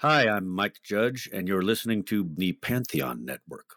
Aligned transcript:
Hi, 0.00 0.28
I'm 0.28 0.46
Mike 0.46 0.76
Judge, 0.84 1.28
and 1.32 1.48
you're 1.48 1.60
listening 1.60 2.04
to 2.04 2.30
the 2.36 2.52
Pantheon 2.52 3.24
Network. 3.24 3.74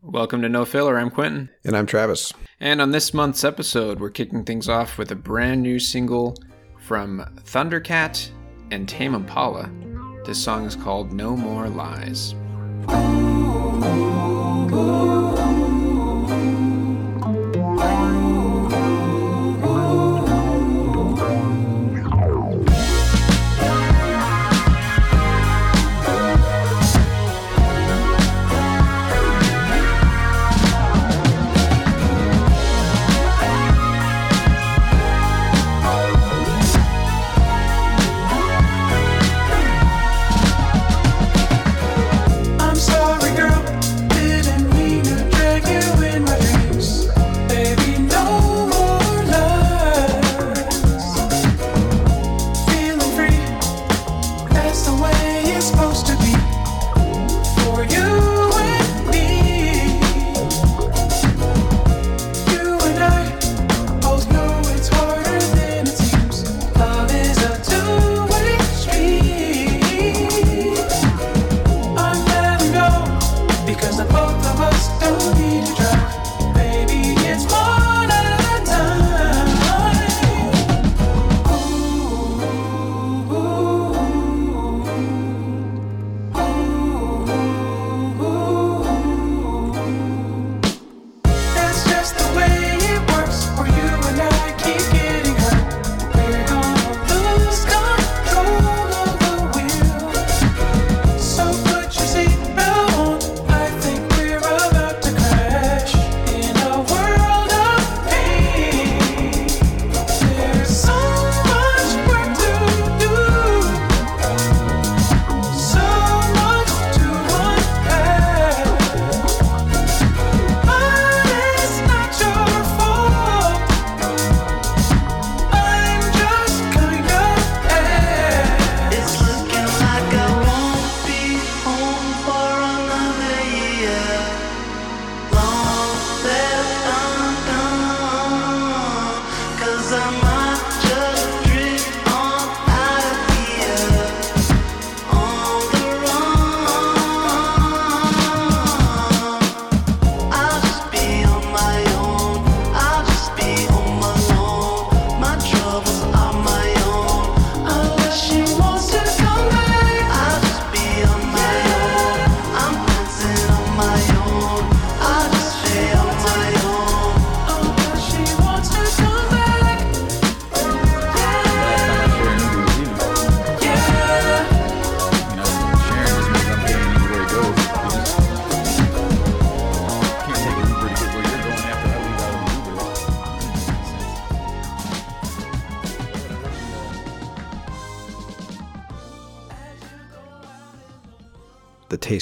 Welcome 0.00 0.40
to 0.40 0.48
No 0.48 0.64
Filler. 0.64 0.98
I'm 0.98 1.10
Quentin. 1.10 1.50
And 1.62 1.76
I'm 1.76 1.84
Travis. 1.84 2.32
And 2.58 2.80
on 2.80 2.92
this 2.92 3.12
month's 3.12 3.44
episode, 3.44 4.00
we're 4.00 4.08
kicking 4.08 4.44
things 4.44 4.66
off 4.66 4.96
with 4.96 5.10
a 5.10 5.14
brand 5.14 5.60
new 5.60 5.78
single 5.78 6.38
from 6.78 7.22
Thundercat 7.44 8.30
and 8.70 8.88
Tame 8.88 9.14
Impala. 9.14 9.70
This 10.24 10.42
song 10.42 10.64
is 10.64 10.76
called 10.76 11.12
No 11.12 11.36
More 11.36 11.68
Lies. 11.68 12.34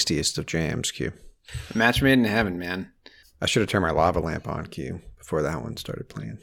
Of 0.09 0.45
jams, 0.47 0.91
Q. 0.91 1.13
A 1.73 1.77
match 1.77 2.01
made 2.01 2.13
in 2.13 2.25
heaven, 2.25 2.57
man. 2.57 2.91
I 3.41 3.45
should 3.45 3.61
have 3.61 3.69
turned 3.69 3.85
my 3.85 3.91
lava 3.91 4.19
lamp 4.19 4.47
on, 4.47 4.65
Q, 4.65 5.01
before 5.17 5.43
that 5.43 5.61
one 5.61 5.77
started 5.77 6.09
playing. 6.09 6.39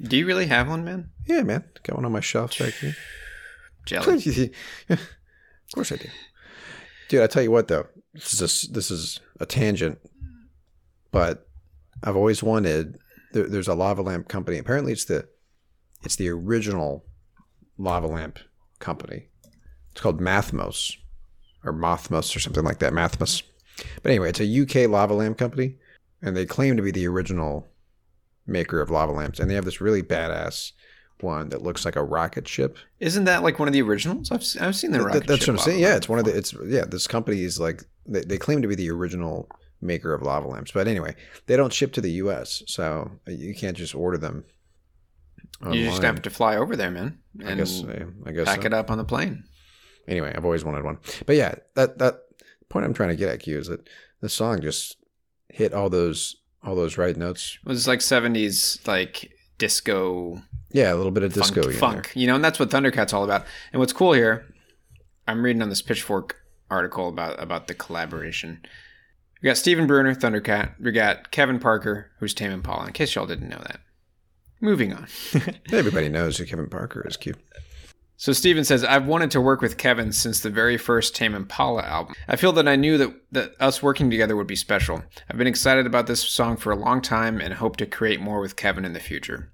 Do 0.00 0.16
you 0.16 0.26
really 0.26 0.46
have 0.46 0.68
one, 0.68 0.84
man? 0.84 1.10
Yeah, 1.26 1.42
man. 1.42 1.64
Got 1.82 1.96
one 1.96 2.06
on 2.06 2.12
my 2.12 2.20
shelf 2.20 2.58
back 2.58 2.72
here. 2.74 2.96
Jelly. 3.86 4.52
of 4.88 4.98
course 5.74 5.92
I 5.92 5.96
do. 5.96 6.08
Dude, 7.08 7.22
I 7.22 7.26
tell 7.26 7.42
you 7.42 7.50
what 7.50 7.68
though, 7.68 7.86
this 8.14 8.32
is 8.32 8.40
a, 8.40 8.72
this 8.72 8.90
is 8.90 9.20
a 9.40 9.44
tangent, 9.44 9.98
but 11.10 11.46
I've 12.02 12.16
always 12.16 12.42
wanted. 12.42 12.98
There, 13.32 13.48
there's 13.48 13.68
a 13.68 13.74
lava 13.74 14.02
lamp 14.02 14.28
company. 14.28 14.56
Apparently, 14.56 14.92
it's 14.92 15.04
the 15.04 15.28
it's 16.04 16.16
the 16.16 16.30
original 16.30 17.04
lava 17.76 18.06
lamp 18.06 18.38
company. 18.78 19.28
It's 19.90 20.00
called 20.00 20.20
Mathmos 20.20 20.96
or 21.64 21.72
Mothmos 21.72 22.34
or 22.34 22.40
something 22.40 22.64
like 22.64 22.78
that. 22.80 22.92
Mathmos. 22.92 23.42
But 24.02 24.10
anyway, 24.10 24.30
it's 24.30 24.40
a 24.40 24.62
UK 24.84 24.88
lava 24.88 25.14
lamp 25.14 25.38
company, 25.38 25.76
and 26.20 26.36
they 26.36 26.46
claim 26.46 26.76
to 26.76 26.82
be 26.82 26.90
the 26.90 27.06
original 27.06 27.68
maker 28.46 28.80
of 28.80 28.90
lava 28.90 29.12
lamps. 29.12 29.38
And 29.38 29.50
they 29.50 29.54
have 29.54 29.64
this 29.64 29.80
really 29.80 30.02
badass 30.02 30.72
one 31.20 31.48
that 31.50 31.62
looks 31.62 31.84
like 31.84 31.96
a 31.96 32.02
rocket 32.02 32.48
ship. 32.48 32.76
Isn't 33.00 33.24
that 33.24 33.42
like 33.42 33.58
one 33.58 33.68
of 33.68 33.72
the 33.72 33.82
originals? 33.82 34.30
I've, 34.30 34.44
I've 34.60 34.76
seen 34.76 34.90
the 34.90 34.98
Th- 34.98 35.06
rocket 35.06 35.26
that's 35.26 35.44
ship 35.44 35.54
what 35.54 35.60
I'm 35.60 35.64
saying. 35.64 35.80
Yeah, 35.80 35.96
it's 35.96 36.08
one 36.08 36.18
of 36.18 36.24
the. 36.24 36.36
It's 36.36 36.54
yeah. 36.66 36.84
This 36.84 37.06
company 37.06 37.42
is 37.42 37.60
like 37.60 37.82
they, 38.06 38.22
they 38.22 38.38
claim 38.38 38.62
to 38.62 38.68
be 38.68 38.74
the 38.74 38.90
original 38.90 39.48
maker 39.80 40.14
of 40.14 40.22
lava 40.22 40.48
lamps, 40.48 40.72
but 40.72 40.86
anyway, 40.86 41.14
they 41.46 41.56
don't 41.56 41.72
ship 41.72 41.92
to 41.92 42.00
the 42.00 42.12
U.S., 42.12 42.62
so 42.66 43.10
you 43.26 43.54
can't 43.54 43.76
just 43.76 43.94
order 43.94 44.16
them. 44.16 44.44
You 45.70 45.86
just 45.86 46.02
have 46.02 46.22
to 46.22 46.30
fly 46.30 46.56
over 46.56 46.76
there, 46.76 46.90
man, 46.90 47.18
and 47.38 47.48
I 47.48 47.54
guess. 47.54 47.84
I 48.26 48.32
guess. 48.32 48.46
pack 48.46 48.62
so. 48.62 48.66
it 48.66 48.72
up 48.72 48.90
on 48.90 48.98
the 48.98 49.04
plane. 49.04 49.44
Anyway, 50.08 50.32
I've 50.34 50.44
always 50.44 50.64
wanted 50.64 50.84
one, 50.84 50.98
but 51.26 51.36
yeah, 51.36 51.54
that 51.74 51.98
that 51.98 52.22
point 52.68 52.84
I'm 52.84 52.94
trying 52.94 53.10
to 53.10 53.16
get 53.16 53.28
at, 53.28 53.40
Q, 53.40 53.58
is 53.58 53.68
that 53.68 53.88
the 54.20 54.28
song 54.28 54.60
just 54.60 54.96
hit 55.48 55.72
all 55.72 55.88
those 55.90 56.36
all 56.64 56.74
those 56.74 56.98
right 56.98 57.16
notes. 57.16 57.58
It 57.64 57.68
was 57.68 57.86
like 57.86 58.00
'70s, 58.00 58.86
like 58.86 59.30
disco 59.58 60.42
Yeah, 60.72 60.92
a 60.92 60.96
little 60.96 61.12
bit 61.12 61.22
of 61.22 61.32
funk, 61.32 61.54
disco 61.54 61.70
funk, 61.72 62.12
you 62.14 62.26
know, 62.26 62.34
and 62.34 62.44
that's 62.44 62.58
what 62.58 62.70
Thundercat's 62.70 63.12
all 63.12 63.24
about. 63.24 63.44
And 63.72 63.80
what's 63.80 63.92
cool 63.92 64.12
here, 64.12 64.46
I'm 65.28 65.44
reading 65.44 65.62
on 65.62 65.68
this 65.68 65.82
Pitchfork 65.82 66.36
article 66.70 67.08
about 67.08 67.40
about 67.40 67.68
the 67.68 67.74
collaboration. 67.74 68.60
We 69.42 69.48
got 69.48 69.56
Stephen 69.56 69.86
Bruner, 69.86 70.14
Thundercat. 70.14 70.74
We 70.80 70.92
got 70.92 71.30
Kevin 71.32 71.58
Parker, 71.58 72.12
who's 72.20 72.32
Tame 72.32 72.52
Impala. 72.52 72.86
In 72.86 72.92
case 72.92 73.14
y'all 73.14 73.26
didn't 73.26 73.48
know 73.48 73.58
that. 73.58 73.80
Moving 74.60 74.92
on. 74.92 75.08
Everybody 75.72 76.08
knows 76.10 76.38
who 76.38 76.46
Kevin 76.46 76.68
Parker 76.68 77.04
is. 77.06 77.16
Q. 77.16 77.34
So 78.22 78.32
Stephen 78.32 78.62
says, 78.62 78.84
I've 78.84 79.08
wanted 79.08 79.32
to 79.32 79.40
work 79.40 79.60
with 79.60 79.78
Kevin 79.78 80.12
since 80.12 80.38
the 80.38 80.48
very 80.48 80.78
first 80.78 81.16
Tame 81.16 81.34
Impala 81.34 81.82
album. 81.82 82.14
I 82.28 82.36
feel 82.36 82.52
that 82.52 82.68
I 82.68 82.76
knew 82.76 82.96
that, 82.96 83.12
that 83.32 83.54
us 83.58 83.82
working 83.82 84.10
together 84.10 84.36
would 84.36 84.46
be 84.46 84.54
special. 84.54 85.02
I've 85.28 85.36
been 85.36 85.48
excited 85.48 85.86
about 85.86 86.06
this 86.06 86.22
song 86.22 86.56
for 86.56 86.70
a 86.70 86.76
long 86.76 87.02
time 87.02 87.40
and 87.40 87.54
hope 87.54 87.78
to 87.78 87.84
create 87.84 88.20
more 88.20 88.40
with 88.40 88.54
Kevin 88.54 88.84
in 88.84 88.92
the 88.92 89.00
future. 89.00 89.50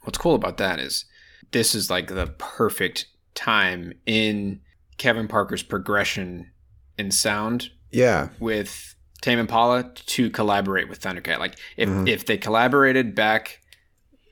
What's 0.00 0.16
cool 0.16 0.34
about 0.34 0.56
that 0.56 0.78
is 0.80 1.04
this 1.50 1.74
is 1.74 1.90
like 1.90 2.06
the 2.06 2.28
perfect 2.38 3.04
time 3.34 3.92
in 4.06 4.60
Kevin 4.96 5.28
Parker's 5.28 5.62
progression 5.62 6.52
in 6.96 7.10
sound 7.10 7.68
Yeah, 7.90 8.30
with 8.38 8.94
Tame 9.20 9.40
Impala 9.40 9.92
to 9.94 10.30
collaborate 10.30 10.88
with 10.88 11.02
Thundercat. 11.02 11.38
Like 11.38 11.58
if 11.76 11.90
Mhm. 11.90 12.08
if 12.08 12.24
they 12.24 12.38
collaborated 12.38 13.14
back 13.14 13.60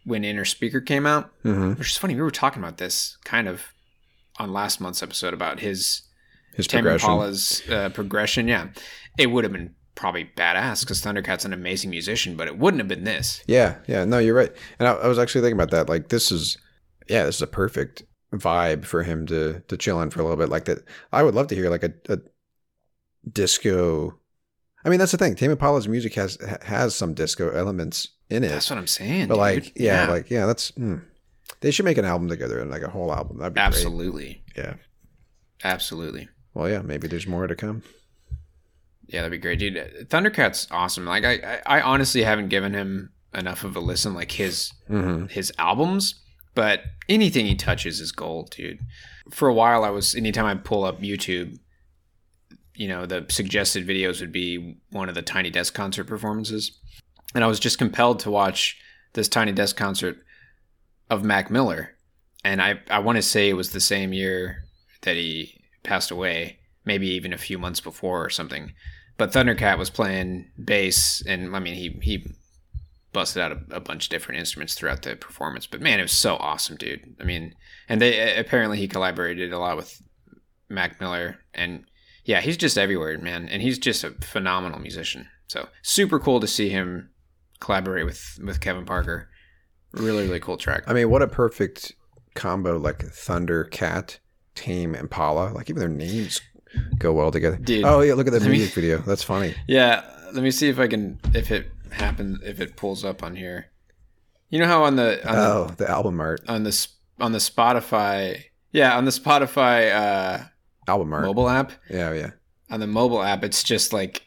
when 0.04 0.22
Innerspeaker 0.22 0.84
came 0.84 1.06
out, 1.06 1.30
hmm 1.42 1.72
which 1.72 1.90
is 1.90 1.96
funny. 1.96 2.14
We 2.14 2.22
were 2.22 2.30
talking 2.30 2.62
about 2.62 2.78
this 2.78 3.16
kind 3.24 3.48
of 3.48 3.62
on 4.38 4.52
last 4.52 4.80
month's 4.80 5.02
episode 5.02 5.34
about 5.34 5.60
his 5.60 6.02
his 6.54 6.66
Tame 6.66 6.82
progression. 6.82 7.10
Impala's 7.10 7.62
uh, 7.70 7.88
progression. 7.90 8.48
Yeah, 8.48 8.68
it 9.18 9.28
would 9.28 9.44
have 9.44 9.52
been 9.52 9.74
probably 9.94 10.30
badass 10.36 10.80
because 10.80 11.00
Thundercat's 11.00 11.44
an 11.44 11.52
amazing 11.52 11.90
musician, 11.90 12.36
but 12.36 12.48
it 12.48 12.58
wouldn't 12.58 12.80
have 12.80 12.88
been 12.88 13.04
this. 13.04 13.42
Yeah, 13.46 13.76
yeah, 13.86 14.04
no, 14.04 14.18
you're 14.18 14.34
right. 14.34 14.52
And 14.78 14.88
I, 14.88 14.92
I 14.92 15.06
was 15.06 15.18
actually 15.18 15.42
thinking 15.42 15.60
about 15.60 15.70
that. 15.70 15.88
Like, 15.88 16.08
this 16.08 16.32
is, 16.32 16.56
yeah, 17.08 17.24
this 17.24 17.36
is 17.36 17.42
a 17.42 17.46
perfect 17.46 18.02
vibe 18.32 18.84
for 18.86 19.02
him 19.02 19.26
to 19.26 19.60
to 19.68 19.76
chill 19.76 20.00
in 20.00 20.10
for 20.10 20.20
a 20.20 20.22
little 20.22 20.38
bit. 20.38 20.48
Like 20.48 20.64
that, 20.64 20.78
I 21.12 21.22
would 21.22 21.34
love 21.34 21.48
to 21.48 21.54
hear 21.54 21.70
like 21.70 21.84
a, 21.84 21.92
a 22.08 22.18
disco. 23.30 24.18
I 24.84 24.88
mean, 24.88 24.98
that's 24.98 25.12
the 25.12 25.18
thing. 25.18 25.34
Tame 25.34 25.50
Impala's 25.50 25.88
music 25.88 26.14
has 26.14 26.38
has 26.62 26.94
some 26.94 27.14
disco 27.14 27.50
elements 27.50 28.08
in 28.32 28.42
it, 28.44 28.48
That's 28.48 28.68
what 28.70 28.78
I'm 28.78 28.86
saying. 28.86 29.28
but 29.28 29.34
dude. 29.34 29.40
like, 29.40 29.72
yeah, 29.76 30.08
like 30.08 30.30
yeah, 30.30 30.46
that's. 30.46 30.70
Hmm. 30.70 30.96
They 31.60 31.70
should 31.70 31.84
make 31.84 31.98
an 31.98 32.04
album 32.04 32.28
together 32.28 32.58
and 32.60 32.70
like 32.70 32.82
a 32.82 32.90
whole 32.90 33.12
album. 33.12 33.38
That'd 33.38 33.54
be 33.54 33.60
absolutely, 33.60 34.42
great. 34.54 34.66
Yeah. 34.66 34.74
absolutely. 35.64 36.28
Well, 36.54 36.68
yeah, 36.68 36.82
maybe 36.82 37.06
there's 37.08 37.26
more 37.26 37.46
to 37.46 37.54
come. 37.54 37.82
Yeah, 39.06 39.20
that'd 39.22 39.30
be 39.32 39.38
great, 39.38 39.58
dude. 39.58 40.08
Thundercat's 40.10 40.66
awesome. 40.70 41.04
Like 41.06 41.24
I, 41.24 41.60
I, 41.66 41.78
I 41.78 41.80
honestly 41.82 42.22
haven't 42.22 42.48
given 42.48 42.72
him 42.72 43.10
enough 43.34 43.62
of 43.64 43.76
a 43.76 43.80
listen. 43.80 44.14
Like 44.14 44.32
his 44.32 44.72
Mm-hmm. 44.90 45.26
his 45.26 45.52
albums, 45.58 46.20
but 46.54 46.80
anything 47.08 47.46
he 47.46 47.54
touches 47.54 48.00
is 48.00 48.12
gold, 48.12 48.50
dude. 48.50 48.80
For 49.30 49.48
a 49.48 49.54
while, 49.54 49.84
I 49.84 49.90
was 49.90 50.14
anytime 50.14 50.46
I 50.46 50.54
pull 50.56 50.84
up 50.84 51.00
YouTube, 51.00 51.58
you 52.74 52.88
know, 52.88 53.06
the 53.06 53.26
suggested 53.28 53.86
videos 53.86 54.20
would 54.20 54.32
be 54.32 54.76
one 54.90 55.08
of 55.08 55.14
the 55.14 55.22
Tiny 55.22 55.50
Desk 55.50 55.72
concert 55.74 56.04
performances, 56.04 56.78
and 57.34 57.44
I 57.44 57.46
was 57.46 57.60
just 57.60 57.78
compelled 57.78 58.20
to 58.20 58.30
watch 58.30 58.78
this 59.14 59.28
Tiny 59.28 59.52
Desk 59.52 59.76
concert 59.76 60.18
of 61.10 61.24
Mac 61.24 61.50
Miller, 61.50 61.96
and 62.44 62.62
I 62.62 62.80
I 62.90 62.98
want 63.00 63.16
to 63.16 63.22
say 63.22 63.48
it 63.48 63.54
was 63.54 63.70
the 63.70 63.80
same 63.80 64.12
year 64.12 64.64
that 65.02 65.16
he 65.16 65.60
passed 65.82 66.10
away, 66.10 66.58
maybe 66.84 67.08
even 67.08 67.32
a 67.32 67.38
few 67.38 67.58
months 67.58 67.80
before 67.80 68.24
or 68.24 68.30
something. 68.30 68.72
But 69.18 69.32
Thundercat 69.32 69.78
was 69.78 69.90
playing 69.90 70.50
bass, 70.62 71.22
and 71.26 71.54
I 71.54 71.58
mean 71.58 71.74
he 71.74 71.98
he 72.02 72.26
busted 73.12 73.42
out 73.42 73.52
a, 73.52 73.76
a 73.76 73.80
bunch 73.80 74.06
of 74.06 74.10
different 74.10 74.38
instruments 74.40 74.74
throughout 74.74 75.02
the 75.02 75.16
performance. 75.16 75.66
But 75.66 75.82
man, 75.82 75.98
it 75.98 76.04
was 76.04 76.12
so 76.12 76.36
awesome, 76.36 76.76
dude. 76.76 77.14
I 77.20 77.24
mean, 77.24 77.54
and 77.88 78.00
they 78.00 78.36
apparently 78.36 78.78
he 78.78 78.88
collaborated 78.88 79.52
a 79.52 79.58
lot 79.58 79.76
with 79.76 80.00
Mac 80.68 81.00
Miller, 81.00 81.38
and 81.54 81.84
yeah, 82.24 82.40
he's 82.40 82.56
just 82.56 82.78
everywhere, 82.78 83.18
man. 83.18 83.48
And 83.48 83.62
he's 83.62 83.78
just 83.78 84.04
a 84.04 84.10
phenomenal 84.10 84.78
musician. 84.78 85.28
So 85.48 85.68
super 85.82 86.18
cool 86.18 86.40
to 86.40 86.46
see 86.46 86.70
him 86.70 87.10
collaborate 87.62 88.04
with 88.04 88.38
with 88.44 88.60
Kevin 88.60 88.84
Parker. 88.84 89.28
Really, 89.92 90.24
really 90.26 90.40
cool 90.40 90.56
track. 90.56 90.82
I 90.86 90.92
mean, 90.92 91.08
what 91.10 91.22
a 91.22 91.28
perfect 91.28 91.92
combo! 92.34 92.78
Like 92.78 92.98
Thundercat, 92.98 94.18
Tame 94.54 94.94
Impala. 94.94 95.52
Like 95.52 95.68
even 95.70 95.80
their 95.80 95.88
names 95.88 96.40
go 96.98 97.12
well 97.12 97.30
together. 97.30 97.56
Dude. 97.56 97.84
oh 97.84 98.00
yeah, 98.00 98.14
look 98.14 98.26
at 98.26 98.32
mean- 98.32 98.50
music 98.50 98.74
video. 98.74 98.98
That's 98.98 99.22
funny. 99.22 99.54
Yeah, 99.68 100.02
let 100.32 100.42
me 100.42 100.50
see 100.50 100.68
if 100.68 100.78
I 100.78 100.88
can 100.88 101.20
if 101.34 101.50
it 101.50 101.70
happens 101.90 102.38
if 102.44 102.60
it 102.60 102.76
pulls 102.76 103.04
up 103.04 103.22
on 103.22 103.36
here. 103.36 103.66
You 104.48 104.58
know 104.58 104.66
how 104.66 104.84
on 104.84 104.96
the 104.96 105.26
on 105.28 105.36
Oh, 105.38 105.74
the 105.76 105.88
album 105.90 106.20
art. 106.20 106.40
on 106.48 106.62
the 106.64 106.86
on 107.20 107.32
the 107.32 107.38
Spotify 107.38 108.42
yeah 108.72 108.96
on 108.96 109.04
the 109.04 109.10
Spotify 109.10 109.92
uh, 109.94 110.44
Album 110.88 111.12
art. 111.12 111.24
mobile 111.24 111.48
app 111.48 111.72
Yeah, 111.90 112.12
yeah. 112.12 112.30
on 112.70 112.80
the 112.80 112.86
mobile 112.86 113.22
app 113.22 113.44
it's 113.44 113.62
just 113.62 113.92
like 113.92 114.22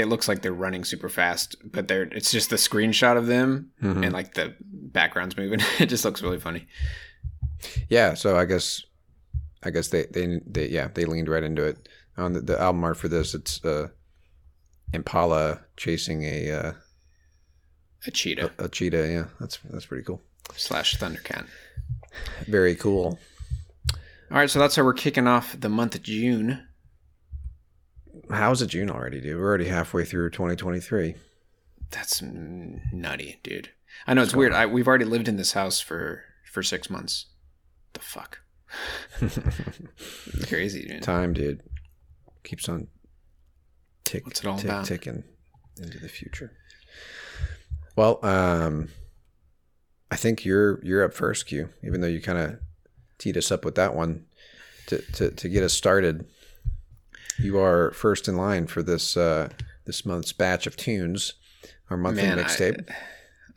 it 0.00 0.06
looks 0.06 0.26
like 0.28 0.42
they're 0.42 0.52
running 0.52 0.84
super 0.84 1.08
fast 1.08 1.54
but 1.64 1.86
they're 1.88 2.04
it's 2.12 2.30
just 2.32 2.50
the 2.50 2.56
screenshot 2.56 3.16
of 3.16 3.26
them 3.26 3.70
Mhm. 3.82 4.04
and 4.04 4.12
like 4.12 4.34
the 4.34 4.54
background's 4.60 5.36
moving 5.36 5.60
it 5.78 5.86
just 5.86 6.04
looks 6.04 6.22
really 6.22 6.40
funny 6.40 6.66
Yeah, 7.88 8.14
so 8.14 8.36
I 8.38 8.44
guess 8.46 8.82
I 9.62 9.70
guess 9.70 9.88
they 9.88 10.06
they, 10.06 10.40
they 10.46 10.68
yeah, 10.68 10.88
they 10.94 11.04
leaned 11.04 11.28
right 11.28 11.42
into 11.44 11.62
it. 11.64 11.88
On 12.16 12.32
the, 12.32 12.40
the 12.40 12.58
album 12.60 12.82
art 12.84 12.96
for 12.96 13.08
this, 13.08 13.34
it's 13.34 13.62
uh 13.64 13.88
Impala 14.94 15.60
chasing 15.76 16.24
a 16.24 16.50
uh, 16.50 16.72
a 18.06 18.10
cheetah 18.10 18.50
a 18.58 18.68
cheetah, 18.68 19.08
yeah. 19.08 19.24
That's 19.38 19.58
that's 19.70 19.86
pretty 19.86 20.04
cool. 20.04 20.22
slash 20.56 20.96
thundercat 20.98 21.46
Very 22.48 22.74
cool. 22.74 23.18
all 24.30 24.38
right 24.38 24.48
so 24.50 24.58
that's 24.58 24.76
how 24.76 24.82
we're 24.84 24.94
kicking 24.94 25.26
off 25.28 25.54
the 25.60 25.68
month 25.68 25.94
of 25.94 26.02
june 26.02 26.66
How's 28.30 28.62
it 28.62 28.68
June 28.68 28.90
already, 28.90 29.20
dude? 29.20 29.36
We're 29.38 29.46
already 29.48 29.66
halfway 29.68 30.04
through 30.04 30.30
2023. 30.30 31.14
that's 31.90 32.22
nutty 32.22 33.40
dude 33.42 33.70
i 34.06 34.14
know 34.14 34.22
it's 34.22 34.34
weird 34.34 34.52
I, 34.52 34.66
we've 34.66 34.86
already 34.86 35.04
lived 35.04 35.26
in 35.26 35.36
this 35.36 35.52
house 35.54 35.80
for 35.80 36.22
for 36.52 36.62
six 36.62 36.88
months 36.88 37.26
the 37.94 38.00
fuck 38.00 38.38
crazy 40.48 40.86
dude 40.86 41.02
Time, 41.02 41.32
dude, 41.32 41.62
keeps 42.44 42.68
on 42.68 42.86
tick, 44.04 44.24
What's 44.26 44.40
it 44.40 44.46
all 44.46 44.56
tick, 44.56 44.64
about? 44.66 44.84
ticking 44.84 45.24
into 45.80 45.98
the 45.98 46.08
future. 46.08 46.52
Well, 47.96 48.24
um, 48.24 48.88
I 50.10 50.16
think 50.16 50.44
you're 50.44 50.80
you're 50.84 51.02
up 51.04 51.14
first, 51.14 51.46
Q. 51.46 51.68
Even 51.82 52.00
though 52.00 52.06
you 52.06 52.20
kind 52.20 52.38
of 52.38 52.60
teed 53.18 53.36
us 53.36 53.50
up 53.50 53.64
with 53.64 53.74
that 53.74 53.94
one 53.94 54.26
to, 54.86 54.98
to 55.14 55.30
to 55.32 55.48
get 55.48 55.64
us 55.64 55.72
started. 55.72 56.26
You 57.40 57.58
are 57.58 57.90
first 57.92 58.28
in 58.28 58.36
line 58.36 58.66
for 58.66 58.82
this 58.82 59.16
uh, 59.16 59.48
this 59.86 60.04
month's 60.04 60.32
batch 60.32 60.66
of 60.66 60.76
tunes, 60.76 61.34
our 61.88 61.96
monthly 61.96 62.22
Man, 62.22 62.38
mixtape. 62.38 62.90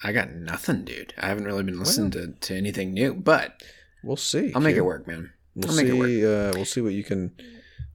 I, 0.01 0.09
I 0.09 0.11
got 0.11 0.31
nothing, 0.31 0.83
dude. 0.83 1.13
I 1.17 1.27
haven't 1.27 1.45
really 1.45 1.63
been 1.63 1.79
listening 1.79 2.11
to, 2.11 2.27
to 2.47 2.55
anything 2.55 2.93
new, 2.93 3.13
but 3.13 3.61
We'll 4.03 4.17
see. 4.17 4.51
I'll 4.53 4.61
make 4.61 4.75
it 4.75 4.81
work, 4.81 5.07
man. 5.07 5.31
We'll 5.55 5.69
I'll 5.69 5.75
make 5.77 5.87
it 5.87 5.93
work. 5.93 6.07
see. 6.07 6.25
Uh, 6.25 6.51
we'll 6.53 6.65
see 6.65 6.81
what 6.81 6.93
you 6.93 7.03
can 7.03 7.31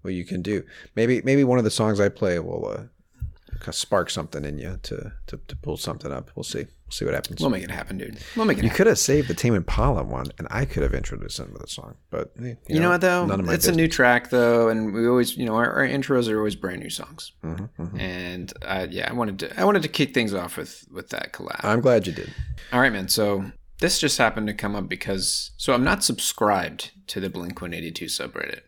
what 0.02 0.14
you 0.14 0.25
can 0.25 0.42
do. 0.42 0.64
Maybe 0.97 1.21
maybe 1.23 1.45
one 1.45 1.59
of 1.59 1.64
the 1.64 1.71
songs 1.71 2.00
I 2.00 2.09
play 2.09 2.38
will 2.38 2.66
uh, 2.66 3.71
spark 3.73 4.09
something 4.09 4.45
in 4.45 4.59
you 4.59 4.78
to, 4.85 5.12
to 5.26 5.40
to 5.47 5.57
pull 5.57 5.76
something 5.76 6.11
up. 6.11 6.30
We'll 6.35 6.45
see. 6.45 6.66
We'll 6.88 6.95
see 6.95 7.04
what 7.04 7.12
happens. 7.12 7.38
We'll 7.40 7.50
make 7.50 7.62
it 7.64 7.71
happen, 7.71 7.99
dude. 7.99 8.16
We'll 8.35 8.47
make 8.47 8.57
it 8.57 8.64
you 8.64 8.71
happen. 8.71 8.76
could 8.78 8.87
have 8.87 8.99
saved 8.99 9.28
the 9.28 9.35
Tame 9.35 9.54
Impala 9.54 10.02
one, 10.04 10.28
and 10.38 10.49
I 10.50 10.64
could 10.64 10.83
have 10.83 10.95
introduced 10.95 11.38
him 11.38 11.52
with 11.52 11.62
a 11.62 11.68
song. 11.68 11.97
But 12.09 12.33
eh, 12.42 12.54
You, 12.66 12.80
know, 12.80 12.88
what 12.88 13.02
though? 13.02 13.26
None 13.26 13.40
of 13.40 13.47
my 13.47 13.52
it's 13.52 13.66
a 13.66 13.73
new 13.73 13.88
track 13.88 14.30
though, 14.30 14.71
and 14.71 14.95
we 14.95 15.07
always, 15.07 15.37
you 15.37 15.45
know, 15.45 15.54
our, 15.57 15.71
our 15.71 15.87
intros 15.87 16.30
are 16.30 16.38
always 16.38 16.57
brand 16.57 16.80
new 16.80 16.88
songs. 16.88 17.33
hmm 17.42 17.66
And 17.99 18.50
uh, 18.62 18.87
yeah, 18.88 19.11
I 19.11 19.12
wanted 19.12 19.38
to, 19.40 19.61
I 19.61 19.64
wanted 19.64 19.83
to 19.83 19.88
kick 19.88 20.14
things 20.14 20.33
off 20.33 20.57
with 20.57 20.87
with 20.90 21.11
that 21.11 21.35
collab. 21.35 21.61
I'm 21.62 21.83
glad 21.83 22.07
you 22.07 22.14
did. 22.14 22.33
All 22.73 22.80
right, 22.80 22.92
man. 22.92 23.09
So 23.09 23.45
this 23.80 24.00
just 24.00 24.16
happened 24.16 24.47
to 24.47 24.54
come 24.54 24.75
up 24.75 24.88
because 24.88 25.50
so 25.59 25.75
I'm 25.75 25.85
not 25.85 26.02
subscribed 26.02 26.92
to 27.09 27.21
the 27.21 27.28
Blink 27.28 27.61
182 27.61 28.07
subreddit, 28.07 28.61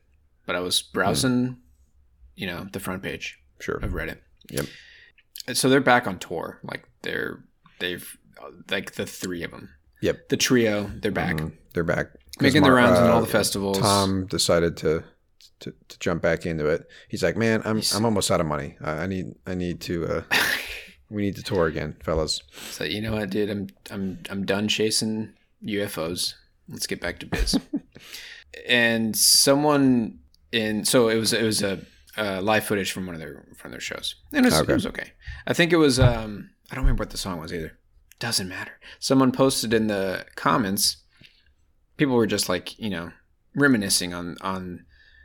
but 0.44 0.56
I 0.56 0.60
was 0.60 0.82
browsing, 0.82 1.56
you 2.36 2.46
know, 2.46 2.66
the 2.70 2.80
front 2.80 3.02
page 3.02 3.38
Sure. 3.60 3.76
of 3.76 3.92
Reddit. 3.92 4.18
Yep. 4.50 4.66
So 5.54 5.68
they're 5.70 5.80
back 5.80 6.06
on 6.06 6.18
tour. 6.18 6.58
Like 6.62 6.84
they're 7.02 7.42
they've 7.80 8.16
like 8.70 8.92
the 8.92 9.06
three 9.06 9.42
of 9.42 9.50
them. 9.50 9.68
Yep. 10.02 10.28
The 10.30 10.36
trio, 10.36 10.90
they're 11.02 11.10
back. 11.12 11.36
Mhm. 11.36 11.52
They're 11.74 11.84
back. 11.84 12.06
Making 12.40 12.62
the 12.62 12.72
rounds 12.72 12.98
in 12.98 13.04
uh, 13.06 13.12
all 13.12 13.20
the 13.20 13.26
festivals. 13.26 13.78
Tom 13.78 14.26
decided 14.26 14.76
to, 14.78 15.04
to 15.60 15.74
to 15.88 15.98
jump 15.98 16.22
back 16.22 16.46
into 16.46 16.66
it. 16.66 16.86
He's 17.08 17.22
like, 17.22 17.36
man, 17.36 17.60
I'm 17.64 17.76
He's- 17.76 17.94
I'm 17.94 18.04
almost 18.04 18.30
out 18.30 18.40
of 18.40 18.46
money. 18.46 18.76
I, 18.82 18.90
I 19.02 19.06
need 19.06 19.34
I 19.46 19.54
need 19.54 19.80
to. 19.82 20.06
Uh, 20.06 20.22
we 21.10 21.22
need 21.22 21.36
to 21.36 21.42
tour 21.42 21.66
again, 21.66 21.96
fellas. 22.02 22.40
So 22.70 22.84
you 22.84 23.00
know 23.02 23.12
what, 23.12 23.28
dude? 23.30 23.50
I'm 23.50 23.68
I'm 23.90 24.18
I'm 24.30 24.46
done 24.46 24.68
chasing 24.68 25.32
UFOs. 25.64 26.34
Let's 26.68 26.86
get 26.86 27.00
back 27.00 27.18
to 27.20 27.26
biz. 27.26 27.58
and 28.68 29.14
someone 29.16 30.18
in 30.52 30.84
so 30.84 31.08
it 31.08 31.16
was 31.16 31.32
it 31.32 31.42
was 31.42 31.62
a, 31.62 31.78
uh 32.16 32.40
live 32.42 32.64
footage 32.64 32.92
from 32.92 33.06
one 33.06 33.14
of 33.14 33.20
their 33.20 33.44
from 33.56 33.70
their 33.70 33.80
shows, 33.80 34.14
and 34.32 34.46
it 34.46 34.50
was, 34.50 34.60
Okay. 34.60 34.72
it 34.72 34.74
was 34.74 34.86
okay. 34.86 35.10
I 35.46 35.52
think 35.52 35.72
it 35.72 35.76
was 35.76 36.00
um 36.00 36.50
I 36.70 36.74
don't 36.74 36.84
remember 36.84 37.02
what 37.02 37.10
the 37.10 37.16
song 37.18 37.40
was 37.40 37.52
either. 37.52 37.78
Doesn't 38.18 38.48
matter. 38.48 38.72
Someone 38.98 39.32
posted 39.32 39.72
in 39.72 39.86
the 39.86 40.26
comments. 40.36 40.98
People 41.96 42.14
were 42.16 42.26
just 42.26 42.48
like 42.48 42.78
you 42.78 42.90
know 42.90 43.12
reminiscing 43.54 44.14
on 44.14 44.36
on 44.40 44.84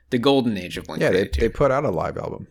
the 0.10 0.18
golden 0.18 0.58
age 0.58 0.78
of 0.78 0.86
Blink. 0.86 1.02
Yeah, 1.02 1.12
they 1.12 1.28
they 1.28 1.50
put 1.50 1.72
out 1.72 1.86
a 1.86 1.92
live 1.92 2.18
album. 2.18 2.48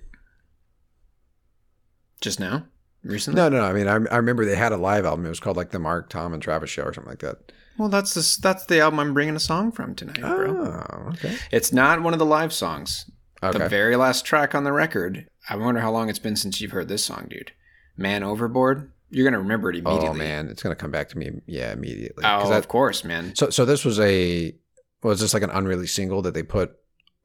just 2.21 2.41
now 2.41 2.67
recently. 3.03 3.41
No, 3.41 3.49
no, 3.49 3.59
no. 3.59 3.65
I 3.65 3.73
mean, 3.73 3.87
I, 3.89 3.97
I 4.13 4.17
remember 4.17 4.45
they 4.45 4.57
had 4.57 4.73
a 4.73 4.77
live 4.77 5.05
album. 5.05 5.27
It 5.27 5.31
was 5.31 5.41
called 5.41 5.57
like 5.57 5.71
the 5.71 5.79
Mark, 5.79 6.09
Tom, 6.09 6.33
and 6.33 6.43
Travis 6.43 6.71
Show 6.71 6.85
or 6.85 6.93
something 6.95 7.11
like 7.11 7.21
that. 7.21 7.53
Well, 7.77 7.89
that's 7.89 8.15
this, 8.15 8.37
that's 8.37 8.65
the 8.67 8.81
album 8.81 9.01
I'm 9.01 9.15
bringing 9.15 9.37
a 9.37 9.41
song 9.41 9.73
from 9.73 9.95
tonight, 9.95 10.21
bro. 10.21 10.57
Oh, 10.57 11.09
okay. 11.11 11.37
It's 11.51 11.73
not 11.73 12.03
one 12.03 12.13
of 12.13 12.19
the 12.19 12.25
live 12.27 12.53
songs. 12.53 13.11
Okay. 13.43 13.59
The 13.59 13.69
very 13.69 13.97
last 13.97 14.25
track 14.25 14.55
on 14.55 14.65
the 14.65 14.73
record. 14.73 15.27
I 15.51 15.57
wonder 15.57 15.81
how 15.81 15.91
long 15.91 16.09
it's 16.09 16.21
been 16.21 16.37
since 16.37 16.61
you've 16.61 16.71
heard 16.71 16.89
this 16.89 17.05
song, 17.05 17.27
dude. 17.29 17.53
Man 17.97 18.23
Overboard. 18.23 18.91
You're 19.11 19.25
gonna 19.25 19.39
remember 19.39 19.71
it 19.71 19.77
oh, 19.85 19.91
immediately. 19.91 20.09
oh 20.09 20.15
man, 20.15 20.49
it's 20.49 20.63
gonna 20.63 20.75
come 20.75 20.91
back 20.91 21.09
to 21.11 21.19
me. 21.19 21.31
Yeah, 21.47 21.73
immediately. 21.73 22.25
Oh, 22.27 22.49
that- 22.49 22.59
of 22.59 22.69
course, 22.69 23.05
man. 23.05 23.35
So, 23.37 23.51
so 23.51 23.65
this 23.65 23.85
was 23.85 24.01
a 24.01 24.55
was 25.03 25.21
this 25.21 25.35
like 25.35 25.43
an 25.43 25.51
unreleased 25.51 25.95
single 25.95 26.23
that 26.23 26.35
they 26.35 26.43
put 26.43 26.73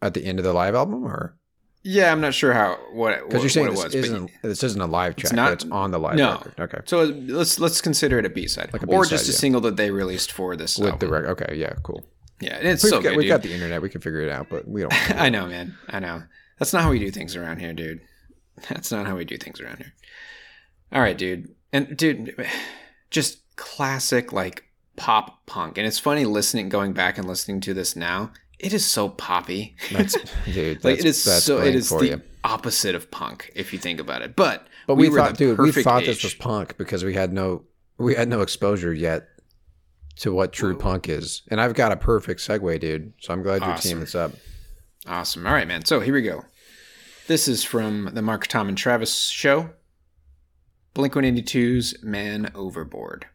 at 0.01 0.13
the 0.13 0.23
end 0.25 0.37
of 0.39 0.45
the 0.45 0.53
live 0.53 0.75
album, 0.75 1.03
or 1.03 1.35
Yeah, 1.81 2.11
I'm 2.11 2.21
not 2.21 2.33
sure 2.35 2.53
how 2.53 2.77
what 2.93 3.27
because 3.27 3.41
you're 3.41 3.49
saying 3.49 3.71
this 3.71 3.83
was. 3.83 3.93
but- 3.93 3.95
isn't 3.95 4.31
this 4.43 4.63
isn't 4.63 4.81
a 4.81 4.85
live 4.85 5.15
track, 5.15 5.25
it's 5.25 5.33
not- 5.33 5.45
but 5.49 5.53
it's 5.63 5.71
on 5.71 5.89
the 5.91 5.97
live 5.99 6.15
no. 6.15 6.33
record. 6.33 6.53
Okay, 6.59 6.79
so 6.85 7.03
let's 7.05 7.59
let's 7.59 7.81
consider 7.81 8.19
it 8.19 8.25
a 8.25 8.29
B 8.29 8.47
side, 8.47 8.69
Like 8.71 8.83
a 8.83 8.85
or 8.85 9.01
B-side, 9.01 9.09
just 9.09 9.29
a 9.29 9.31
yeah. 9.31 9.37
single 9.37 9.61
that 9.61 9.75
they 9.77 9.89
released 9.89 10.31
for 10.31 10.55
this 10.55 10.77
with 10.77 10.91
album. 10.91 10.99
the 11.07 11.11
record. 11.11 11.29
Okay, 11.41 11.55
yeah, 11.55 11.73
cool. 11.81 12.05
Yeah, 12.39 12.57
it's 12.57 12.83
We've, 12.83 12.89
so 12.91 12.97
got, 13.01 13.09
good, 13.09 13.17
we've 13.17 13.23
dude. 13.23 13.29
got 13.29 13.41
the 13.41 13.53
internet. 13.53 13.81
We 13.81 13.89
can 13.89 13.99
figure 14.01 14.21
it 14.21 14.29
out, 14.31 14.47
but 14.49 14.67
we 14.67 14.81
don't. 14.81 14.93
I 15.19 15.29
know, 15.29 15.47
man. 15.47 15.75
I 15.89 15.99
know. 15.99 16.21
That's 16.59 16.71
not 16.71 16.83
how 16.83 16.91
we 16.91 16.99
do 16.99 17.09
things 17.11 17.35
around 17.35 17.59
here, 17.59 17.73
dude. 17.73 18.01
That's 18.69 18.91
not 18.91 19.07
how 19.07 19.15
we 19.15 19.25
do 19.25 19.37
things 19.37 19.59
around 19.59 19.77
here. 19.77 19.93
All 20.91 21.01
right, 21.01 21.17
dude. 21.17 21.53
And 21.71 21.95
dude, 21.95 22.35
just 23.11 23.39
classic 23.55 24.33
like 24.33 24.63
pop 24.95 25.45
punk. 25.45 25.77
And 25.77 25.85
it's 25.85 25.99
funny 25.99 26.25
listening, 26.25 26.69
going 26.69 26.93
back 26.93 27.17
and 27.17 27.27
listening 27.27 27.61
to 27.61 27.73
this 27.73 27.95
now. 27.95 28.31
It 28.57 28.73
is 28.73 28.85
so 28.85 29.07
poppy. 29.09 29.75
That's 29.91 30.17
dude. 30.45 30.83
like 30.83 30.97
that's, 30.97 30.99
it 30.99 31.05
is 31.05 31.23
so. 31.43 31.59
It 31.61 31.75
is 31.75 31.89
the 31.89 32.05
you. 32.05 32.21
opposite 32.43 32.95
of 32.95 33.09
punk 33.11 33.51
if 33.55 33.71
you 33.71 33.79
think 33.79 33.99
about 34.01 34.21
it. 34.21 34.35
But 34.35 34.67
But 34.87 34.95
we, 34.95 35.07
were 35.09 35.17
thought, 35.19 35.37
dude, 35.37 35.59
we 35.59 35.71
thought 35.71 36.01
age. 36.01 36.07
this 36.07 36.23
was 36.23 36.33
punk 36.33 36.77
because 36.77 37.05
we 37.05 37.13
had 37.13 37.31
no 37.31 37.63
we 37.97 38.15
had 38.15 38.27
no 38.27 38.41
exposure 38.41 38.93
yet 38.93 39.27
to 40.17 40.33
what 40.33 40.51
true 40.51 40.77
punk 40.77 41.07
is. 41.07 41.43
And 41.49 41.61
I've 41.61 41.73
got 41.75 41.93
a 41.93 41.97
perfect 41.97 42.41
segue, 42.41 42.79
dude. 42.81 43.13
So 43.21 43.31
I'm 43.33 43.43
glad 43.43 43.61
you're 43.61 43.71
Awesome. 43.71 43.89
teaming 43.89 44.01
this 44.03 44.15
up. 44.15 44.33
Awesome. 45.07 45.47
All 45.47 45.53
right, 45.53 45.67
man. 45.67 45.85
So 45.85 46.01
here 46.01 46.13
we 46.13 46.21
go. 46.21 46.43
This 47.27 47.47
is 47.47 47.63
from 47.63 48.09
the 48.13 48.21
Mark, 48.21 48.47
Tom, 48.47 48.67
and 48.67 48.77
Travis 48.77 49.27
show. 49.29 49.69
Blink 50.99 51.13
182's 51.13 52.03
Man 52.03 52.51
Overboard. 52.53 53.27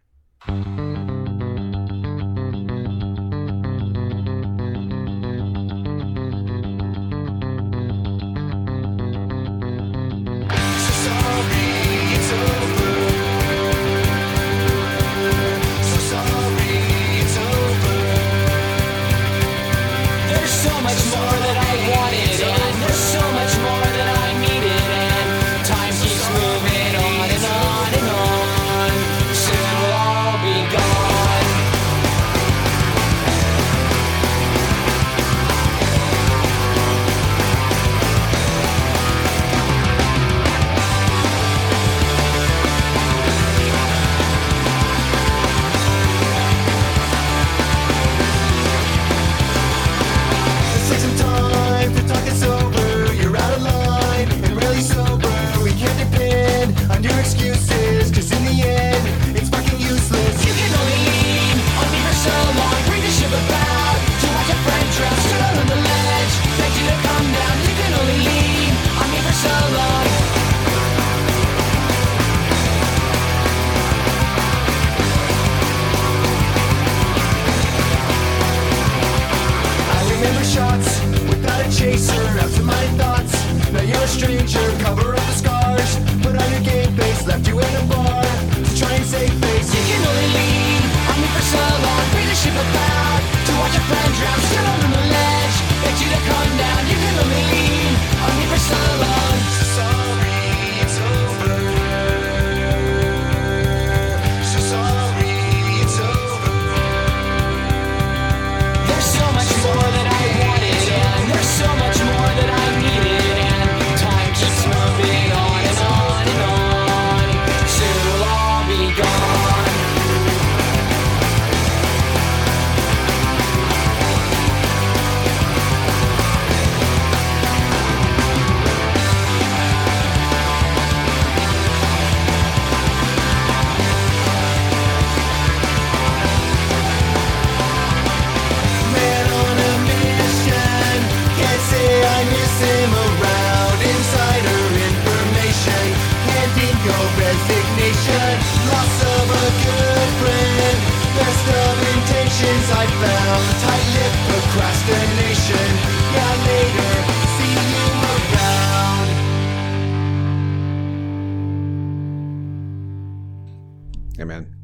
Yeah, 164.24 164.40
man. 164.40 164.54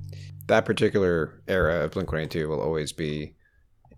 That 0.46 0.64
particular 0.64 1.42
era 1.46 1.84
of 1.84 1.92
Blink 1.92 2.08
182 2.10 2.48
will 2.48 2.60
always 2.60 2.92
be 2.92 3.34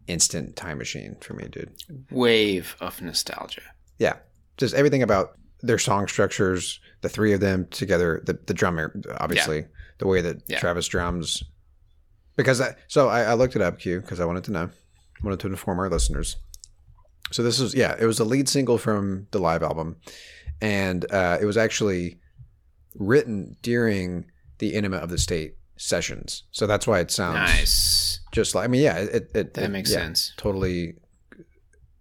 instant 0.08 0.56
time 0.56 0.78
machine 0.78 1.16
for 1.20 1.34
me, 1.34 1.48
dude. 1.48 1.72
Wave 2.10 2.76
of 2.80 3.00
nostalgia. 3.00 3.62
Yeah. 3.98 4.16
Just 4.56 4.74
everything 4.74 5.02
about 5.02 5.38
their 5.60 5.78
song 5.78 6.08
structures, 6.08 6.80
the 7.00 7.08
three 7.08 7.32
of 7.32 7.40
them 7.40 7.68
together, 7.70 8.22
the, 8.26 8.38
the 8.46 8.52
drummer, 8.54 8.92
obviously, 9.18 9.64
the 9.98 10.06
way 10.08 10.20
that 10.20 10.42
Yeah. 10.48 10.58
Travis 10.58 10.88
drums. 10.88 11.42
because 12.36 12.60
I, 12.60 12.74
so 12.88 13.08
I, 13.08 13.22
I 13.22 13.34
looked 13.34 13.54
it 13.56 13.62
up, 13.62 13.78
Q, 13.78 14.00
because 14.00 14.18
I 14.20 14.24
wanted 14.24 14.44
to 14.44 14.50
know, 14.50 14.70
wanted 15.22 15.38
to 15.40 15.46
inform 15.46 15.78
our 15.78 15.88
listeners. 15.88 16.36
So 17.30 17.42
this 17.42 17.60
is 17.60 17.74
yeah, 17.74 17.94
it 17.98 18.04
was 18.04 18.18
the 18.18 18.24
lead 18.24 18.48
single 18.48 18.76
from 18.76 19.26
the 19.30 19.38
live 19.38 19.62
album, 19.62 19.96
and 20.60 21.10
uh, 21.10 21.38
it 21.40 21.46
was 21.46 21.56
actually 21.56 22.18
written 22.94 23.56
during 23.62 24.26
the 24.62 24.74
Enema 24.76 24.96
of 24.98 25.10
the 25.10 25.18
State 25.18 25.56
sessions. 25.76 26.44
So 26.52 26.66
that's 26.68 26.86
why 26.86 27.00
it 27.00 27.10
sounds 27.10 27.34
Nice. 27.50 28.20
just 28.30 28.54
like 28.54 28.64
I 28.64 28.68
mean, 28.68 28.82
yeah, 28.82 28.98
it, 28.98 29.30
it 29.34 29.54
That 29.54 29.64
it- 29.64 29.70
makes 29.70 29.90
yeah, 29.90 29.98
sense. 29.98 30.32
Totally, 30.36 30.94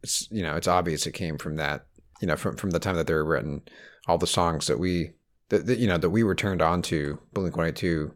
it's 0.03 0.27
you 0.31 0.43
know, 0.43 0.55
it's 0.55 0.67
obvious 0.67 1.05
it 1.07 1.13
came 1.13 1.37
from 1.37 1.55
that. 1.57 1.85
You 2.21 2.27
know, 2.27 2.35
from 2.35 2.55
from 2.55 2.69
the 2.69 2.79
time 2.79 2.95
that 2.97 3.07
they 3.07 3.13
were 3.15 3.25
written, 3.25 3.63
all 4.07 4.17
the 4.19 4.27
songs 4.27 4.67
that 4.67 4.77
we 4.79 5.11
that, 5.49 5.65
that 5.65 5.79
you 5.79 5.87
know 5.87 5.97
that 5.97 6.09
we 6.11 6.23
were 6.23 6.35
turned 6.35 6.61
on 6.61 6.81
to 6.83 7.19
Blink 7.33 7.57
One 7.57 7.67
Eight 7.67 7.75
Two 7.75 8.13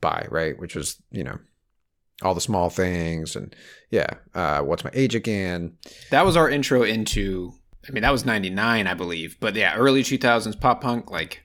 by 0.00 0.26
right, 0.30 0.58
which 0.58 0.76
was 0.76 1.02
you 1.10 1.24
know 1.24 1.38
all 2.22 2.34
the 2.34 2.40
small 2.40 2.70
things 2.70 3.34
and 3.34 3.54
yeah, 3.90 4.06
uh, 4.34 4.60
what's 4.60 4.84
my 4.84 4.90
age 4.94 5.16
again? 5.16 5.72
That 6.10 6.24
was 6.24 6.36
our 6.36 6.48
intro 6.48 6.82
into. 6.84 7.52
I 7.88 7.90
mean, 7.90 8.02
that 8.02 8.12
was 8.12 8.24
'99, 8.24 8.86
I 8.86 8.94
believe. 8.94 9.36
But 9.40 9.56
yeah, 9.56 9.74
early 9.74 10.04
2000s 10.04 10.60
pop 10.60 10.80
punk, 10.82 11.10
like 11.10 11.41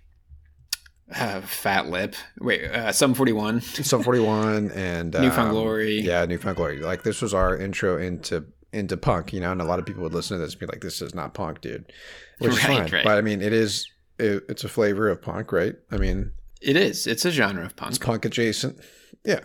uh, 1.15 1.41
Fat 1.41 1.87
Lip. 1.89 2.15
Wait, 2.39 2.65
uh, 2.65 2.91
Sum 2.91 3.13
41. 3.13 3.61
Sum 3.61 4.03
Forty 4.03 4.19
One 4.19 4.71
and 4.71 5.13
New 5.19 5.29
Found 5.31 5.49
um, 5.49 5.51
Glory. 5.51 6.01
Yeah, 6.01 6.25
New 6.25 6.37
Found 6.37 6.57
Glory. 6.57 6.79
Like 6.79 7.03
this 7.03 7.21
was 7.21 7.33
our 7.33 7.57
intro 7.57 7.97
into 7.97 8.45
into 8.73 8.97
punk, 8.97 9.31
you 9.33 9.39
know, 9.39 9.51
and 9.51 9.61
a 9.61 9.65
lot 9.65 9.79
of 9.79 9.85
people 9.85 10.03
would 10.03 10.13
listen 10.13 10.37
to 10.37 10.43
this 10.43 10.53
and 10.53 10.59
be 10.59 10.65
like, 10.65 10.81
"This 10.81 11.01
is 11.01 11.15
not 11.15 11.33
punk, 11.33 11.61
dude," 11.61 11.91
which 12.39 12.51
is 12.51 12.59
fine. 12.59 12.89
right. 12.91 13.03
But 13.03 13.17
I 13.17 13.21
mean, 13.21 13.41
it 13.41 13.53
is. 13.53 13.89
It, 14.19 14.43
it's 14.49 14.63
a 14.63 14.69
flavor 14.69 15.09
of 15.09 15.21
punk, 15.21 15.51
right? 15.51 15.75
I 15.91 15.97
mean, 15.97 16.31
It 16.61 16.75
is. 16.75 17.05
It's 17.07 17.23
a 17.23 17.31
genre 17.31 17.63
of 17.65 17.75
punk. 17.75 17.91
it's 17.91 17.99
punk 17.99 18.25
adjacent. 18.25 18.77
Yeah, 19.23 19.41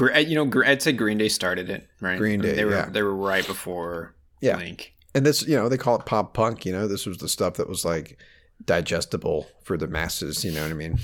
uh, 0.00 0.18
You 0.18 0.44
know, 0.44 0.62
I'd 0.66 0.82
say 0.82 0.92
Green 0.92 1.18
Day 1.18 1.28
started 1.28 1.70
it, 1.70 1.86
right? 2.00 2.18
Green 2.18 2.40
Day, 2.40 2.52
They 2.54 2.64
were 2.64 2.72
yeah. 2.72 2.88
they 2.90 3.02
were 3.02 3.14
right 3.14 3.46
before 3.46 4.14
Yeah. 4.40 4.56
Blink. 4.56 4.92
and 5.14 5.24
this, 5.24 5.46
you 5.46 5.56
know, 5.56 5.68
they 5.68 5.76
call 5.78 5.96
it 6.00 6.04
pop 6.04 6.34
punk. 6.34 6.66
You 6.66 6.72
know, 6.72 6.88
this 6.88 7.06
was 7.06 7.18
the 7.18 7.28
stuff 7.28 7.54
that 7.54 7.68
was 7.68 7.84
like 7.84 8.18
digestible 8.64 9.46
for 9.64 9.76
the 9.76 9.86
masses. 9.88 10.44
You 10.44 10.52
know 10.52 10.62
what 10.62 10.70
I 10.70 10.74
mean? 10.74 10.98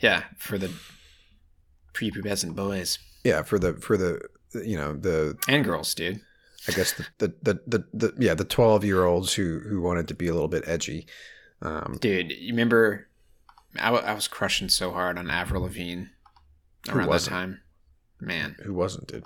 Yeah, 0.00 0.24
for 0.38 0.56
the 0.58 0.70
prepubescent 1.92 2.54
boys 2.54 2.98
Yeah, 3.24 3.42
for 3.42 3.58
the 3.58 3.74
for 3.74 3.96
the 3.96 4.20
you 4.54 4.76
know 4.76 4.94
the 4.94 5.36
and 5.48 5.64
girls, 5.64 5.94
dude. 5.94 6.20
I 6.68 6.72
guess 6.72 6.92
the 6.92 7.06
the 7.18 7.34
the, 7.42 7.60
the, 7.66 7.84
the 7.92 8.14
yeah 8.18 8.34
the 8.34 8.44
twelve 8.44 8.84
year 8.84 9.04
olds 9.04 9.34
who 9.34 9.60
who 9.60 9.80
wanted 9.80 10.08
to 10.08 10.14
be 10.14 10.28
a 10.28 10.32
little 10.32 10.48
bit 10.48 10.64
edgy. 10.66 11.06
Um, 11.62 11.98
Dude, 12.00 12.32
you 12.32 12.52
remember? 12.52 13.06
I, 13.78 13.86
w- 13.90 14.04
I 14.04 14.14
was 14.14 14.26
crushing 14.28 14.68
so 14.70 14.92
hard 14.92 15.18
on 15.18 15.28
Avril 15.30 15.62
Lavigne 15.62 16.04
around 16.88 17.10
that 17.10 17.20
time. 17.22 17.60
Man. 18.18 18.56
who 18.62 18.72
wasn't, 18.74 19.08
dude? 19.08 19.24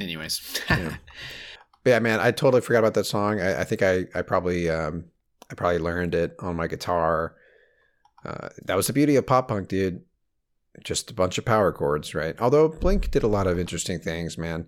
Anyways. 0.00 0.60
Yeah. 0.70 0.96
Yeah, 1.84 1.98
man, 2.00 2.20
I 2.20 2.32
totally 2.32 2.60
forgot 2.60 2.80
about 2.80 2.94
that 2.94 3.04
song. 3.06 3.40
I, 3.40 3.60
I 3.60 3.64
think 3.64 3.82
I, 3.82 4.04
I 4.14 4.20
probably 4.20 4.68
um 4.68 5.06
I 5.50 5.54
probably 5.54 5.78
learned 5.78 6.14
it 6.14 6.36
on 6.40 6.56
my 6.56 6.66
guitar. 6.66 7.34
Uh, 8.24 8.48
that 8.64 8.76
was 8.76 8.86
the 8.86 8.92
beauty 8.92 9.16
of 9.16 9.26
pop 9.26 9.48
punk, 9.48 9.68
dude. 9.68 10.02
Just 10.84 11.10
a 11.10 11.14
bunch 11.14 11.38
of 11.38 11.44
power 11.44 11.72
chords, 11.72 12.14
right? 12.14 12.36
Although 12.40 12.68
Blink 12.68 13.10
did 13.10 13.22
a 13.22 13.28
lot 13.28 13.46
of 13.46 13.58
interesting 13.58 13.98
things, 13.98 14.38
man. 14.38 14.66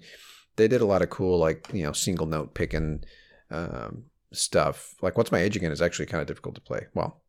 They 0.57 0.67
did 0.67 0.81
a 0.81 0.87
lot 0.87 1.03
of 1.03 1.11
cool, 1.11 1.39
like 1.39 1.69
you 1.73 1.85
know, 1.85 1.93
single 1.93 2.27
note 2.27 2.55
picking 2.55 3.05
um, 3.51 4.05
stuff. 4.33 4.95
Like 5.03 5.17
"What's 5.17 5.31
My 5.31 5.41
Age 5.41 5.57
Again" 5.57 5.73
is 5.73 5.83
actually 5.83 6.07
kind 6.07 6.21
of 6.21 6.27
difficult 6.27 6.57
to 6.57 6.61
play. 6.61 6.87
Well, 6.95 7.23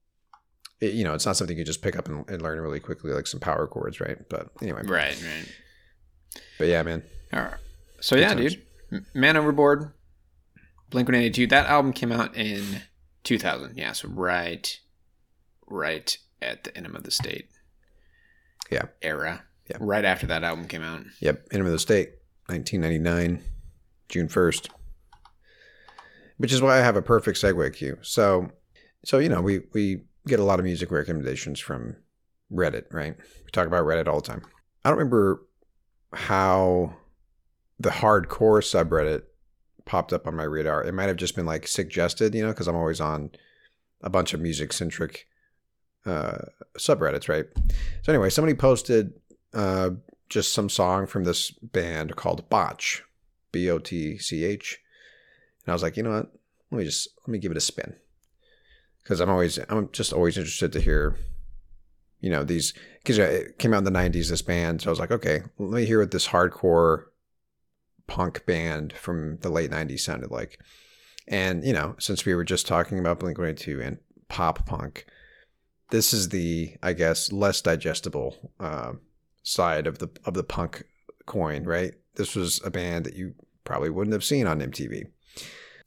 it, 0.79 0.93
you 0.93 1.03
know, 1.03 1.13
it's 1.13 1.25
not 1.25 1.37
something 1.37 1.57
you 1.57 1.63
just 1.63 1.83
pick 1.83 1.95
up 1.95 2.07
and, 2.07 2.27
and 2.27 2.41
learn 2.41 2.59
really 2.59 2.79
quickly, 2.79 3.11
like 3.13 3.27
some 3.27 3.39
power 3.39 3.67
chords, 3.67 3.99
right? 3.99 4.17
But 4.29 4.49
anyway, 4.61 4.81
right, 4.85 5.21
right. 5.23 5.55
but 6.57 6.67
yeah, 6.67 6.81
man, 6.81 7.03
All 7.33 7.41
right. 7.41 7.53
So 7.99 8.15
yeah, 8.15 8.33
times. 8.33 8.55
dude. 8.55 9.05
Man 9.13 9.37
Overboard, 9.37 9.93
Blink 10.89 11.07
One 11.07 11.15
Eighty 11.15 11.29
Two. 11.29 11.47
That 11.47 11.67
album 11.67 11.93
came 11.93 12.11
out 12.11 12.35
in 12.35 12.81
two 13.23 13.37
thousand. 13.37 13.77
Yeah, 13.77 13.93
so 13.93 14.09
right, 14.09 14.79
right 15.67 16.17
at 16.41 16.63
the 16.63 16.75
Enema 16.77 16.99
of 16.99 17.03
the 17.03 17.11
State. 17.11 17.49
Yeah. 18.71 18.85
Era. 19.01 19.43
Yeah. 19.69 19.77
Right 19.79 20.05
after 20.05 20.27
that 20.27 20.43
album 20.43 20.67
came 20.67 20.83
out. 20.83 21.03
Yep, 21.19 21.47
Enema 21.51 21.69
of 21.69 21.73
the 21.73 21.79
State, 21.79 22.09
1999, 22.47 23.43
June 24.09 24.27
1st. 24.27 24.69
Which 26.37 26.51
is 26.51 26.61
why 26.61 26.77
I 26.77 26.81
have 26.81 26.95
a 26.95 27.01
perfect 27.01 27.37
segue 27.39 27.75
cue. 27.75 27.97
So, 28.01 28.49
so 29.05 29.19
you 29.19 29.29
know, 29.29 29.41
we 29.41 29.61
we 29.73 30.05
get 30.27 30.39
a 30.39 30.43
lot 30.43 30.59
of 30.59 30.65
music 30.65 30.91
recommendations 30.91 31.59
from 31.59 31.97
Reddit, 32.51 32.85
right? 32.91 33.15
We 33.17 33.51
talk 33.51 33.67
about 33.67 33.85
Reddit 33.85 34.07
all 34.07 34.21
the 34.21 34.27
time. 34.27 34.41
I 34.83 34.89
don't 34.89 34.97
remember 34.97 35.45
how 36.13 36.95
the 37.79 37.89
hardcore 37.89 38.61
subreddit 38.61 39.23
popped 39.85 40.13
up 40.13 40.27
on 40.27 40.35
my 40.35 40.43
radar. 40.43 40.83
It 40.83 40.93
might 40.93 41.07
have 41.07 41.17
just 41.17 41.35
been 41.35 41.45
like 41.45 41.67
suggested, 41.67 42.35
you 42.35 42.43
know, 42.43 42.49
because 42.49 42.67
I'm 42.67 42.75
always 42.75 43.01
on 43.01 43.31
a 44.01 44.09
bunch 44.09 44.33
of 44.33 44.41
music 44.41 44.73
centric 44.73 45.27
uh, 46.05 46.39
subreddits, 46.77 47.29
right? 47.29 47.45
So 48.01 48.11
anyway, 48.11 48.29
somebody 48.29 48.55
posted 48.55 49.13
uh, 49.53 49.91
just 50.29 50.53
some 50.53 50.69
song 50.69 51.07
from 51.07 51.23
this 51.23 51.51
band 51.51 52.15
called 52.15 52.49
Botch, 52.49 53.03
B 53.51 53.69
O 53.69 53.79
T 53.79 54.17
C 54.17 54.43
H, 54.43 54.79
and 55.65 55.71
I 55.71 55.73
was 55.73 55.83
like, 55.83 55.97
you 55.97 56.03
know 56.03 56.11
what? 56.11 56.31
Let 56.71 56.79
me 56.79 56.85
just 56.85 57.09
let 57.21 57.31
me 57.31 57.39
give 57.39 57.51
it 57.51 57.57
a 57.57 57.61
spin 57.61 57.95
because 59.03 59.19
I'm 59.19 59.29
always 59.29 59.59
I'm 59.69 59.89
just 59.91 60.13
always 60.13 60.37
interested 60.37 60.71
to 60.73 60.79
hear, 60.79 61.17
you 62.19 62.29
know, 62.29 62.43
these 62.43 62.73
because 63.03 63.17
it 63.17 63.59
came 63.59 63.73
out 63.73 63.79
in 63.79 63.83
the 63.83 63.91
'90s. 63.91 64.29
This 64.29 64.41
band, 64.41 64.81
so 64.81 64.89
I 64.89 64.91
was 64.91 64.99
like, 64.99 65.11
okay, 65.11 65.41
let 65.59 65.81
me 65.81 65.85
hear 65.85 65.99
what 65.99 66.11
this 66.11 66.27
hardcore 66.29 67.05
punk 68.11 68.45
band 68.45 68.91
from 68.93 69.37
the 69.37 69.49
late 69.49 69.71
'90s 69.71 70.01
sounded 70.01 70.31
like. 70.31 70.59
And 71.27 71.63
you 71.63 71.71
know, 71.71 71.95
since 71.97 72.25
we 72.25 72.35
were 72.35 72.43
just 72.43 72.67
talking 72.67 72.99
about 72.99 73.19
Blink 73.19 73.37
182 73.37 73.81
and 73.81 73.97
pop 74.27 74.65
punk, 74.65 75.05
this 75.91 76.13
is 76.13 76.29
the 76.29 76.75
I 76.83 76.91
guess 76.93 77.31
less 77.31 77.61
digestible 77.61 78.51
uh, 78.59 78.93
side 79.43 79.87
of 79.87 79.99
the 79.99 80.09
of 80.25 80.33
the 80.33 80.43
punk 80.43 80.83
coin, 81.25 81.63
right? 81.63 81.93
This 82.15 82.35
was 82.35 82.59
a 82.65 82.69
band 82.69 83.05
that 83.05 83.15
you 83.15 83.33
probably 83.63 83.89
wouldn't 83.89 84.13
have 84.13 84.23
seen 84.25 84.45
on 84.45 84.59
MTV. 84.59 85.03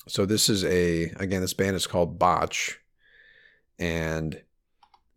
So 0.08 0.24
this 0.24 0.48
is 0.48 0.64
a 0.64 1.12
again, 1.16 1.42
this 1.42 1.54
band 1.54 1.76
is 1.76 1.86
called 1.86 2.18
Botch, 2.18 2.80
and 3.78 4.40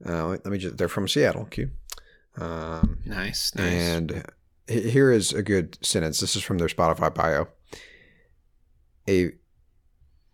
uh, 0.05 0.27
let 0.27 0.45
me 0.47 0.57
just—they're 0.57 0.89
from 0.89 1.07
Seattle. 1.07 1.45
Q. 1.45 1.71
Um, 2.37 2.99
Nice, 3.05 3.55
nice. 3.55 3.73
and 3.73 4.23
here 4.67 5.11
is 5.11 5.33
a 5.33 5.43
good 5.43 5.77
sentence. 5.85 6.19
This 6.19 6.35
is 6.35 6.43
from 6.43 6.57
their 6.57 6.67
Spotify 6.67 7.13
bio. 7.13 7.47
A 9.07 9.31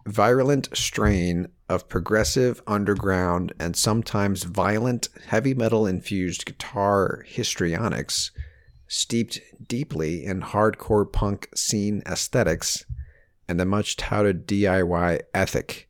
virulent 0.05 0.69
strain 0.73 1.47
of 1.69 1.87
progressive, 1.87 2.61
underground, 2.67 3.53
and 3.59 3.75
sometimes 3.75 4.43
violent 4.43 5.07
heavy 5.27 5.53
metal 5.53 5.87
infused 5.87 6.45
guitar 6.45 7.23
histrionics, 7.27 8.31
steeped 8.87 9.39
deeply 9.67 10.25
in 10.25 10.41
hardcore 10.41 11.11
punk 11.11 11.49
scene 11.55 12.03
aesthetics 12.05 12.85
and 13.47 13.59
the 13.59 13.65
much 13.65 13.97
touted 13.97 14.47
DIY 14.47 15.21
ethic. 15.33 15.87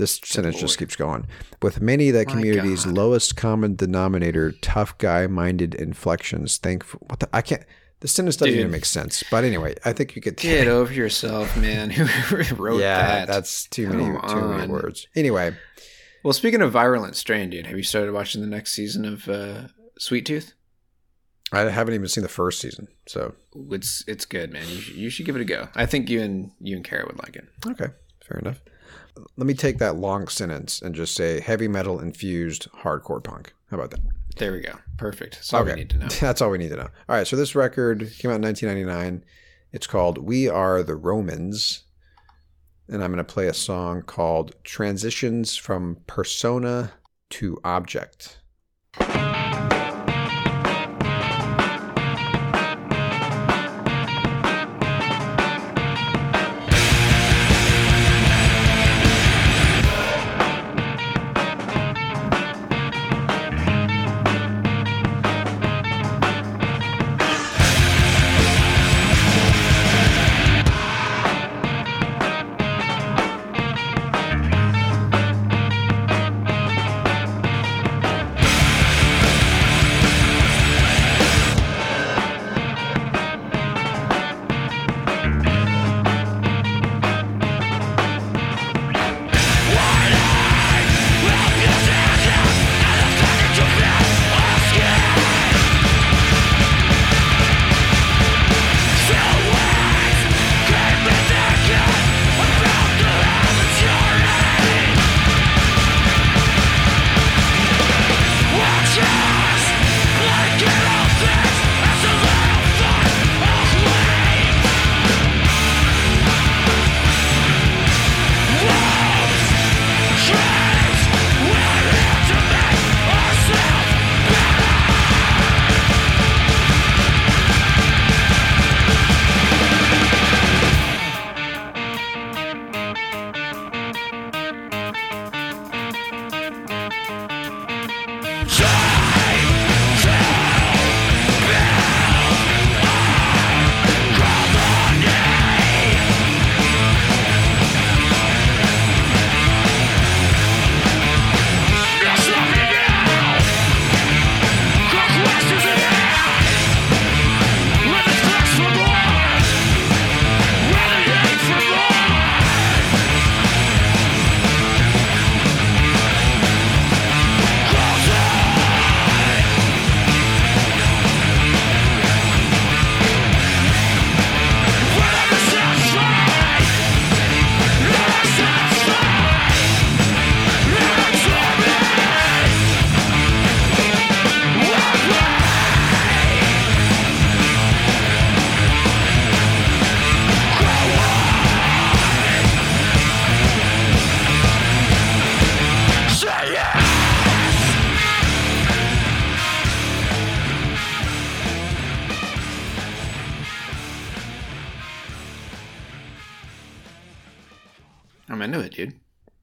This 0.00 0.20
sentence 0.24 0.58
just 0.58 0.78
keeps 0.78 0.96
going. 0.96 1.26
With 1.62 1.80
many 1.80 2.08
of 2.08 2.14
that 2.14 2.26
My 2.28 2.32
community's 2.34 2.84
God. 2.84 2.94
lowest 2.94 3.36
common 3.36 3.76
denominator, 3.76 4.52
tough 4.60 4.96
guy 4.98 5.26
minded 5.28 5.74
inflections. 5.74 6.56
Thank 6.56 6.82
what 7.08 7.20
the, 7.20 7.28
I 7.32 7.42
can't. 7.42 7.62
The 8.00 8.08
sentence 8.08 8.36
doesn't 8.36 8.52
Dude. 8.54 8.60
even 8.60 8.72
make 8.72 8.86
sense. 8.86 9.22
But 9.30 9.44
anyway, 9.44 9.74
I 9.84 9.92
think 9.92 10.16
you 10.16 10.22
could 10.22 10.36
Get 10.36 10.66
over 10.78 10.92
yourself, 10.92 11.54
man. 11.58 11.90
Who 11.90 12.54
wrote 12.56 12.80
yeah, 12.80 12.96
that? 13.26 13.28
that's 13.28 13.66
too 13.66 13.88
many 13.90 14.04
too 14.28 14.48
many 14.48 14.72
words. 14.72 15.06
Anyway, 15.14 15.54
Well, 16.24 16.32
speaking 16.32 16.62
of 16.62 16.72
virulent 16.72 17.14
strain, 17.16 17.50
dude, 17.50 17.66
have 17.66 17.76
you 17.76 17.82
started 17.82 18.12
watching 18.12 18.40
the 18.40 18.46
next 18.46 18.72
season 18.72 19.04
of 19.04 19.28
uh, 19.28 19.68
Sweet 19.98 20.24
Tooth? 20.24 20.54
I 21.52 21.60
haven't 21.62 21.94
even 21.94 22.08
seen 22.08 22.22
the 22.22 22.28
first 22.28 22.60
season, 22.60 22.88
so 23.06 23.34
It's 23.70 24.04
it's 24.06 24.24
good, 24.24 24.50
man. 24.52 24.66
You 24.68 24.76
should, 24.80 24.94
you 24.94 25.10
should 25.10 25.26
give 25.26 25.34
it 25.36 25.42
a 25.42 25.44
go. 25.44 25.68
I 25.74 25.84
think 25.84 26.08
you 26.08 26.22
and 26.22 26.52
you 26.60 26.76
and 26.76 26.84
Kara 26.84 27.04
would 27.06 27.18
like 27.18 27.36
it. 27.36 27.44
okay, 27.66 27.88
fair 28.24 28.38
enough. 28.38 28.62
Let 29.36 29.46
me 29.46 29.54
take 29.54 29.78
that 29.78 29.96
long 29.96 30.28
sentence 30.28 30.80
and 30.82 30.94
just 30.94 31.14
say 31.14 31.40
heavy 31.40 31.68
metal 31.68 32.00
infused 32.00 32.70
hardcore 32.70 33.22
punk. 33.22 33.52
How 33.70 33.76
about 33.76 33.90
that? 33.90 34.00
There 34.36 34.52
we 34.52 34.60
go. 34.60 34.78
Perfect. 34.96 35.36
That's 35.36 35.52
all 35.52 35.64
we 35.64 35.74
need 35.74 35.90
to 35.90 35.98
know. 35.98 36.08
That's 36.20 36.40
all 36.40 36.50
we 36.50 36.58
need 36.58 36.70
to 36.70 36.76
know. 36.76 36.88
All 37.08 37.16
right, 37.16 37.26
so 37.26 37.36
this 37.36 37.54
record 37.54 38.10
came 38.18 38.30
out 38.30 38.36
in 38.36 38.42
1999. 38.42 39.24
It's 39.72 39.86
called 39.86 40.18
"We 40.18 40.48
Are 40.48 40.82
the 40.82 40.96
Romans," 40.96 41.84
and 42.88 43.02
I'm 43.02 43.12
going 43.12 43.24
to 43.24 43.32
play 43.32 43.46
a 43.46 43.54
song 43.54 44.02
called 44.02 44.54
"Transitions 44.64 45.56
from 45.56 45.98
Persona 46.06 46.92
to 47.30 47.58
Object." 47.64 48.39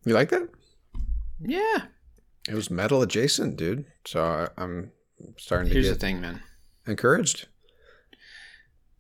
You 0.08 0.14
like 0.14 0.30
that? 0.30 0.48
Yeah. 1.42 1.84
It 2.48 2.54
was 2.54 2.72
metal 2.72 3.02
adjacent, 3.02 3.58
dude. 3.58 3.86
So 4.06 4.24
I, 4.24 4.48
I'm 4.62 4.92
starting 5.38 5.68
to 5.68 5.74
Here's 5.74 5.88
the 5.88 5.94
get 5.96 6.00
thing, 6.02 6.22
man. 6.22 6.42
encouraged. 6.88 7.48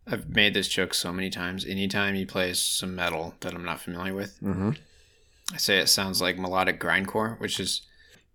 I've 0.05 0.29
made 0.29 0.53
this 0.53 0.67
joke 0.67 0.93
so 0.93 1.11
many 1.13 1.29
times. 1.29 1.65
Anytime 1.65 2.15
you 2.15 2.25
play 2.25 2.53
some 2.53 2.95
metal 2.95 3.35
that 3.41 3.53
I'm 3.53 3.63
not 3.65 3.79
familiar 3.81 4.13
with, 4.13 4.37
Mm-hmm. 4.41 4.71
I 5.53 5.57
say 5.57 5.79
it 5.79 5.87
sounds 5.87 6.21
like 6.21 6.37
melodic 6.37 6.77
grindcore, 6.77 7.39
which 7.39 7.57
is 7.61 7.83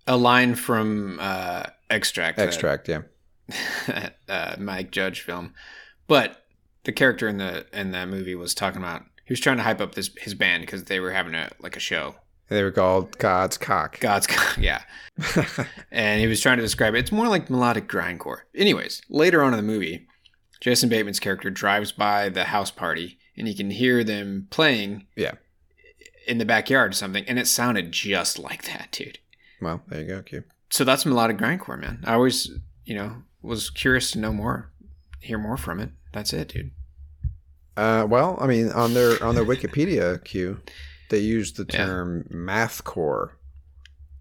a 0.06 0.16
line 0.16 0.54
from 0.54 1.18
uh, 1.20 1.64
Extract. 1.90 2.38
that- 2.38 2.48
Extract, 2.48 2.88
yeah. 2.88 3.02
uh, 4.30 4.56
Mike 4.58 4.90
Judge 4.92 5.20
film. 5.20 5.52
But 6.08 6.42
the 6.84 6.92
character 6.92 7.28
in 7.28 7.36
the 7.36 7.66
in 7.74 7.90
that 7.90 8.08
movie 8.08 8.34
was 8.34 8.54
talking 8.54 8.80
about 8.80 9.02
he 9.26 9.32
was 9.32 9.40
trying 9.40 9.58
to 9.58 9.62
hype 9.62 9.80
up 9.82 9.94
this 9.94 10.10
his 10.18 10.32
band 10.32 10.62
because 10.62 10.84
they 10.84 11.00
were 11.00 11.10
having 11.12 11.34
a 11.34 11.50
like 11.60 11.76
a 11.76 11.80
show. 11.80 12.14
They 12.52 12.62
were 12.62 12.70
called 12.70 13.18
God's 13.18 13.56
Cock. 13.58 13.98
God's 14.00 14.26
Cock, 14.26 14.56
yeah, 14.60 14.82
and 15.90 16.20
he 16.20 16.26
was 16.26 16.40
trying 16.40 16.58
to 16.58 16.62
describe 16.62 16.94
it. 16.94 16.98
It's 16.98 17.12
more 17.12 17.28
like 17.28 17.50
melodic 17.50 17.88
grindcore. 17.88 18.40
Anyways, 18.54 19.02
later 19.08 19.42
on 19.42 19.52
in 19.52 19.56
the 19.56 19.62
movie, 19.72 20.06
Jason 20.60 20.88
Bateman's 20.88 21.20
character 21.20 21.50
drives 21.50 21.92
by 21.92 22.28
the 22.28 22.44
house 22.44 22.70
party 22.70 23.18
and 23.36 23.48
he 23.48 23.54
can 23.54 23.70
hear 23.70 24.04
them 24.04 24.46
playing 24.50 25.06
Yeah. 25.16 25.32
in 26.28 26.38
the 26.38 26.44
backyard 26.44 26.90
or 26.90 26.94
something, 26.94 27.24
and 27.26 27.38
it 27.38 27.46
sounded 27.48 27.90
just 27.92 28.38
like 28.38 28.64
that, 28.64 28.88
dude. 28.92 29.18
Well, 29.60 29.82
there 29.88 30.00
you 30.02 30.06
go, 30.08 30.22
Q. 30.22 30.44
So 30.70 30.84
that's 30.84 31.04
melodic 31.06 31.38
grindcore, 31.38 31.80
man. 31.80 32.02
I 32.06 32.14
always, 32.14 32.50
you 32.84 32.94
know, 32.94 33.22
was 33.42 33.70
curious 33.70 34.10
to 34.12 34.18
know 34.18 34.32
more, 34.32 34.70
hear 35.20 35.38
more 35.38 35.56
from 35.56 35.80
it. 35.80 35.90
That's 36.12 36.32
it, 36.32 36.48
dude. 36.48 36.70
Uh, 37.76 38.06
well, 38.08 38.36
I 38.40 38.46
mean, 38.46 38.70
on 38.70 38.92
their 38.92 39.22
on 39.24 39.34
their 39.34 39.44
Wikipedia, 39.46 40.22
Q, 40.24 40.60
they 41.12 41.20
use 41.20 41.52
the 41.52 41.64
Yeah. 41.70 41.86
term 41.86 42.24
mathcore 42.32 43.30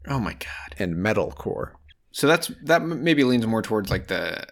Oh 0.07 0.19
my 0.19 0.33
god. 0.33 0.75
and 0.77 0.95
metalcore. 0.95 1.71
So 2.11 2.27
that's 2.27 2.51
that 2.65 2.83
maybe 2.83 3.23
leans 3.23 3.47
more 3.47 3.61
towards 3.63 3.89
like 3.89 4.07
the 4.07 4.45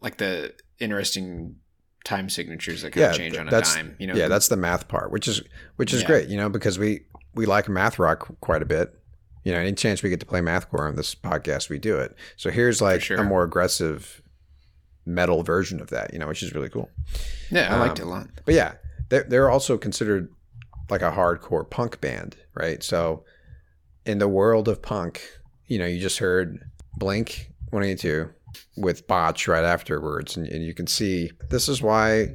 like 0.00 0.16
the 0.18 0.54
interesting 0.78 1.56
time 2.04 2.28
signatures 2.28 2.82
that 2.82 2.92
kind 2.92 3.02
Yeah, 3.02 3.10
of 3.10 3.16
change 3.16 3.36
on 3.36 3.48
a 3.48 3.50
dime. 3.50 3.96
You 3.98 4.06
know, 4.06 4.14
yeah, 4.14 4.28
that's 4.28 4.48
the 4.48 4.56
math 4.56 4.88
part, 4.88 5.10
which 5.10 5.28
is 5.28 5.42
which 5.76 5.92
is 5.92 6.02
Yeah. 6.02 6.06
great, 6.08 6.28
you 6.28 6.36
know, 6.36 6.48
because 6.48 6.78
we 6.78 7.06
we 7.34 7.46
like 7.46 7.68
math 7.68 7.98
rock 7.98 8.40
quite 8.40 8.62
a 8.62 8.66
bit. 8.66 8.94
You 9.44 9.52
know, 9.52 9.58
any 9.60 9.72
chance 9.74 10.02
we 10.02 10.10
get 10.10 10.20
to 10.20 10.26
play 10.26 10.40
mathcore 10.40 10.88
on 10.88 10.96
this 10.96 11.14
podcast, 11.14 11.68
we 11.68 11.78
do 11.78 11.98
it. 11.98 12.16
So 12.36 12.50
here's 12.50 12.80
like 12.80 13.00
sure. 13.02 13.18
a 13.18 13.24
more 13.24 13.44
aggressive 13.44 14.22
metal 15.04 15.42
version 15.44 15.80
of 15.80 15.90
that, 15.90 16.12
you 16.12 16.18
know, 16.18 16.26
which 16.26 16.42
is 16.42 16.52
really 16.54 16.68
cool. 16.68 16.90
yeah, 17.50 17.72
I 17.74 17.78
liked 17.78 17.98
it 18.00 18.02
um, 18.02 18.08
a 18.08 18.10
lot. 18.12 18.26
But 18.44 18.54
yeah, 18.54 18.72
they're, 19.08 19.22
they're 19.22 19.50
also 19.50 19.78
considered 19.78 20.32
like 20.90 21.02
a 21.02 21.10
hardcore 21.12 21.68
punk 21.68 22.00
band, 22.00 22.36
right? 22.54 22.82
So 22.82 23.24
in 24.04 24.18
the 24.18 24.28
world 24.28 24.68
of 24.68 24.82
punk, 24.82 25.22
you 25.66 25.78
know, 25.78 25.86
you 25.86 26.00
just 26.00 26.18
heard 26.18 26.58
Blink 26.96 27.50
182 27.70 28.30
with 28.76 29.06
Botch 29.06 29.48
right 29.48 29.64
afterwards, 29.64 30.36
and, 30.36 30.46
and 30.46 30.64
you 30.64 30.72
can 30.74 30.86
see 30.86 31.30
this 31.50 31.68
is 31.68 31.82
why 31.82 32.28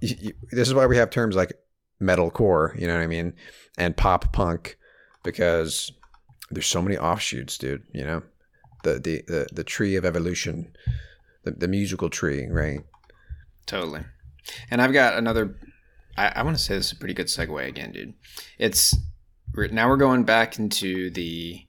you, 0.00 0.16
you- 0.20 0.32
this 0.52 0.68
is 0.68 0.74
why 0.74 0.86
we 0.86 0.96
have 0.96 1.10
terms 1.10 1.36
like 1.36 1.52
metalcore, 2.00 2.78
you 2.80 2.86
know 2.86 2.94
what 2.96 3.02
I 3.02 3.06
mean, 3.06 3.34
and 3.76 3.96
pop 3.96 4.32
punk 4.32 4.76
because 5.22 5.92
there's 6.50 6.66
so 6.66 6.80
many 6.80 6.96
offshoots, 6.96 7.58
dude. 7.58 7.82
You 7.92 8.04
know, 8.04 8.22
the 8.84 8.94
the 8.98 9.22
the, 9.26 9.46
the 9.52 9.64
tree 9.64 9.96
of 9.96 10.04
evolution, 10.04 10.72
the, 11.44 11.50
the 11.50 11.68
musical 11.68 12.08
tree, 12.08 12.46
right? 12.48 12.80
Totally. 13.66 14.00
And 14.70 14.80
I've 14.80 14.92
got 14.94 15.18
another. 15.18 15.54
I, 16.18 16.32
I 16.36 16.42
want 16.42 16.56
to 16.56 16.62
say 16.62 16.74
this 16.74 16.86
is 16.86 16.92
a 16.92 16.96
pretty 16.96 17.14
good 17.14 17.28
segue 17.28 17.68
again, 17.68 17.92
dude. 17.92 18.14
It's 18.58 18.94
we're, 19.54 19.68
now 19.68 19.88
we're 19.88 19.96
going 19.96 20.24
back 20.24 20.58
into 20.58 21.10
the 21.10 21.64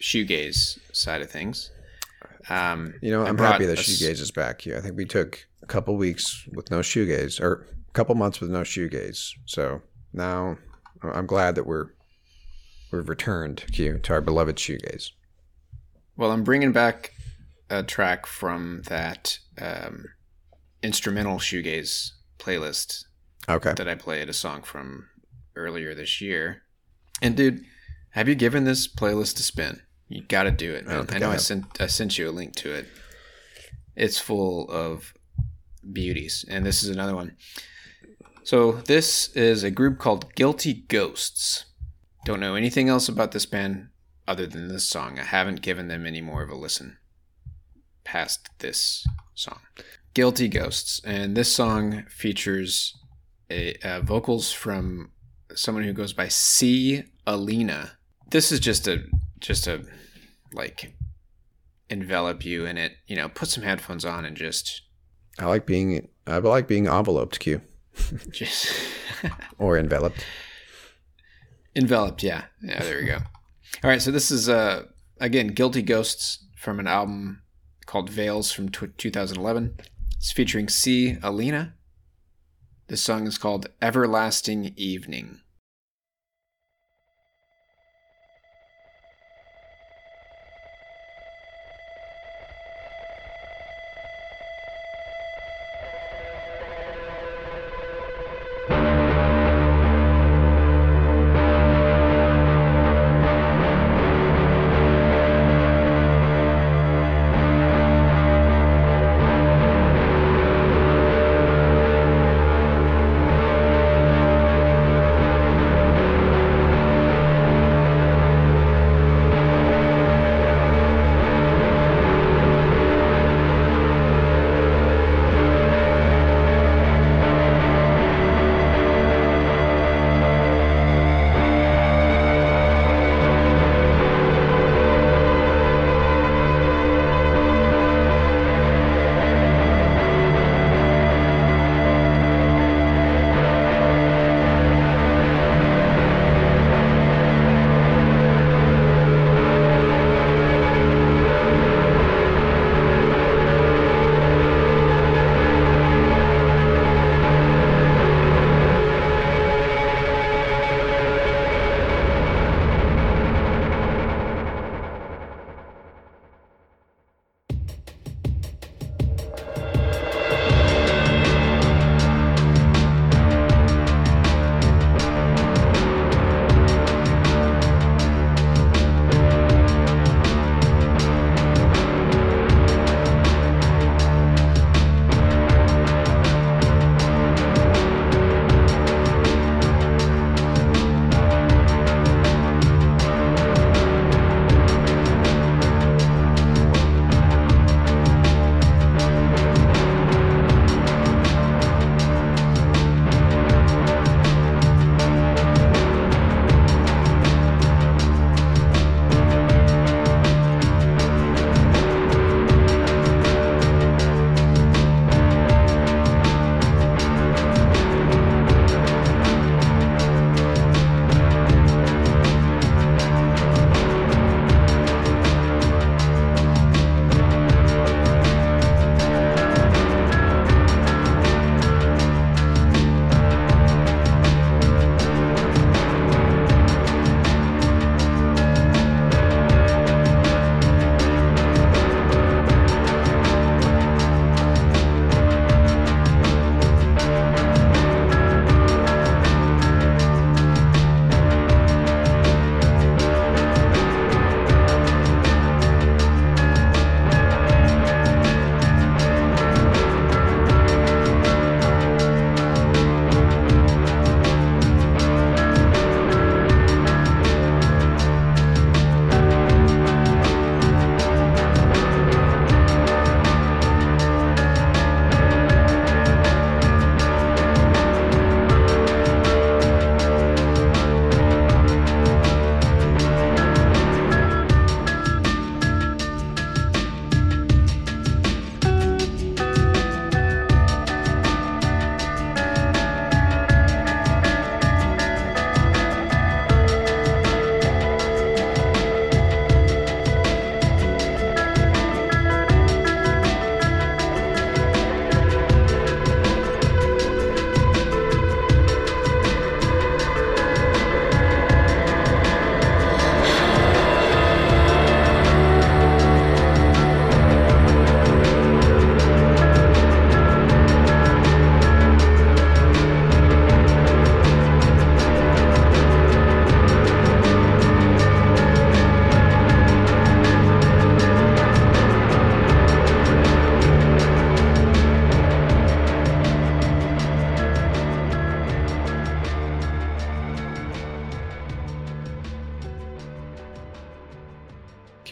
shoegaze 0.00 0.78
side 0.94 1.22
of 1.22 1.30
things. 1.30 1.70
Um, 2.50 2.94
You 3.00 3.10
know, 3.10 3.24
I'm 3.24 3.38
happy 3.38 3.64
that 3.64 3.78
shoegaze 3.78 4.20
is 4.20 4.30
back 4.30 4.60
here. 4.60 4.76
I 4.76 4.80
think 4.80 4.96
we 4.96 5.06
took 5.06 5.46
a 5.62 5.66
couple 5.66 5.96
weeks 5.96 6.46
with 6.52 6.70
no 6.70 6.80
shoegaze, 6.80 7.40
or 7.40 7.66
a 7.88 7.92
couple 7.92 8.14
months 8.16 8.40
with 8.40 8.50
no 8.50 8.60
shoegaze. 8.60 9.32
So 9.46 9.80
now 10.12 10.58
I'm 11.02 11.26
glad 11.26 11.54
that 11.54 11.66
we're 11.66 11.86
we've 12.92 13.08
returned 13.08 13.64
Q 13.72 13.98
to 14.00 14.12
our 14.12 14.20
beloved 14.20 14.56
shoegaze. 14.56 15.12
Well, 16.18 16.30
I'm 16.30 16.44
bringing 16.44 16.72
back 16.72 17.14
a 17.70 17.82
track 17.82 18.26
from 18.26 18.82
that 18.88 19.38
um, 19.58 20.04
instrumental 20.82 21.38
shoegaze 21.38 22.10
playlist 22.42 23.04
Okay, 23.48 23.72
that 23.76 23.88
I 23.88 23.94
played 23.94 24.28
a 24.28 24.32
song 24.32 24.62
from 24.62 25.08
earlier 25.56 25.94
this 25.94 26.20
year. 26.20 26.62
And 27.20 27.36
dude, 27.36 27.64
have 28.10 28.28
you 28.28 28.34
given 28.34 28.64
this 28.64 28.88
playlist 28.88 29.38
a 29.38 29.42
spin? 29.42 29.82
You 30.08 30.22
got 30.22 30.44
to 30.44 30.50
do 30.50 30.74
it. 30.74 30.84
I 30.86 30.88
Man. 30.88 31.00
I, 31.00 31.04
think 31.04 31.20
know 31.20 31.30
I 31.30 31.34
I, 31.34 31.38
sent 31.38 31.80
I 31.80 31.86
sent 31.86 32.18
you 32.18 32.28
a 32.28 32.32
link 32.32 32.54
to 32.56 32.72
it. 32.72 32.86
It's 33.96 34.18
full 34.18 34.70
of 34.70 35.14
beauties, 35.92 36.44
and 36.48 36.64
this 36.64 36.82
is 36.82 36.88
another 36.88 37.14
one. 37.14 37.36
So 38.44 38.72
this 38.72 39.28
is 39.36 39.62
a 39.62 39.70
group 39.70 39.98
called 39.98 40.34
Guilty 40.34 40.84
Ghosts. 40.88 41.66
Don't 42.24 42.40
know 42.40 42.54
anything 42.54 42.88
else 42.88 43.08
about 43.08 43.32
this 43.32 43.46
band 43.46 43.88
other 44.26 44.46
than 44.46 44.68
this 44.68 44.88
song. 44.88 45.18
I 45.18 45.24
haven't 45.24 45.62
given 45.62 45.88
them 45.88 46.06
any 46.06 46.20
more 46.20 46.42
of 46.42 46.50
a 46.50 46.54
listen 46.54 46.98
past 48.04 48.48
this 48.58 49.06
song. 49.34 49.60
Guilty 50.14 50.48
Ghosts, 50.48 51.00
and 51.04 51.36
this 51.36 51.54
song 51.54 52.04
features 52.08 52.98
a, 53.50 53.74
uh, 53.82 54.00
vocals 54.00 54.52
from 54.52 55.10
someone 55.54 55.84
who 55.84 55.92
goes 55.92 56.12
by 56.12 56.28
Sea 56.28 57.04
Oleena. 57.26 57.92
This 58.30 58.52
is 58.52 58.60
just 58.60 58.86
a 58.86 59.04
just 59.40 59.66
a 59.66 59.84
like 60.52 60.94
envelop 61.88 62.44
you 62.44 62.66
in 62.66 62.76
it. 62.76 62.92
You 63.06 63.16
know, 63.16 63.28
put 63.28 63.48
some 63.48 63.64
headphones 63.64 64.04
on 64.04 64.24
and 64.24 64.36
just 64.36 64.82
I 65.38 65.46
like 65.46 65.66
being 65.66 66.08
I 66.26 66.38
like 66.38 66.68
being 66.68 66.86
enveloped 66.86 67.40
Q 67.40 67.62
just 68.30 68.72
or 69.58 69.78
enveloped. 69.78 70.24
enveloped. 71.74 72.22
Yeah, 72.22 72.44
yeah. 72.62 72.82
There 72.82 72.98
we 72.98 73.06
go. 73.06 73.18
All 73.82 73.90
right, 73.90 74.02
so 74.02 74.10
this 74.10 74.30
is 74.30 74.48
uh 74.48 74.84
again 75.20 75.48
Guilty 75.48 75.82
Ghosts 75.82 76.44
from 76.56 76.78
an 76.78 76.86
album 76.86 77.42
called 77.86 78.10
Veils 78.10 78.52
from 78.52 78.68
tw 78.68 78.96
2011. 78.96 79.76
It's 80.22 80.30
featuring 80.30 80.68
Sea 80.68 81.16
Oleena. 81.20 81.72
The 82.86 82.96
song 82.96 83.26
is 83.26 83.38
called 83.38 83.66
Everlasting 83.82 84.72
Evening. 84.76 85.40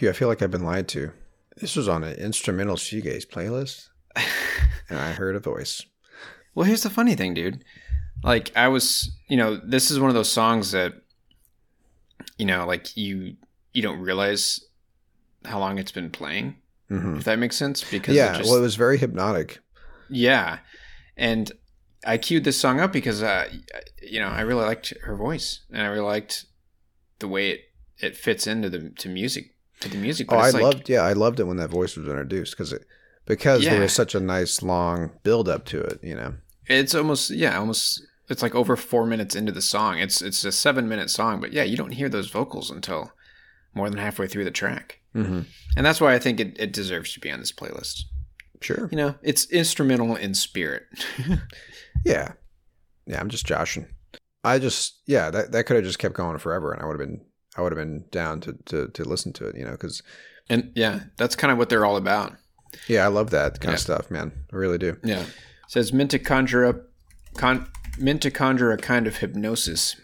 Q, 0.01 0.09
I 0.09 0.13
feel 0.13 0.27
like 0.27 0.41
I've 0.41 0.49
been 0.49 0.63
lied 0.65 0.87
to. 0.89 1.11
This 1.57 1.75
was 1.75 1.87
on 1.87 2.03
an 2.03 2.15
instrumental 2.15 2.75
shoegaze 2.75 3.27
playlist, 3.27 3.89
and 4.89 4.97
I 4.97 5.11
heard 5.11 5.35
a 5.35 5.39
voice. 5.39 5.85
Well, 6.55 6.65
here's 6.65 6.81
the 6.81 6.89
funny 6.89 7.13
thing, 7.13 7.35
dude. 7.35 7.63
Like 8.23 8.51
I 8.57 8.67
was, 8.67 9.15
you 9.29 9.37
know, 9.37 9.57
this 9.63 9.91
is 9.91 9.99
one 9.99 10.09
of 10.09 10.15
those 10.15 10.31
songs 10.31 10.71
that 10.71 10.93
you 12.39 12.47
know, 12.47 12.65
like 12.65 12.97
you 12.97 13.35
you 13.73 13.83
don't 13.83 13.99
realize 13.99 14.59
how 15.45 15.59
long 15.59 15.77
it's 15.77 15.91
been 15.91 16.09
playing. 16.09 16.55
hmm 16.89 17.17
If 17.17 17.25
that 17.25 17.37
makes 17.37 17.55
sense 17.55 17.83
because 17.83 18.15
Yeah, 18.15 18.33
it 18.33 18.37
just, 18.39 18.49
well, 18.49 18.57
it 18.57 18.61
was 18.63 18.75
very 18.75 18.97
hypnotic. 18.97 19.59
yeah. 20.09 20.59
And 21.15 21.51
I 22.07 22.17
queued 22.17 22.43
this 22.43 22.59
song 22.59 22.79
up 22.79 22.91
because 22.91 23.21
uh 23.21 23.53
you 24.01 24.19
know, 24.19 24.29
I 24.29 24.41
really 24.41 24.65
liked 24.65 24.95
her 25.03 25.15
voice 25.15 25.59
and 25.71 25.83
I 25.83 25.85
really 25.85 26.01
liked 26.07 26.45
the 27.19 27.27
way 27.27 27.51
it 27.51 27.59
it 27.99 28.17
fits 28.17 28.47
into 28.47 28.67
the 28.67 28.89
to 28.97 29.07
music 29.07 29.51
to 29.81 29.89
the 29.89 29.97
music. 29.97 30.31
Oh, 30.31 30.37
I 30.37 30.49
like, 30.51 30.63
loved. 30.63 30.89
Yeah, 30.89 31.01
I 31.01 31.13
loved 31.13 31.39
it 31.39 31.45
when 31.45 31.57
that 31.57 31.69
voice 31.69 31.95
was 31.95 32.07
introduced 32.07 32.53
because 32.53 32.73
it 32.73 32.85
because 33.25 33.63
there 33.63 33.81
was 33.81 33.93
such 33.93 34.15
a 34.15 34.19
nice 34.19 34.61
long 34.61 35.11
build 35.23 35.47
up 35.47 35.65
to 35.65 35.81
it. 35.81 35.99
You 36.03 36.15
know. 36.15 36.33
It's 36.67 36.95
almost 36.95 37.31
yeah, 37.31 37.57
almost 37.57 38.01
it's 38.29 38.41
like 38.41 38.55
over 38.55 38.75
four 38.75 39.05
minutes 39.05 39.35
into 39.35 39.51
the 39.51 39.61
song. 39.61 39.99
It's 39.99 40.21
it's 40.21 40.43
a 40.45 40.51
seven 40.51 40.87
minute 40.87 41.09
song, 41.09 41.41
but 41.41 41.53
yeah, 41.53 41.63
you 41.63 41.77
don't 41.77 41.91
hear 41.91 42.09
those 42.09 42.29
vocals 42.29 42.71
until 42.71 43.11
more 43.73 43.89
than 43.89 43.99
halfway 43.99 44.27
through 44.27 44.45
the 44.45 44.51
track. 44.51 44.99
Mm-hmm. 45.15 45.41
And 45.75 45.85
that's 45.85 46.01
why 46.01 46.13
I 46.13 46.19
think 46.19 46.39
it, 46.39 46.57
it 46.59 46.73
deserves 46.73 47.13
to 47.13 47.19
be 47.19 47.31
on 47.31 47.39
this 47.39 47.51
playlist. 47.51 48.03
Sure. 48.61 48.87
You 48.91 48.97
know, 48.97 49.15
it's 49.21 49.49
instrumental 49.51 50.15
in 50.15 50.33
spirit. 50.33 50.83
Yeah. 52.05 52.33
Yeah, 53.05 53.19
I'm 53.19 53.29
just 53.29 53.45
joshing. 53.45 53.87
I 54.43 54.59
just 54.59 55.01
yeah, 55.05 55.29
that 55.29 55.51
that 55.51 55.65
could 55.65 55.75
have 55.75 55.85
just 55.85 55.99
kept 55.99 56.15
going 56.15 56.37
forever, 56.37 56.71
and 56.71 56.81
I 56.81 56.85
would 56.85 56.99
have 56.99 57.07
been 57.07 57.21
I 57.57 57.61
would 57.61 57.71
have 57.71 57.77
been 57.79 58.05
down 58.11 58.41
to 58.41 58.53
to 58.65 58.87
to 58.89 59.03
listen 59.03 59.33
to 59.33 59.45
it. 59.47 59.55
You 59.57 59.65
know, 59.65 59.71
because 59.71 60.01
and 60.49 60.71
yeah, 60.75 61.01
that's 61.17 61.35
kind 61.35 61.51
of 61.51 61.57
what 61.57 61.69
they're 61.69 61.85
all 61.85 61.97
about. 61.97 62.33
yeah, 62.87 63.03
I 63.05 63.07
love 63.07 63.29
that 63.31 63.59
kind 63.59 63.71
Yeah. 63.71 63.75
of 63.75 63.79
stuff, 63.79 64.11
man. 64.11 64.31
I 64.51 64.55
really 64.55 64.77
do. 64.77 64.97
Yeah. 65.03 65.21
It 65.23 65.27
says 65.67 65.93
meant 65.93 66.11
to 66.11 66.19
conjure 66.19 66.65
up 66.65 66.89
con, 67.35 67.67
meant 67.97 68.21
to 68.23 68.31
conjure 68.31 68.71
a 68.71 68.77
kind 68.77 69.07
of 69.07 69.17
hypnosis. 69.17 69.95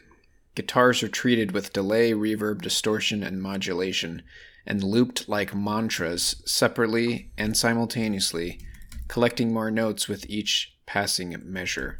Guitars 0.55 1.03
are 1.03 1.07
treated 1.09 1.51
with 1.51 1.71
delay, 1.73 2.13
reverb, 2.13 2.61
distortion, 2.61 3.21
and 3.23 3.41
modulation, 3.41 4.23
and 4.65 4.83
looped 4.83 5.29
like 5.29 5.53
mantras 5.55 6.41
separately 6.45 7.31
and 7.37 7.55
simultaneously, 7.55 8.59
collecting 9.07 9.53
more 9.53 9.69
notes 9.71 10.07
with 10.07 10.25
each 10.29 10.75
passing 10.85 11.35
measure. 11.45 11.99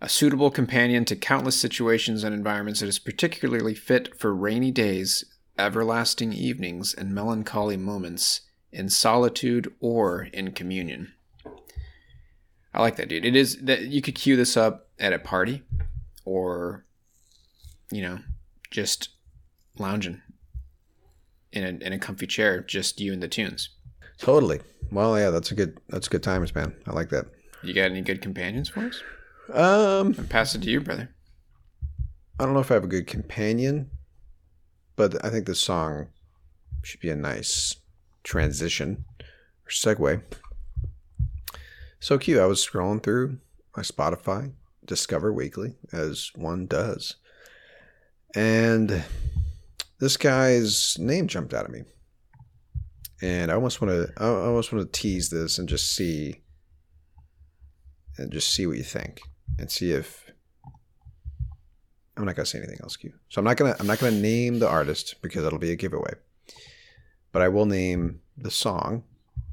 A 0.00 0.08
suitable 0.08 0.50
companion 0.50 1.04
to 1.06 1.16
countless 1.16 1.58
situations 1.58 2.22
and 2.22 2.34
environments, 2.34 2.82
it 2.82 2.88
is 2.88 2.98
particularly 2.98 3.74
fit 3.74 4.18
for 4.18 4.34
rainy 4.34 4.70
days, 4.70 5.24
everlasting 5.58 6.32
evenings, 6.32 6.92
and 6.92 7.14
melancholy 7.14 7.78
moments 7.78 8.42
in 8.72 8.90
solitude 8.90 9.72
or 9.80 10.24
in 10.32 10.52
communion. 10.52 11.12
I 12.74 12.82
like 12.82 12.96
that, 12.96 13.08
dude. 13.08 13.24
It 13.24 13.34
is 13.34 13.56
that 13.62 13.86
you 13.86 14.02
could 14.02 14.14
cue 14.14 14.36
this 14.36 14.54
up 14.54 14.88
at 14.98 15.14
a 15.14 15.18
party, 15.18 15.62
or 16.26 16.84
you 17.90 18.02
know, 18.02 18.18
just 18.70 19.08
lounging 19.78 20.20
in 21.52 21.64
a 21.64 21.84
in 21.84 21.94
a 21.94 21.98
comfy 21.98 22.26
chair, 22.26 22.60
just 22.60 23.00
you 23.00 23.14
and 23.14 23.22
the 23.22 23.28
tunes. 23.28 23.70
Totally. 24.18 24.60
Well, 24.92 25.18
yeah, 25.18 25.30
that's 25.30 25.50
a 25.50 25.54
good 25.54 25.80
that's 25.88 26.06
a 26.06 26.10
good 26.10 26.22
times, 26.22 26.54
man. 26.54 26.74
I 26.86 26.92
like 26.92 27.08
that. 27.10 27.26
You 27.62 27.72
got 27.72 27.90
any 27.90 28.02
good 28.02 28.20
companions 28.20 28.68
for 28.68 28.80
us? 28.80 29.02
Um, 29.52 30.14
I'll 30.18 30.24
pass 30.28 30.54
it 30.54 30.62
to 30.62 30.70
you, 30.70 30.80
brother. 30.80 31.14
I 32.38 32.44
don't 32.44 32.54
know 32.54 32.60
if 32.60 32.70
I 32.70 32.74
have 32.74 32.84
a 32.84 32.88
good 32.88 33.06
companion, 33.06 33.90
but 34.96 35.24
I 35.24 35.30
think 35.30 35.46
this 35.46 35.60
song 35.60 36.08
should 36.82 37.00
be 37.00 37.10
a 37.10 37.16
nice 37.16 37.76
transition 38.24 39.04
or 39.64 39.70
segue. 39.70 40.22
So 42.00 42.18
cute. 42.18 42.40
I 42.40 42.46
was 42.46 42.66
scrolling 42.66 43.02
through 43.02 43.38
my 43.76 43.82
Spotify 43.82 44.52
Discover 44.84 45.32
Weekly, 45.32 45.76
as 45.92 46.30
one 46.34 46.66
does. 46.66 47.16
And 48.34 49.04
this 49.98 50.16
guy's 50.16 50.98
name 50.98 51.26
jumped 51.26 51.54
out 51.54 51.64
at 51.64 51.70
me. 51.70 51.84
And 53.22 53.50
I 53.50 53.54
almost 53.54 53.80
want 53.80 53.92
to 53.92 54.12
I 54.22 54.26
almost 54.26 54.72
want 54.72 54.92
to 54.92 55.00
tease 55.00 55.30
this 55.30 55.58
and 55.58 55.68
just 55.68 55.94
see 55.94 56.42
and 58.18 58.30
just 58.30 58.52
see 58.52 58.66
what 58.66 58.76
you 58.76 58.82
think 58.82 59.20
and 59.58 59.70
see 59.70 59.92
if 59.92 60.30
I'm 62.16 62.24
not 62.24 62.36
gonna 62.36 62.46
say 62.46 62.58
anything 62.58 62.78
else, 62.82 62.96
Q. 62.96 63.12
So 63.28 63.40
I'm 63.40 63.44
not 63.44 63.56
gonna 63.56 63.76
I'm 63.78 63.86
not 63.86 63.98
gonna 63.98 64.16
name 64.16 64.58
the 64.58 64.68
artist 64.68 65.16
because 65.22 65.42
that'll 65.42 65.58
be 65.58 65.72
a 65.72 65.76
giveaway. 65.76 66.14
But 67.32 67.42
I 67.42 67.48
will 67.48 67.66
name 67.66 68.20
the 68.36 68.50
song, 68.50 69.04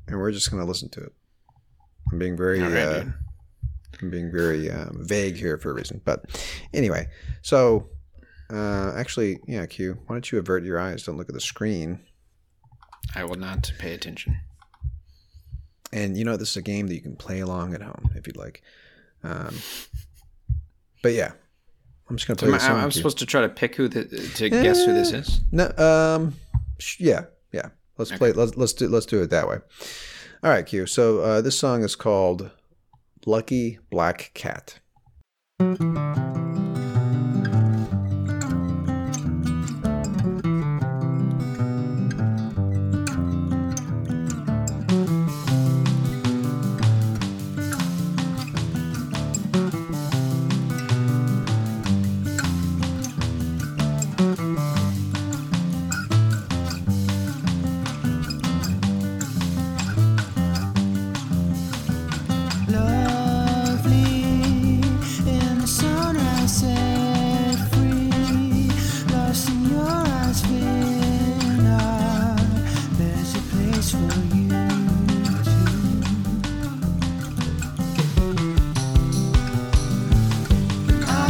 and 0.07 0.17
we're 0.17 0.31
just 0.31 0.49
gonna 0.49 0.65
listen 0.65 0.89
to 0.89 1.01
it. 1.01 1.13
I'm 2.11 2.19
being 2.19 2.37
very 2.37 2.61
right, 2.61 2.73
uh. 2.73 3.05
I'm 4.01 4.09
being 4.09 4.31
very 4.31 4.69
um, 4.71 4.99
vague 5.01 5.35
here 5.35 5.57
for 5.57 5.71
a 5.71 5.73
reason. 5.73 6.01
But 6.03 6.25
anyway, 6.73 7.09
so 7.41 7.89
uh, 8.49 8.93
actually, 8.95 9.39
yeah, 9.47 9.65
Q. 9.65 9.99
Why 10.05 10.15
don't 10.15 10.31
you 10.31 10.39
avert 10.39 10.63
your 10.63 10.79
eyes? 10.79 11.03
Don't 11.03 11.17
look 11.17 11.29
at 11.29 11.35
the 11.35 11.41
screen. 11.41 11.99
I 13.15 13.25
will 13.25 13.35
not 13.35 13.71
pay 13.79 13.93
attention. 13.93 14.39
And 15.91 16.17
you 16.17 16.23
know, 16.23 16.37
this 16.37 16.51
is 16.51 16.57
a 16.57 16.61
game 16.61 16.87
that 16.87 16.95
you 16.95 17.01
can 17.01 17.15
play 17.15 17.39
along 17.39 17.73
at 17.73 17.81
home 17.81 18.11
if 18.15 18.25
you'd 18.25 18.37
like. 18.37 18.63
Um, 19.23 19.55
but 21.01 21.13
yeah, 21.13 21.31
I'm 22.09 22.17
just 22.17 22.27
gonna 22.27 22.39
So 22.39 22.45
play 22.47 22.49
am 22.49 22.55
I, 22.55 22.57
song. 22.59 22.79
I'm 22.79 22.89
Q. 22.89 22.99
supposed 22.99 23.17
to 23.19 23.25
try 23.25 23.41
to 23.41 23.49
pick 23.49 23.75
who 23.75 23.87
the, 23.87 24.05
to 24.35 24.49
guess 24.49 24.85
who 24.85 24.93
this 24.93 25.11
is. 25.11 25.41
No, 25.51 25.71
um, 25.77 26.35
sh- 26.79 26.99
yeah, 26.99 27.25
yeah. 27.51 27.69
Let's 27.97 28.11
play. 28.11 28.31
Let's 28.31 28.55
let's 28.57 28.73
do 28.73 28.87
let's 28.87 29.05
do 29.05 29.21
it 29.21 29.29
that 29.29 29.47
way. 29.47 29.57
All 30.43 30.49
right, 30.49 30.65
Q. 30.65 30.85
So 30.87 31.19
uh, 31.19 31.41
this 31.41 31.57
song 31.57 31.83
is 31.83 31.95
called 31.95 32.51
"Lucky 33.25 33.79
Black 33.89 34.31
Cat." 34.33 34.79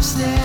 Too. 0.04 0.43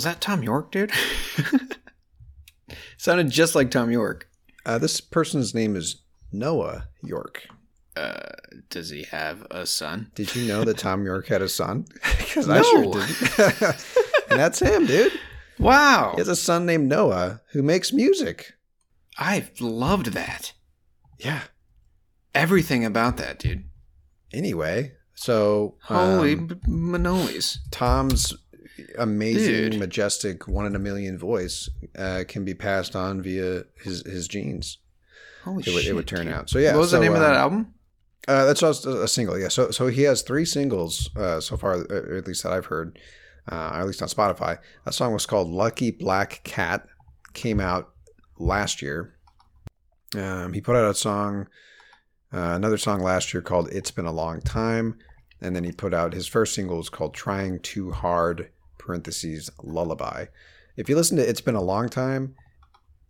Was 0.00 0.06
that 0.06 0.22
Thom 0.22 0.42
Yorke, 0.42 0.72
dude? 0.72 0.92
Sounded 2.96 3.28
just 3.28 3.54
like 3.54 3.70
Thom 3.70 3.90
Yorke. 3.90 4.30
Uh, 4.64 4.78
this 4.78 4.98
person's 4.98 5.54
name 5.54 5.76
is 5.76 6.00
Noah 6.32 6.88
Yorke. 7.02 7.46
Uh, 7.94 8.30
does 8.70 8.88
he 8.88 9.02
have 9.10 9.46
a 9.50 9.66
son? 9.66 10.10
Did 10.14 10.34
you 10.34 10.48
know 10.48 10.64
that 10.64 10.78
Thom 10.78 11.04
Yorke 11.04 11.26
had 11.26 11.42
a 11.42 11.50
son? 11.50 11.84
Because 12.18 12.48
I 12.48 12.62
sure 12.62 12.84
didn't. 12.84 13.30
and 14.30 14.40
that's 14.40 14.60
him, 14.60 14.86
dude. 14.86 15.12
Wow. 15.58 16.12
He 16.14 16.20
has 16.22 16.28
a 16.28 16.34
son 16.34 16.64
named 16.64 16.88
Noah 16.88 17.42
who 17.52 17.62
makes 17.62 17.92
music. 17.92 18.54
I 19.18 19.48
loved 19.60 20.14
that. 20.14 20.54
Yeah. 21.18 21.42
Everything 22.34 22.86
about 22.86 23.18
that, 23.18 23.38
dude. 23.38 23.64
Anyway, 24.32 24.92
so 25.12 25.76
Holy 25.82 26.36
um. 26.36 26.58
Thom's 27.70 28.34
amazing, 28.98 29.70
Dude. 29.70 29.78
majestic, 29.78 30.48
one 30.48 30.66
in 30.66 30.74
a 30.74 30.78
million 30.78 31.18
voice 31.18 31.68
uh, 31.98 32.24
can 32.26 32.44
be 32.44 32.54
passed 32.54 32.94
on 32.96 33.22
via 33.22 33.64
his 33.82 34.02
his 34.06 34.28
genes. 34.28 34.78
Holy 35.44 35.62
It 35.66 35.72
would, 35.74 35.82
shit. 35.82 35.90
it 35.90 35.94
would 35.94 36.06
turn 36.06 36.26
dude. 36.26 36.34
out. 36.34 36.50
So 36.50 36.58
yeah. 36.58 36.72
What 36.72 36.80
was 36.80 36.90
so, 36.90 36.98
the 36.98 37.04
name 37.04 37.14
of 37.14 37.20
that 37.20 37.32
um, 37.34 37.36
album? 37.36 37.74
Uh, 38.28 38.44
that's 38.44 38.60
just 38.60 38.86
a 38.86 39.08
single, 39.08 39.38
yeah. 39.38 39.48
So 39.48 39.70
so 39.70 39.86
he 39.86 40.02
has 40.02 40.22
three 40.22 40.44
singles 40.44 41.10
uh, 41.16 41.40
so 41.40 41.56
far, 41.56 41.78
or 41.90 42.16
at 42.16 42.26
least 42.26 42.42
that 42.42 42.52
I've 42.52 42.66
heard, 42.66 42.98
uh, 43.50 43.70
or 43.74 43.80
at 43.80 43.86
least 43.86 44.02
on 44.02 44.08
Spotify. 44.08 44.58
That 44.84 44.92
song 44.92 45.12
was 45.12 45.26
called 45.26 45.48
"Lucky 45.48 45.90
Black 45.90 46.42
Cat." 46.44 46.86
Came 47.32 47.60
out 47.60 47.90
last 48.38 48.82
year. 48.82 49.14
Um, 50.16 50.52
he 50.52 50.60
put 50.60 50.76
out 50.76 50.90
a 50.90 50.94
song, 50.94 51.46
uh, 52.32 52.52
another 52.54 52.76
song 52.76 53.00
last 53.00 53.32
year 53.32 53.40
called 53.40 53.68
"It's 53.72 53.90
Been 53.90 54.06
a 54.06 54.12
Long 54.12 54.40
Time," 54.42 54.98
and 55.40 55.56
then 55.56 55.64
he 55.64 55.72
put 55.72 55.94
out 55.94 56.12
his 56.12 56.26
first 56.26 56.54
single 56.54 56.76
was 56.76 56.90
called 56.90 57.14
"Trying 57.14 57.60
Too 57.60 57.90
Hard." 57.90 58.50
Parentheses 58.80 59.50
lullaby. 59.62 60.26
If 60.76 60.88
you 60.88 60.96
listen 60.96 61.16
to 61.18 61.28
"It's 61.28 61.40
Been 61.40 61.54
a 61.54 61.62
Long 61.62 61.88
Time," 61.88 62.34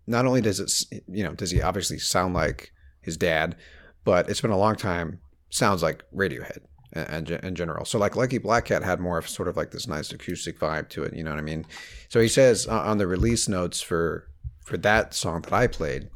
not 0.06 0.26
only 0.26 0.40
does 0.40 0.58
it, 0.60 1.02
you 1.08 1.22
know, 1.24 1.32
does 1.34 1.50
he 1.52 1.62
obviously 1.62 1.98
sound 1.98 2.34
like 2.34 2.72
his 3.00 3.16
dad, 3.16 3.56
but 4.04 4.28
it's 4.28 4.40
been 4.40 4.50
a 4.50 4.58
long 4.58 4.76
time. 4.76 5.20
Sounds 5.50 5.82
like 5.82 6.02
Radiohead 6.14 6.58
in, 6.92 7.26
in, 7.26 7.32
in 7.46 7.54
general. 7.54 7.84
So 7.84 7.98
like 7.98 8.16
Lucky 8.16 8.38
Black 8.38 8.66
Cat 8.66 8.82
had 8.82 9.00
more 9.00 9.18
of 9.18 9.28
sort 9.28 9.48
of 9.48 9.56
like 9.56 9.70
this 9.70 9.86
nice 9.86 10.12
acoustic 10.12 10.58
vibe 10.58 10.88
to 10.90 11.04
it. 11.04 11.14
You 11.14 11.22
know 11.24 11.30
what 11.30 11.38
I 11.38 11.42
mean? 11.42 11.64
So 12.08 12.20
he 12.20 12.28
says 12.28 12.66
on 12.66 12.98
the 12.98 13.06
release 13.06 13.48
notes 13.48 13.80
for 13.80 14.26
for 14.64 14.76
that 14.78 15.14
song 15.14 15.42
that 15.42 15.52
I 15.52 15.66
played, 15.66 16.08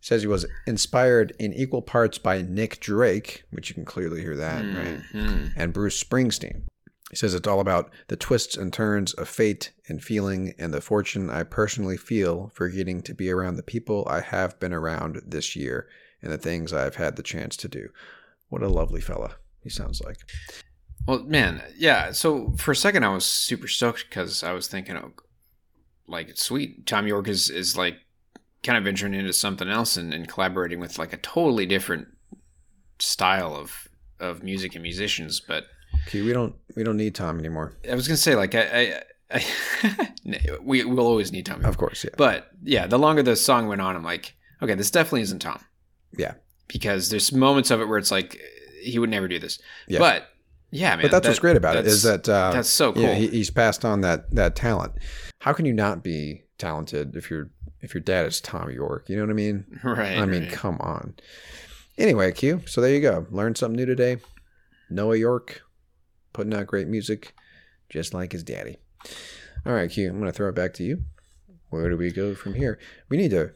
says 0.00 0.22
he 0.22 0.28
was 0.28 0.46
inspired 0.66 1.34
in 1.38 1.52
equal 1.52 1.82
parts 1.82 2.18
by 2.18 2.42
Nick 2.42 2.80
Drake, 2.80 3.44
which 3.50 3.68
you 3.68 3.74
can 3.74 3.84
clearly 3.84 4.20
hear 4.20 4.36
that, 4.36 4.62
right? 4.76 5.00
Mhm. 5.14 5.52
and 5.56 5.72
Bruce 5.72 6.02
Springsteen. 6.02 6.62
He 7.10 7.16
says 7.16 7.34
it's 7.34 7.48
all 7.48 7.60
about 7.60 7.90
the 8.08 8.16
twists 8.16 8.56
and 8.56 8.72
turns 8.72 9.14
of 9.14 9.28
fate 9.28 9.72
and 9.88 10.02
feeling 10.02 10.54
and 10.58 10.74
the 10.74 10.80
fortune 10.80 11.30
I 11.30 11.42
personally 11.42 11.96
feel 11.96 12.50
for 12.54 12.68
getting 12.68 13.00
to 13.02 13.14
be 13.14 13.30
around 13.30 13.56
the 13.56 13.62
people 13.62 14.06
I 14.08 14.20
have 14.20 14.60
been 14.60 14.74
around 14.74 15.22
this 15.26 15.56
year 15.56 15.88
and 16.20 16.30
the 16.30 16.38
things 16.38 16.72
I've 16.72 16.96
had 16.96 17.16
the 17.16 17.22
chance 17.22 17.56
to 17.58 17.68
do. 17.68 17.88
What 18.48 18.62
a 18.62 18.68
lovely 18.68 19.00
fella 19.00 19.36
he 19.62 19.70
sounds 19.70 20.02
like. 20.02 20.18
Well, 21.06 21.22
man, 21.22 21.62
yeah. 21.76 22.12
So 22.12 22.52
for 22.58 22.72
a 22.72 22.76
second, 22.76 23.04
I 23.04 23.14
was 23.14 23.24
super 23.24 23.68
stoked 23.68 24.04
because 24.08 24.42
I 24.42 24.52
was 24.52 24.68
thinking, 24.68 24.96
oh, 24.96 25.12
like 26.06 26.36
sweet. 26.36 26.86
Thom 26.86 27.06
Yorke 27.06 27.28
is 27.28 27.48
is 27.48 27.76
like 27.76 27.96
kind 28.62 28.76
of 28.76 28.84
venturing 28.84 29.14
into 29.14 29.32
something 29.32 29.68
else 29.68 29.96
and, 29.96 30.12
and 30.12 30.28
collaborating 30.28 30.80
with 30.80 30.98
like 30.98 31.12
a 31.12 31.18
totally 31.18 31.64
different 31.64 32.08
style 32.98 33.54
of 33.54 33.88
of 34.20 34.42
music 34.42 34.74
and 34.74 34.82
musicians. 34.82 35.40
But 35.40 35.64
Okay, 36.06 36.22
we 36.22 36.32
don't 36.32 36.54
we 36.76 36.84
don't 36.84 36.96
need 36.96 37.14
Thom 37.14 37.38
anymore. 37.38 37.74
I 37.90 37.94
was 37.94 38.06
gonna 38.06 38.16
say, 38.16 38.34
like, 38.34 38.54
I, 38.54 39.02
I, 39.30 39.42
I 40.24 40.54
we 40.62 40.84
will 40.84 41.06
always 41.06 41.32
need 41.32 41.46
Thom. 41.46 41.64
Of 41.64 41.76
course, 41.76 42.04
yeah. 42.04 42.10
But 42.16 42.48
yeah, 42.62 42.86
the 42.86 42.98
longer 42.98 43.22
the 43.22 43.36
song 43.36 43.68
went 43.68 43.80
on, 43.80 43.96
I'm 43.96 44.04
like, 44.04 44.34
okay, 44.62 44.74
this 44.74 44.90
definitely 44.90 45.22
isn't 45.22 45.42
Thom. 45.42 45.60
Yeah. 46.16 46.34
Because 46.66 47.10
there's 47.10 47.32
moments 47.32 47.70
of 47.70 47.80
it 47.80 47.88
where 47.88 47.98
it's 47.98 48.10
like 48.10 48.40
he 48.82 48.98
would 48.98 49.10
never 49.10 49.28
do 49.28 49.38
this. 49.38 49.58
Yeah. 49.86 49.98
But 49.98 50.28
yeah, 50.70 50.96
man. 50.96 51.02
but 51.02 51.10
that's 51.10 51.26
what's 51.26 51.38
great 51.38 51.56
about 51.56 51.76
it 51.76 51.86
is 51.86 52.02
that 52.02 52.28
uh, 52.28 52.52
that's 52.52 52.68
so 52.68 52.92
yeah, 52.94 53.06
cool. 53.06 53.14
he, 53.14 53.28
he's 53.28 53.50
passed 53.50 53.84
on 53.84 54.02
that 54.02 54.30
that 54.34 54.54
talent. 54.54 54.92
How 55.40 55.52
can 55.52 55.64
you 55.64 55.72
not 55.72 56.02
be 56.02 56.42
talented 56.58 57.16
if 57.16 57.30
your 57.30 57.50
if 57.80 57.94
your 57.94 58.02
dad 58.02 58.26
is 58.26 58.40
Thom 58.40 58.70
Yorke? 58.70 59.08
You 59.08 59.16
know 59.16 59.22
what 59.22 59.30
I 59.30 59.34
mean? 59.34 59.64
right. 59.82 60.18
I 60.18 60.26
mean, 60.26 60.44
right. 60.44 60.52
come 60.52 60.78
on. 60.80 61.14
Anyway, 61.96 62.32
Q. 62.32 62.62
So 62.66 62.80
there 62.80 62.94
you 62.94 63.00
go. 63.00 63.26
Learned 63.30 63.56
something 63.56 63.76
new 63.76 63.86
today. 63.86 64.18
Noah 64.90 65.16
Yorke 65.16 65.62
putting 66.38 66.54
out 66.54 66.68
great 66.68 66.86
music, 66.86 67.34
just 67.90 68.14
like 68.14 68.30
his 68.30 68.44
daddy. 68.44 68.76
All 69.66 69.72
right, 69.72 69.90
Q. 69.90 70.08
I'm 70.08 70.20
going 70.20 70.26
to 70.26 70.32
throw 70.32 70.48
it 70.48 70.54
back 70.54 70.72
to 70.74 70.84
you. 70.84 71.02
Where 71.70 71.90
do 71.90 71.96
we 71.96 72.12
go 72.12 72.36
from 72.36 72.54
here? 72.54 72.78
We 73.08 73.16
need 73.16 73.32
to 73.32 73.50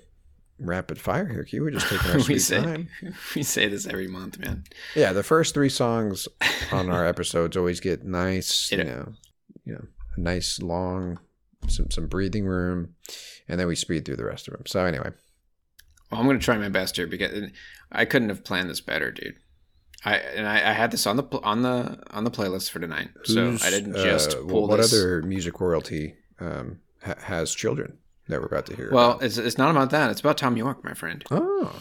rapid 0.59 0.99
fire 0.99 1.29
here, 1.29 1.45
Q. 1.45 1.63
We're 1.63 1.71
just 1.71 1.89
taking 1.89 2.11
our 2.11 2.17
we 2.17 2.23
sweet 2.25 2.39
say 2.41 2.61
time. 2.61 2.89
we 3.37 3.45
say 3.45 3.69
this 3.69 3.87
every 3.87 4.09
month, 4.09 4.41
man. 4.41 4.65
Yeah, 4.97 5.13
the 5.13 5.23
first 5.23 5.55
three 5.55 5.69
songs 5.69 6.27
on 6.73 6.91
our 6.91 7.07
episodes 7.07 7.57
always 7.57 7.79
get 7.79 8.05
nice, 8.05 8.73
you 8.73 8.83
know, 8.83 9.13
you 9.65 9.75
know, 9.75 9.85
a 10.17 10.21
nice 10.21 10.61
long, 10.61 11.21
some 11.69 11.89
some 11.89 12.09
breathing 12.09 12.47
room, 12.47 12.97
and 13.47 13.61
then 13.61 13.69
we 13.69 13.77
speed 13.77 14.05
through 14.05 14.17
the 14.17 14.25
rest 14.25 14.49
of 14.49 14.55
them. 14.55 14.67
So 14.67 14.85
anyway, 14.85 15.11
Well, 16.11 16.21
I'm 16.21 16.27
gonna 16.27 16.41
try 16.41 16.59
my 16.59 16.69
best 16.69 16.97
here 16.97 17.07
because 17.07 17.49
I 17.93 18.07
couldn't 18.07 18.31
have 18.31 18.43
planned 18.43 18.69
this 18.69 18.81
better, 18.81 19.13
dude. 19.13 19.37
I 20.05 20.17
and 20.17 20.47
I, 20.49 20.71
I 20.71 20.73
had 20.73 20.91
this 20.91 21.07
on 21.07 21.17
the 21.17 21.23
pl- 21.23 21.41
on 21.45 21.63
the 21.63 21.99
on 22.11 22.25
the 22.25 22.31
playlist 22.31 22.71
for 22.71 22.81
tonight, 22.81 23.11
so 23.25 23.57
I 23.63 23.71
didn't 23.71 23.97
uh, 23.97 24.03
just 24.03 24.33
wh- 24.33 24.49
pull 24.49 24.67
what 24.69 24.79
this. 24.79 24.93
other 24.93 25.23
music 25.23 25.61
royalty 25.61 26.15
um, 26.41 26.81
ha- 27.05 27.15
has 27.23 27.55
children 27.55 27.99
that 28.29 28.41
we're 28.41 28.47
about 28.47 28.67
to 28.67 28.77
hear? 28.77 28.91
Well, 28.93 29.13
about? 29.13 29.23
it's 29.23 29.39
it's 29.39 29.59
not 29.59 29.71
about 29.71 29.91
that. 29.91 30.11
It's 30.11 30.21
about 30.21 30.39
Thom 30.39 30.57
Yorke, 30.57 30.83
my 30.85 30.95
friend. 30.95 31.25
oh, 31.31 31.81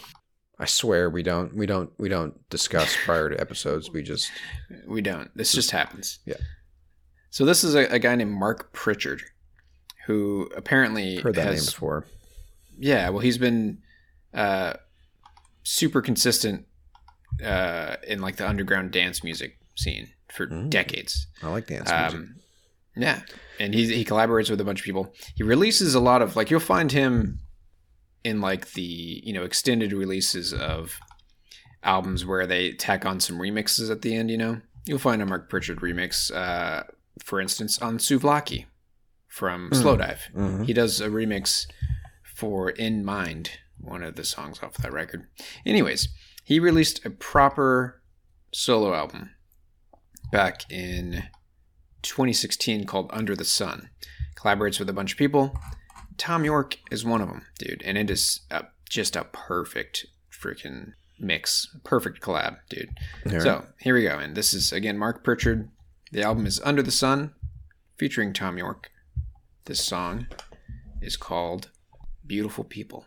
I 0.58 0.66
swear 0.66 1.10
we 1.10 1.24
don't 1.24 1.56
we 1.56 1.66
don't 1.66 1.90
we 1.98 2.08
don't 2.08 2.48
discuss 2.48 2.96
prior 3.04 3.28
to 3.30 3.40
episodes. 3.40 3.90
We 3.90 4.02
just 4.02 4.30
We 4.86 5.00
don't. 5.00 5.36
This 5.36 5.52
just 5.52 5.72
happens. 5.72 6.20
Yeah. 6.24 6.36
So 7.30 7.44
this 7.44 7.64
is 7.64 7.74
a, 7.74 7.86
a 7.86 7.98
guy 7.98 8.14
named 8.14 8.32
Mark 8.32 8.72
Pritchard, 8.72 9.22
who 10.06 10.48
apparently 10.54 11.16
heard 11.16 11.34
that 11.34 11.46
has, 11.46 11.56
name 11.56 11.64
before. 11.66 12.06
Yeah, 12.78 13.08
well, 13.08 13.20
he's 13.20 13.38
been 13.38 13.78
uh, 14.34 14.74
super 15.62 16.02
consistent 16.02 16.66
uh, 17.44 17.96
in 18.06 18.20
like 18.20 18.36
the 18.36 18.48
underground 18.48 18.90
dance 18.92 19.22
music 19.24 19.58
scene 19.76 20.08
for 20.32 20.46
Mm. 20.46 20.70
decades. 20.70 21.26
I 21.42 21.48
like 21.50 21.66
dance 21.66 21.90
music. 21.90 22.14
Um, 22.20 22.36
yeah, 22.96 23.20
and 23.58 23.74
he 23.74 23.94
he 23.94 24.04
collaborates 24.04 24.50
with 24.50 24.60
a 24.60 24.64
bunch 24.64 24.80
of 24.80 24.84
people. 24.84 25.14
He 25.34 25.42
releases 25.42 25.94
a 25.94 26.00
lot 26.00 26.20
of 26.22 26.36
like 26.36 26.50
you'll 26.50 26.60
find 26.60 26.92
him 26.92 27.40
in 28.24 28.40
like 28.40 28.72
the 28.72 29.22
you 29.24 29.32
know 29.32 29.44
extended 29.44 29.92
releases 29.92 30.52
of 30.52 30.98
albums 31.82 32.24
where 32.24 32.46
they 32.46 32.72
tack 32.72 33.04
on 33.06 33.18
some 33.20 33.38
remixes 33.38 33.90
at 33.90 34.02
the 34.02 34.14
end. 34.14 34.30
You 34.30 34.38
know, 34.38 34.60
you'll 34.86 34.98
find 34.98 35.20
a 35.22 35.26
Mark 35.26 35.48
Pritchard 35.48 35.80
remix, 35.80 36.30
uh, 36.34 36.84
for 37.24 37.40
instance, 37.40 37.80
on 37.80 37.98
Souvlaki 37.98 38.66
from 39.28 39.70
Slowdive. 39.70 40.30
Mhm. 40.34 40.66
He 40.66 40.72
does 40.74 41.00
a 41.00 41.08
remix 41.08 41.66
for 42.22 42.70
In 42.70 43.04
Mind, 43.04 43.50
one 43.78 44.02
of 44.02 44.16
the 44.16 44.24
songs 44.24 44.60
off 44.62 44.74
that 44.78 44.92
record. 44.92 45.26
Anyways, 45.64 46.08
he 46.42 46.58
released 46.58 47.04
a 47.04 47.10
proper 47.10 48.02
solo 48.52 48.94
album 48.94 49.30
back 50.30 50.70
in 50.70 51.24
2016 52.02 52.84
called 52.86 53.10
Under 53.12 53.36
the 53.36 53.44
Sun. 53.44 53.90
Collaborates 54.36 54.78
with 54.78 54.88
a 54.88 54.92
bunch 54.92 55.12
of 55.12 55.18
people. 55.18 55.56
Thom 56.18 56.44
Yorke 56.44 56.78
is 56.90 57.04
one 57.04 57.20
of 57.20 57.28
them, 57.28 57.46
dude, 57.58 57.82
and 57.84 57.96
it 57.96 58.10
is 58.10 58.40
a, 58.50 58.64
just 58.88 59.16
a 59.16 59.24
perfect 59.24 60.06
freaking 60.30 60.92
mix, 61.18 61.74
perfect 61.84 62.20
collab, 62.20 62.56
dude. 62.68 62.90
Right. 63.24 63.42
So 63.42 63.66
here 63.80 63.94
we 63.94 64.02
go, 64.02 64.18
and 64.18 64.34
this 64.34 64.52
is 64.52 64.72
again 64.72 64.98
Mark 64.98 65.22
Pritchard. 65.22 65.70
The 66.10 66.22
album 66.22 66.44
is 66.44 66.60
Under 66.64 66.82
the 66.82 66.90
Sun, 66.90 67.32
featuring 67.96 68.32
Thom 68.32 68.58
Yorke. 68.58 68.90
This 69.64 69.82
song 69.82 70.26
is 71.00 71.16
called 71.16 71.70
Beautiful 72.26 72.64
People. 72.64 73.06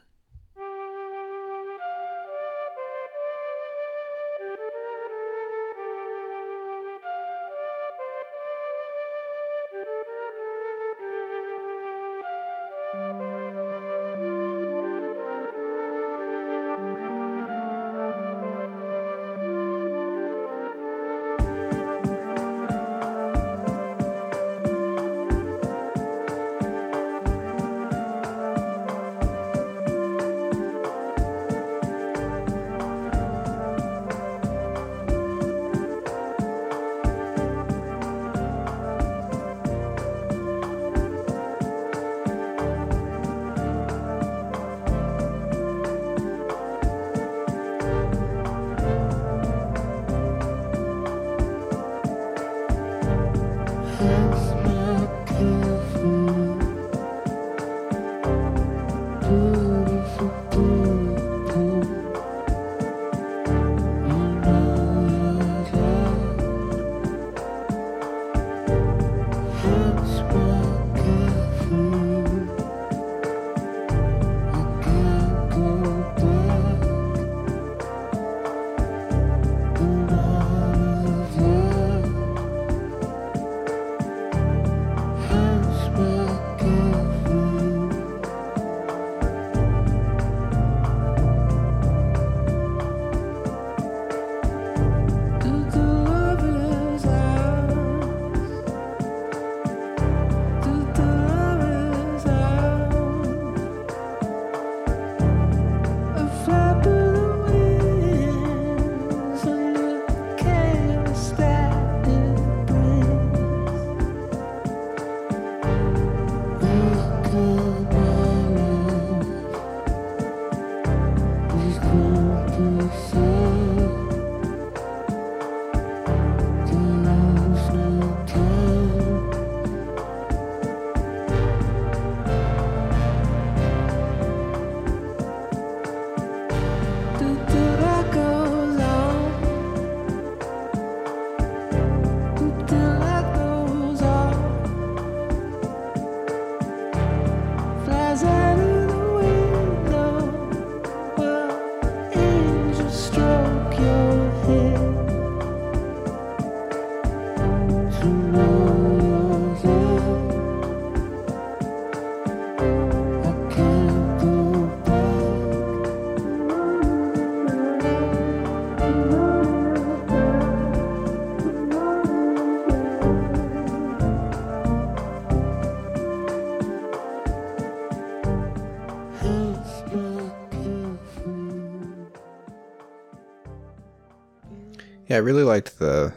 Yeah, 185.07 185.17
I 185.17 185.19
really 185.19 185.43
liked 185.43 185.79
the 185.79 186.13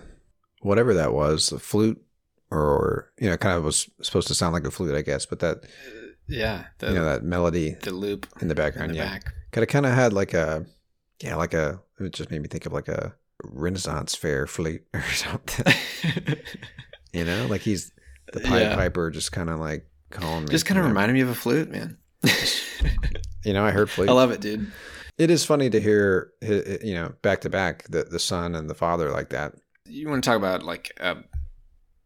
whatever 0.60 0.94
that 0.94 1.12
was, 1.12 1.50
the 1.50 1.58
flute, 1.58 2.02
or 2.50 3.12
you 3.18 3.28
know, 3.28 3.36
kind 3.36 3.56
of 3.56 3.64
was 3.64 3.88
supposed 4.02 4.28
to 4.28 4.34
sound 4.34 4.52
like 4.54 4.64
a 4.64 4.70
flute, 4.70 4.94
I 4.94 5.02
guess, 5.02 5.26
but 5.26 5.40
that 5.40 5.64
Yeah, 6.26 6.64
the 6.78 6.88
you 6.88 6.94
know 6.94 7.04
that 7.04 7.22
melody 7.22 7.76
the 7.82 7.92
loop 7.92 8.26
in 8.40 8.48
the 8.48 8.52
in 8.52 8.56
background, 8.56 8.90
the 8.92 8.96
yeah, 8.96 9.04
back. 9.10 9.32
kind 9.52 9.62
of 9.62 9.68
kind 9.68 9.86
of 9.86 9.92
had 9.92 10.12
like 10.12 10.34
a 10.34 10.66
yeah, 11.22 11.36
like 11.36 11.54
a 11.54 11.80
it 12.00 12.12
just 12.12 12.30
made 12.30 12.40
me 12.42 12.48
think 12.48 12.64
of 12.66 12.72
like 12.72 12.88
a 12.88 13.14
Renaissance 13.44 14.14
fair 14.14 14.46
flute 14.46 14.84
or 14.94 15.02
something. 15.02 15.72
you 17.12 17.24
know, 17.24 17.46
like 17.46 17.60
he's 17.62 17.92
the 18.32 18.40
Pied 18.40 18.62
Yeah. 18.62 18.74
Piper, 18.74 19.10
just 19.10 19.32
kind 19.32 19.50
of 19.50 19.60
like 19.60 19.86
calling 20.10 20.44
me. 20.44 20.50
Just 20.50 20.66
kind 20.66 20.78
of 20.78 20.86
reminded 20.86 21.14
me 21.14 21.20
of 21.20 21.28
a 21.28 21.34
flute, 21.34 21.70
man. 21.70 21.98
You 23.44 23.52
know, 23.52 23.64
I 23.64 23.70
heard 23.70 23.88
flute. 23.88 24.08
I 24.08 24.12
love 24.12 24.30
it, 24.32 24.40
dude. 24.40 24.70
It 25.18 25.30
is 25.30 25.44
funny 25.44 25.68
to 25.70 25.80
hear, 25.80 26.32
you 26.40 26.94
know, 26.94 27.14
back 27.22 27.40
to 27.42 27.50
back 27.50 27.84
the 27.88 28.04
the 28.04 28.20
son 28.20 28.54
and 28.54 28.70
the 28.70 28.74
father 28.74 29.10
like 29.10 29.30
that. 29.30 29.54
You 29.84 30.08
want 30.08 30.22
to 30.22 30.30
talk 30.30 30.36
about 30.36 30.62
like 30.62 30.92
a, 31.00 31.16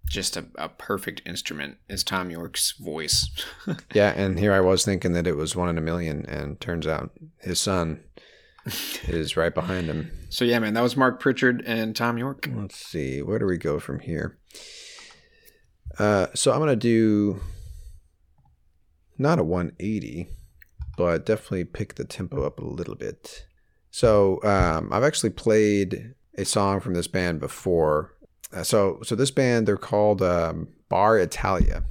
just 0.09 0.37
a, 0.37 0.47
a 0.57 0.69
perfect 0.69 1.21
instrument 1.27 1.77
is 1.89 2.03
Thom 2.05 2.31
Yorke's 2.31 2.73
voice. 2.73 3.29
Yeah, 3.95 4.13
and 4.17 4.39
here 4.39 4.53
I 4.53 4.61
was 4.61 4.85
thinking 4.85 5.13
that 5.13 5.27
it 5.27 5.37
was 5.37 5.55
one 5.55 5.69
in 5.69 5.79
a 5.79 5.83
million, 5.83 6.25
and 6.27 6.59
turns 6.61 6.87
out 6.87 7.11
his 7.41 7.61
son 7.61 8.03
is 9.09 9.37
right 9.37 9.55
behind 9.55 9.87
him. 9.89 10.11
so 10.31 10.45
yeah, 10.45 10.59
man, 10.59 10.75
that 10.75 10.83
was 10.83 10.97
Mark 10.97 11.21
Pritchard 11.21 11.63
and 11.67 11.95
Thom 11.95 12.17
Yorke. 12.19 12.49
Let's 12.53 12.77
see, 12.77 13.21
where 13.23 13.39
do 13.39 13.47
we 13.47 13.59
go 13.59 13.79
from 13.79 14.01
here? 14.01 14.39
Uh, 15.99 16.29
so 16.35 16.53
I'm 16.53 16.61
gonna 16.61 16.77
do 16.77 17.41
not 19.19 19.39
a 19.39 19.45
180, 19.45 20.29
but 21.03 21.27
definitely 21.27 21.65
pick 21.65 21.95
the 21.97 22.05
tempo 22.05 22.45
up 22.45 22.59
a 22.61 22.65
little 22.65 22.95
bit. 22.95 23.47
So 23.91 24.43
um, 24.43 24.93
I've 24.93 25.03
actually 25.05 25.31
played 25.31 26.15
a 26.39 26.45
song 26.45 26.81
from 26.81 26.95
this 26.95 27.07
band 27.09 27.41
before. 27.41 28.15
Uh, 28.53 28.63
so 28.63 28.99
so 29.03 29.15
this 29.15 29.31
band 29.31 29.67
they're 29.69 29.77
called 29.77 30.23
um, 30.23 30.69
Bar 30.89 31.19
Italia, 31.19 31.85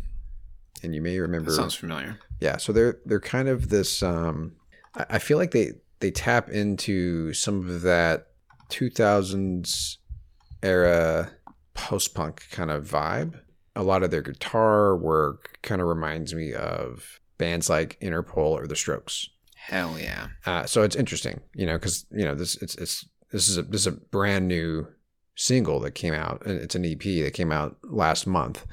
and 0.84 0.94
you 0.96 1.02
may 1.02 1.20
remember 1.20 1.52
That 1.52 1.58
sounds 1.58 1.76
familiar. 1.76 2.20
yeah 2.40 2.58
so 2.58 2.72
they're 2.72 3.00
they're 3.06 3.20
kind 3.20 3.48
of 3.50 3.70
this 3.70 4.02
um 4.04 4.54
i 4.96 5.06
I 5.12 5.20
feel 5.20 5.38
like 5.38 5.52
they 5.52 5.72
they 6.02 6.12
tap 6.12 6.50
into 6.50 7.34
some 7.34 7.68
of 7.68 7.82
that 7.82 8.28
2000s 8.70 9.98
era 10.64 11.32
post-punk 11.74 12.44
kind 12.52 12.70
of 12.70 12.86
vibe 12.88 13.40
a 13.76 13.84
lot 13.84 14.04
of 14.04 14.12
their 14.12 14.22
guitar 14.22 14.96
work 14.98 15.58
kind 15.64 15.82
of 15.82 15.88
reminds 15.88 16.34
me 16.36 16.54
of 16.54 17.21
bands 17.42 17.70
like 17.70 18.00
interpol 18.00 18.52
or 18.52 18.68
the 18.68 18.76
strokes. 18.76 19.28
Hell 19.56 19.98
yeah. 20.00 20.28
uh, 20.46 20.66
so 20.66 20.84
it's 20.84 20.96
interesting 20.96 21.42
you 21.54 21.66
know 21.66 21.78
because 21.78 22.06
you 22.12 22.26
know 22.26 22.36
this 22.36 22.56
it's 22.64 22.76
it's 22.76 23.06
this 23.32 23.50
is 23.50 23.58
a 23.58 23.64
this 23.64 23.82
is 23.82 23.88
a 23.88 23.92
brand 23.92 24.48
new 24.48 24.88
single 25.36 25.80
that 25.82 25.92
came 25.92 26.14
out 26.14 26.42
it's 26.46 26.76
an 26.76 26.86
ep 26.86 27.04
that 27.04 27.34
came 27.34 27.52
out 27.52 27.78
last 27.84 28.26
month. 28.28 28.66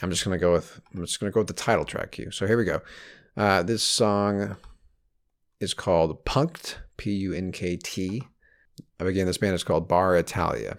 I'm 0.00 0.10
just 0.10 0.24
gonna 0.24 0.38
go 0.38 0.52
with 0.52 0.80
i'm 0.94 1.04
just 1.04 1.18
gonna 1.20 1.32
go 1.32 1.40
with 1.40 1.48
the 1.48 1.54
title 1.54 1.84
track 1.84 2.12
cue 2.12 2.30
so 2.30 2.46
here 2.46 2.56
we 2.56 2.64
go. 2.64 2.80
Uh, 3.36 3.62
this 3.62 3.82
song 3.82 4.56
is 5.60 5.74
called 5.74 6.24
Punkt 6.24 6.80
p-u-n-k-t 6.96 8.22
again 8.98 9.26
this 9.26 9.38
band 9.38 9.54
is 9.54 9.64
called 9.64 9.88
bar 9.88 10.16
italia 10.16 10.78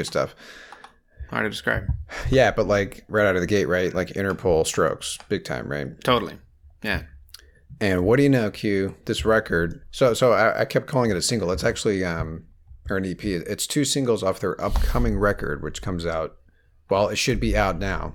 good 0.00 0.06
stuff 0.06 0.34
Hard 1.30 1.44
to 1.44 1.50
describe. 1.50 1.84
yeah 2.30 2.50
but 2.50 2.66
like 2.66 3.04
right 3.08 3.26
out 3.26 3.36
of 3.36 3.40
the 3.40 3.46
gate 3.46 3.68
right 3.68 3.94
like 3.94 4.08
interpol 4.08 4.66
strokes 4.66 5.18
big 5.28 5.44
time 5.44 5.68
right 5.70 6.00
Totally. 6.02 6.38
Yeah. 6.82 7.02
And 7.82 8.04
what 8.04 8.16
do 8.16 8.22
you 8.24 8.28
know, 8.28 8.50
Q? 8.50 8.94
This 9.06 9.24
record. 9.24 9.82
So, 9.90 10.12
so 10.12 10.32
I, 10.32 10.60
I 10.60 10.64
kept 10.66 10.86
calling 10.86 11.10
it 11.10 11.16
a 11.16 11.22
single. 11.22 11.50
It's 11.50 11.64
actually 11.64 12.04
um, 12.04 12.44
or 12.90 12.96
an 12.98 13.06
EP. 13.06 13.24
It's 13.24 13.66
two 13.66 13.84
singles 13.86 14.22
off 14.22 14.40
their 14.40 14.60
upcoming 14.60 15.18
record, 15.18 15.62
which 15.62 15.80
comes 15.80 16.04
out. 16.04 16.36
Well, 16.90 17.08
it 17.08 17.16
should 17.16 17.40
be 17.40 17.56
out 17.56 17.78
now. 17.78 18.14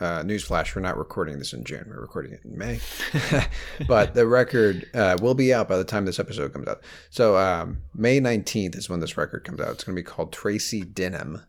Uh, 0.00 0.22
newsflash: 0.22 0.74
We're 0.74 0.82
not 0.82 0.98
recording 0.98 1.38
this 1.38 1.52
in 1.52 1.64
June. 1.64 1.86
We're 1.88 2.00
recording 2.00 2.32
it 2.32 2.40
in 2.44 2.58
May, 2.58 2.80
but 3.86 4.14
the 4.14 4.26
record 4.26 4.90
uh, 4.92 5.16
will 5.22 5.34
be 5.34 5.54
out 5.54 5.68
by 5.68 5.76
the 5.76 5.84
time 5.84 6.04
this 6.04 6.18
episode 6.18 6.52
comes 6.52 6.66
out. 6.66 6.82
So, 7.10 7.36
um, 7.36 7.78
May 7.94 8.18
nineteenth 8.18 8.74
is 8.74 8.88
when 8.88 8.98
this 8.98 9.16
record 9.16 9.44
comes 9.44 9.60
out. 9.60 9.70
It's 9.70 9.84
going 9.84 9.94
to 9.94 10.02
be 10.02 10.04
called 10.04 10.32
Tracey 10.32 10.82
Denim. 10.82 11.42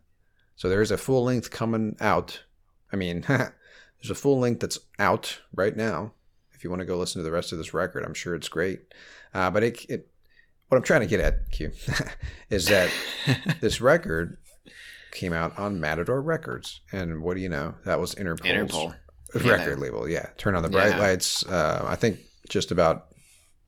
So 0.56 0.68
there 0.68 0.80
is 0.80 0.90
a 0.90 0.96
full 0.96 1.24
length 1.24 1.50
coming 1.50 1.96
out. 2.00 2.44
I 2.92 2.96
mean, 2.96 3.20
there's 3.28 4.10
a 4.10 4.14
full 4.14 4.38
length 4.38 4.60
that's 4.60 4.78
out 4.98 5.40
right 5.54 5.76
now. 5.76 6.12
If 6.52 6.64
you 6.64 6.70
want 6.70 6.80
to 6.80 6.86
go 6.86 6.96
listen 6.96 7.20
to 7.20 7.24
the 7.24 7.32
rest 7.32 7.52
of 7.52 7.58
this 7.58 7.74
record, 7.74 8.04
I'm 8.04 8.14
sure 8.14 8.34
it's 8.34 8.48
great. 8.48 8.80
Uh, 9.34 9.50
but 9.50 9.62
it, 9.62 9.84
it, 9.90 10.08
what 10.68 10.78
I'm 10.78 10.82
trying 10.82 11.02
to 11.02 11.06
get 11.06 11.20
at, 11.20 11.50
Q, 11.50 11.72
is 12.50 12.66
that 12.68 12.90
this 13.60 13.80
record 13.82 14.38
came 15.12 15.32
out 15.32 15.58
on 15.58 15.80
Matador 15.80 16.20
Records, 16.20 16.80
and 16.92 17.22
what 17.22 17.34
do 17.34 17.40
you 17.40 17.48
know? 17.48 17.74
That 17.84 18.00
was 18.00 18.14
Interpol's 18.14 18.48
Interpol. 18.72 18.94
record 19.34 19.78
Yeah. 19.78 19.82
label. 19.82 20.08
Yeah, 20.08 20.26
Turn 20.36 20.54
on 20.54 20.62
the 20.62 20.68
Bright 20.70 20.90
Yeah. 20.90 20.98
Lights. 20.98 21.44
Uh, 21.46 21.84
I 21.86 21.96
think 21.96 22.18
just 22.48 22.70
about, 22.70 23.08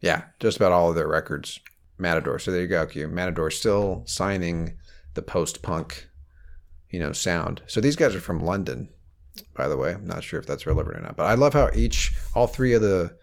yeah, 0.00 0.24
just 0.40 0.56
about 0.56 0.72
all 0.72 0.90
of 0.90 0.94
their 0.94 1.08
records. 1.08 1.58
Matador. 2.00 2.38
So 2.38 2.52
there 2.52 2.60
you 2.60 2.68
go, 2.68 2.86
Q. 2.86 3.08
Matador 3.08 3.50
still 3.50 4.04
signing 4.06 4.76
the 5.14 5.22
post 5.22 5.62
punk, 5.62 6.06
you 6.90 7.00
know, 7.00 7.10
sound. 7.12 7.60
So 7.66 7.80
these 7.80 7.96
guys 7.96 8.14
are 8.14 8.20
from 8.20 8.38
London, 8.38 8.88
by 9.56 9.66
the 9.66 9.76
way. 9.76 9.94
I'm 9.94 10.06
not 10.06 10.22
sure 10.22 10.38
if 10.38 10.46
that's 10.46 10.64
relevant 10.64 10.96
or 10.96 11.00
not, 11.00 11.16
but 11.16 11.24
I 11.26 11.34
love 11.34 11.54
how 11.54 11.70
each, 11.74 12.12
all 12.36 12.46
three 12.46 12.72
of 12.72 12.82
the, 12.82 13.16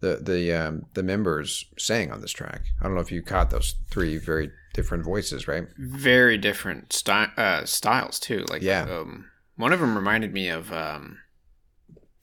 the 0.00 0.16
the 0.22 0.52
um, 0.52 0.86
the 0.94 1.02
members 1.02 1.64
sang 1.78 2.10
on 2.10 2.20
this 2.20 2.32
track. 2.32 2.62
I 2.80 2.84
don't 2.84 2.94
know 2.94 3.00
if 3.00 3.12
you 3.12 3.22
caught 3.22 3.50
those 3.50 3.74
three 3.90 4.16
very 4.18 4.50
different 4.74 5.04
voices, 5.04 5.46
right? 5.48 5.64
Very 5.78 6.38
different 6.38 6.92
sty- 6.92 7.32
uh, 7.36 7.64
styles 7.66 8.18
too. 8.20 8.44
Like 8.48 8.62
Yeah. 8.62 8.82
um, 8.82 9.26
one 9.56 9.72
of 9.72 9.80
them 9.80 9.94
reminded 9.96 10.32
me 10.32 10.48
of 10.48 10.72
um, 10.72 11.18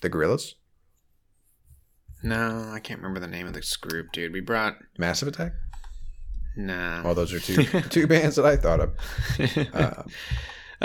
The 0.02 0.10
Gorillaz, 0.10 0.54
no, 2.24 2.72
I 2.74 2.80
can't 2.80 3.00
remember 3.00 3.20
the 3.20 3.28
name 3.28 3.48
of 3.48 3.54
this 3.54 3.76
group, 3.78 4.12
dude. 4.12 4.34
We 4.34 4.40
brought 4.42 4.78
Massive 4.98 5.28
Attack. 5.28 5.54
nah. 6.56 7.04
Oh, 7.06 7.14
those 7.14 7.32
are 7.34 7.40
two 7.40 7.64
two 7.90 8.08
bands 8.08 8.36
that 8.38 8.46
I 8.46 8.58
thought 8.58 8.80
of. 8.80 8.94
Uh, 9.74 10.04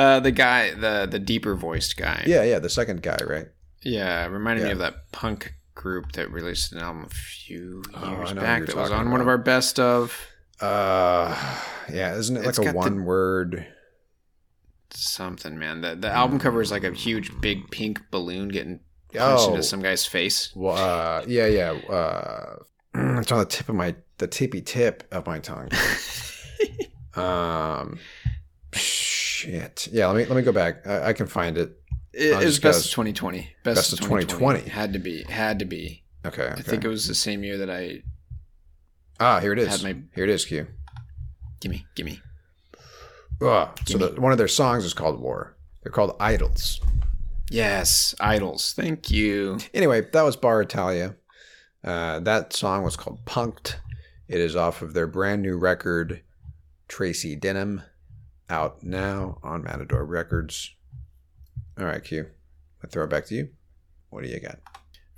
uh, 0.00 0.20
the 0.20 0.30
guy, 0.32 0.70
the 0.72 1.06
the 1.10 1.18
deeper 1.18 1.54
voiced 1.54 1.96
guy. 1.96 2.24
yeah, 2.26 2.42
yeah, 2.44 2.58
the 2.58 2.70
second 2.70 3.02
guy, 3.02 3.18
right? 3.26 3.46
yeah, 3.82 4.24
reminded 4.26 4.64
me 4.64 4.70
of 4.70 4.78
that 4.78 5.10
punk 5.12 5.52
group 5.74 6.12
that 6.12 6.30
released 6.30 6.72
an 6.72 6.78
album 6.78 7.04
a 7.04 7.08
few 7.14 7.82
Oh, 7.94 8.10
years 8.10 8.30
who 8.30 8.34
back 8.36 8.66
that 8.66 8.76
was 8.76 8.90
on 8.90 9.10
one 9.10 9.20
of 9.20 9.28
our 9.28 9.38
best 9.38 9.78
of 9.80 10.14
Uh, 10.60 11.34
yeah, 11.90 12.14
isn't 12.14 12.36
it 12.36 12.40
like 12.40 12.48
It's 12.50 12.58
a 12.58 12.64
got 12.64 12.72
the- 12.72 12.78
one 12.78 13.04
word? 13.04 13.66
something, 14.94 15.58
man. 15.58 15.80
The 15.80 15.94
the 15.96 16.10
album 16.10 16.38
cover 16.38 16.60
is 16.60 16.70
like 16.70 16.84
a 16.84 16.92
huge 16.92 17.32
big 17.40 17.70
pink 17.70 18.00
balloon 18.10 18.48
getting 18.48 18.80
punched 19.12 19.44
Oh. 19.46 19.50
into 19.50 19.62
some 19.62 19.80
guy's 19.80 20.04
face. 20.06 20.52
Well, 20.54 20.76
uh, 20.76 21.24
yeah, 21.26 21.46
yeah. 21.46 21.70
Uh, 21.72 22.56
it's 23.20 23.32
on 23.32 23.38
the 23.38 23.46
tip 23.46 23.68
of 23.70 23.74
my 23.74 23.94
the 24.18 24.26
tippy 24.26 24.60
tip 24.60 25.04
of 25.10 25.26
my 25.26 25.38
tongue. 25.38 25.70
um, 27.14 27.98
shit. 28.74 29.88
Yeah, 29.90 30.06
let 30.08 30.16
me 30.16 30.24
let 30.26 30.36
me 30.36 30.42
go 30.42 30.52
back. 30.52 30.86
I, 30.86 31.08
I 31.08 31.12
can 31.12 31.26
find 31.26 31.56
it. 31.58 31.78
It, 32.14 32.32
it 32.42 32.44
was 32.44 32.58
best 32.60 32.84
of 32.86 32.90
2020. 32.90 33.48
Best 33.64 33.92
of 33.92 34.00
2020. 34.00 34.68
Had 34.68 34.92
to 34.92 34.98
be. 34.98 35.22
Had 35.24 35.58
to 35.60 35.64
be. 35.64 36.04
Okay, 36.24 36.42
okay, 36.42 36.52
I 36.56 36.62
think 36.62 36.84
it 36.84 36.88
was 36.88 37.08
the 37.08 37.14
same 37.14 37.42
year 37.42 37.58
that 37.58 37.70
I. 37.70 38.02
ah, 39.18 39.40
here 39.40 39.52
it 39.52 39.58
is. 39.58 39.82
my- 39.82 39.96
Here 40.14 40.24
it 40.24 40.30
is. 40.30 40.44
Q. 40.44 40.66
Gimme, 41.60 41.86
gimme. 41.96 42.20
Ah, 43.42 43.72
so 43.86 43.98
the, 43.98 44.20
one 44.20 44.30
of 44.32 44.38
their 44.38 44.48
songs 44.48 44.84
is 44.84 44.94
called 44.94 45.20
"War." 45.20 45.56
They're 45.82 45.92
called 45.92 46.16
"IDLES." 46.18 46.80
Yes, 47.50 48.14
IDLES. 48.20 48.72
Thank 48.74 49.10
you. 49.10 49.58
Anyway, 49.74 50.02
that 50.12 50.22
was 50.22 50.36
Bar 50.36 50.62
Italia. 50.62 51.16
Uh, 51.84 52.20
that 52.20 52.52
song 52.52 52.82
was 52.84 52.96
called 52.96 53.24
Punkt. 53.24 53.80
It 54.28 54.38
is 54.40 54.54
off 54.54 54.80
of 54.82 54.94
their 54.94 55.06
brand 55.08 55.42
new 55.42 55.56
record, 55.58 56.22
Tracey 56.88 57.34
Denim, 57.36 57.82
out 58.48 58.82
now 58.84 59.38
on 59.42 59.64
Matador 59.64 60.04
Records. 60.04 60.74
All 61.78 61.86
right, 61.86 62.02
Q. 62.02 62.26
I 62.82 62.86
throw 62.86 63.04
it 63.04 63.10
back 63.10 63.26
to 63.26 63.34
you. 63.34 63.48
What 64.10 64.22
do 64.24 64.28
you 64.28 64.40
got? 64.40 64.58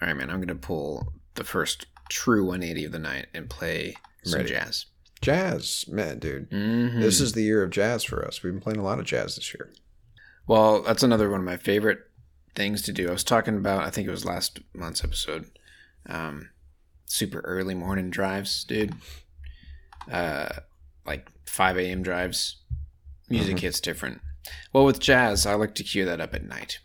All 0.00 0.08
right, 0.08 0.14
man. 0.16 0.30
I'm 0.30 0.40
gonna 0.40 0.54
pull 0.54 1.12
the 1.34 1.44
first 1.44 1.86
true 2.08 2.44
180 2.44 2.84
of 2.84 2.92
the 2.92 2.98
night 2.98 3.26
and 3.34 3.48
play 3.50 3.96
some 4.24 4.38
Ready. 4.40 4.50
jazz. 4.50 4.86
Jazz, 5.20 5.86
man, 5.88 6.18
dude. 6.18 6.50
Mhm. 6.50 7.00
This 7.00 7.20
is 7.20 7.32
the 7.32 7.42
year 7.42 7.62
of 7.62 7.70
jazz 7.70 8.04
for 8.04 8.24
us. 8.26 8.42
We've 8.42 8.52
been 8.52 8.60
playing 8.60 8.78
a 8.78 8.84
lot 8.84 8.98
of 8.98 9.06
jazz 9.06 9.36
this 9.36 9.54
year. 9.54 9.72
Well, 10.46 10.82
that's 10.82 11.02
another 11.02 11.30
one 11.30 11.40
of 11.40 11.46
my 11.46 11.56
favorite 11.56 12.00
things 12.54 12.82
to 12.82 12.92
do. 12.92 13.08
I 13.08 13.12
was 13.12 13.24
talking 13.24 13.56
about, 13.56 13.82
I 13.84 13.90
think 13.90 14.06
it 14.06 14.10
was 14.10 14.24
last 14.26 14.60
month's 14.74 15.02
episode, 15.02 15.50
um, 16.06 16.50
super 17.06 17.40
early 17.40 17.74
morning 17.74 18.10
drives, 18.10 18.64
dude. 18.64 18.94
Uh, 20.10 20.50
like 21.06 21.30
5 21.46 21.78
a.m. 21.78 22.02
drives. 22.02 22.56
Music 23.30 23.58
hits 23.60 23.80
different. 23.80 24.20
Well, 24.72 24.84
with 24.84 25.00
jazz, 25.00 25.46
I 25.46 25.54
like 25.54 25.74
to 25.76 25.84
cue 25.84 26.04
that 26.04 26.20
up 26.20 26.34
at 26.34 26.44
night 26.44 26.78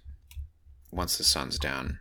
once 0.91 1.17
the 1.17 1.23
sun's 1.23 1.59
down. 1.59 1.99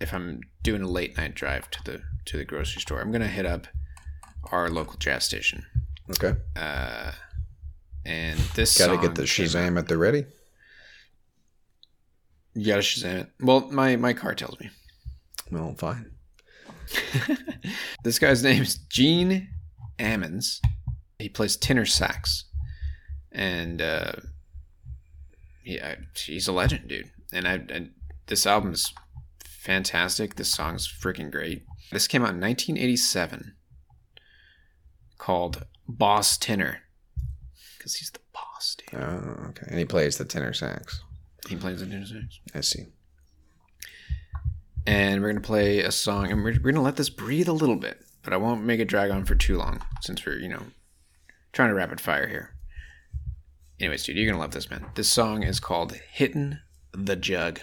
If 0.00 0.12
I'm 0.12 0.40
doing 0.62 0.82
a 0.82 0.88
late 0.88 1.16
night 1.16 1.34
drive 1.34 1.70
to 1.70 1.84
the 1.84 2.02
to 2.26 2.36
the 2.36 2.44
grocery 2.44 2.80
store, 2.80 3.00
I'm 3.00 3.12
gonna 3.12 3.28
hit 3.28 3.46
up 3.46 3.66
our 4.50 4.68
local 4.68 4.96
jazz 4.98 5.24
station. 5.24 5.64
Okay. 6.10 6.34
Uh, 6.56 7.12
and 8.04 8.38
this 8.54 8.76
Got 8.76 8.88
to 8.88 8.94
song 8.94 9.02
get 9.02 9.14
the 9.14 9.22
Shazam 9.22 9.78
at 9.78 9.86
the 9.86 9.96
ready. 9.96 10.26
You 12.54 12.66
gotta 12.66 12.82
Shazam 12.82 13.20
it. 13.20 13.30
Well, 13.40 13.70
my 13.70 13.96
my 13.96 14.12
car 14.12 14.34
tells 14.34 14.58
me. 14.58 14.70
Well, 15.50 15.74
fine. 15.78 16.10
This 18.04 18.18
guy's 18.18 18.42
name 18.42 18.62
is 18.62 18.74
Gene 18.74 19.48
Ammons. 19.98 20.58
He 21.20 21.28
plays 21.28 21.56
tenor 21.56 21.86
sax, 21.86 22.46
and 23.32 23.80
uh, 23.82 24.12
yeah, 25.64 25.96
he's 26.14 26.48
a 26.48 26.52
legend, 26.52 26.88
dude. 26.88 27.10
And 27.32 27.48
I 27.48 27.60
and 27.70 27.92
this 28.26 28.46
album 28.46 28.72
is 28.72 28.92
fantastic. 29.44 30.36
This 30.36 30.50
song's 30.52 30.86
freaking 30.86 31.30
great. 31.30 31.64
This 31.90 32.08
came 32.08 32.22
out 32.22 32.34
in 32.34 32.40
1987, 32.40 33.54
called 35.18 35.66
Boss 35.86 36.36
Tenor, 36.38 36.78
because 37.76 37.96
he's 37.96 38.10
the 38.10 38.20
boss, 38.32 38.76
dude. 38.76 39.00
Oh, 39.00 39.46
okay. 39.50 39.66
And 39.68 39.78
he 39.78 39.84
plays 39.84 40.16
the 40.16 40.24
tenor 40.24 40.52
sax. 40.54 41.02
He 41.48 41.56
plays 41.56 41.80
the 41.80 41.86
tenor 41.86 42.06
sax. 42.06 42.40
I 42.54 42.60
see. 42.60 42.86
and 44.86 45.20
we're 45.22 45.28
gonna 45.28 45.40
play 45.40 45.80
a 45.80 45.92
song, 45.92 46.30
and 46.32 46.42
we're, 46.42 46.54
we're 46.62 46.72
gonna 46.72 46.82
let 46.82 46.96
this 46.96 47.10
breathe 47.10 47.48
a 47.48 47.52
little 47.52 47.76
bit, 47.76 48.00
but 48.22 48.32
I 48.32 48.36
won't 48.36 48.64
make 48.64 48.80
it 48.80 48.88
drag 48.88 49.10
on 49.10 49.24
for 49.24 49.34
too 49.34 49.56
long 49.58 49.82
since 50.00 50.24
we're 50.24 50.38
you 50.38 50.48
know 50.48 50.62
trying 51.52 51.68
to 51.68 51.74
rapid 51.74 52.00
fire 52.00 52.26
here. 52.26 52.51
Anyways, 53.82 54.04
dude, 54.04 54.16
you're 54.16 54.30
gonna 54.30 54.40
love 54.40 54.52
this, 54.52 54.70
man. 54.70 54.86
This 54.94 55.08
song 55.08 55.42
is 55.42 55.58
called 55.58 55.92
"Hittin' 56.12 56.60
the 56.92 57.16
Jug." 57.16 57.62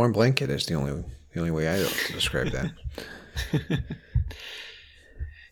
Warm 0.00 0.12
blanket 0.12 0.48
is 0.48 0.64
the 0.64 0.72
only 0.76 1.04
the 1.34 1.40
only 1.40 1.50
way 1.50 1.68
I 1.68 1.76
describe 2.14 2.52
that. 2.52 2.72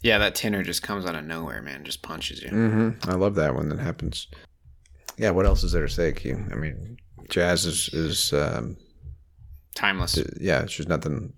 Yeah, 0.00 0.18
that 0.18 0.36
tenor 0.36 0.62
just 0.62 0.82
comes 0.84 1.04
out 1.04 1.16
of 1.16 1.24
nowhere, 1.24 1.60
man. 1.60 1.84
Just 1.84 2.02
punches 2.02 2.40
you. 2.40 2.48
hmm 2.50 2.90
I 3.02 3.14
love 3.14 3.34
that 3.34 3.54
when 3.56 3.68
that 3.68 3.80
happens. 3.80 4.28
Yeah, 5.18 5.30
what 5.30 5.44
else 5.44 5.64
is 5.64 5.72
there 5.72 5.84
to 5.86 5.92
say, 5.92 6.12
Q? 6.12 6.46
I 6.52 6.54
mean, 6.54 6.96
jazz 7.28 7.66
is 7.66 7.90
is 7.92 8.32
um, 8.32 8.76
Timeless. 9.74 10.16
yeah, 10.40 10.62
it's 10.62 10.74
just 10.76 10.88
nothing, 10.88 11.34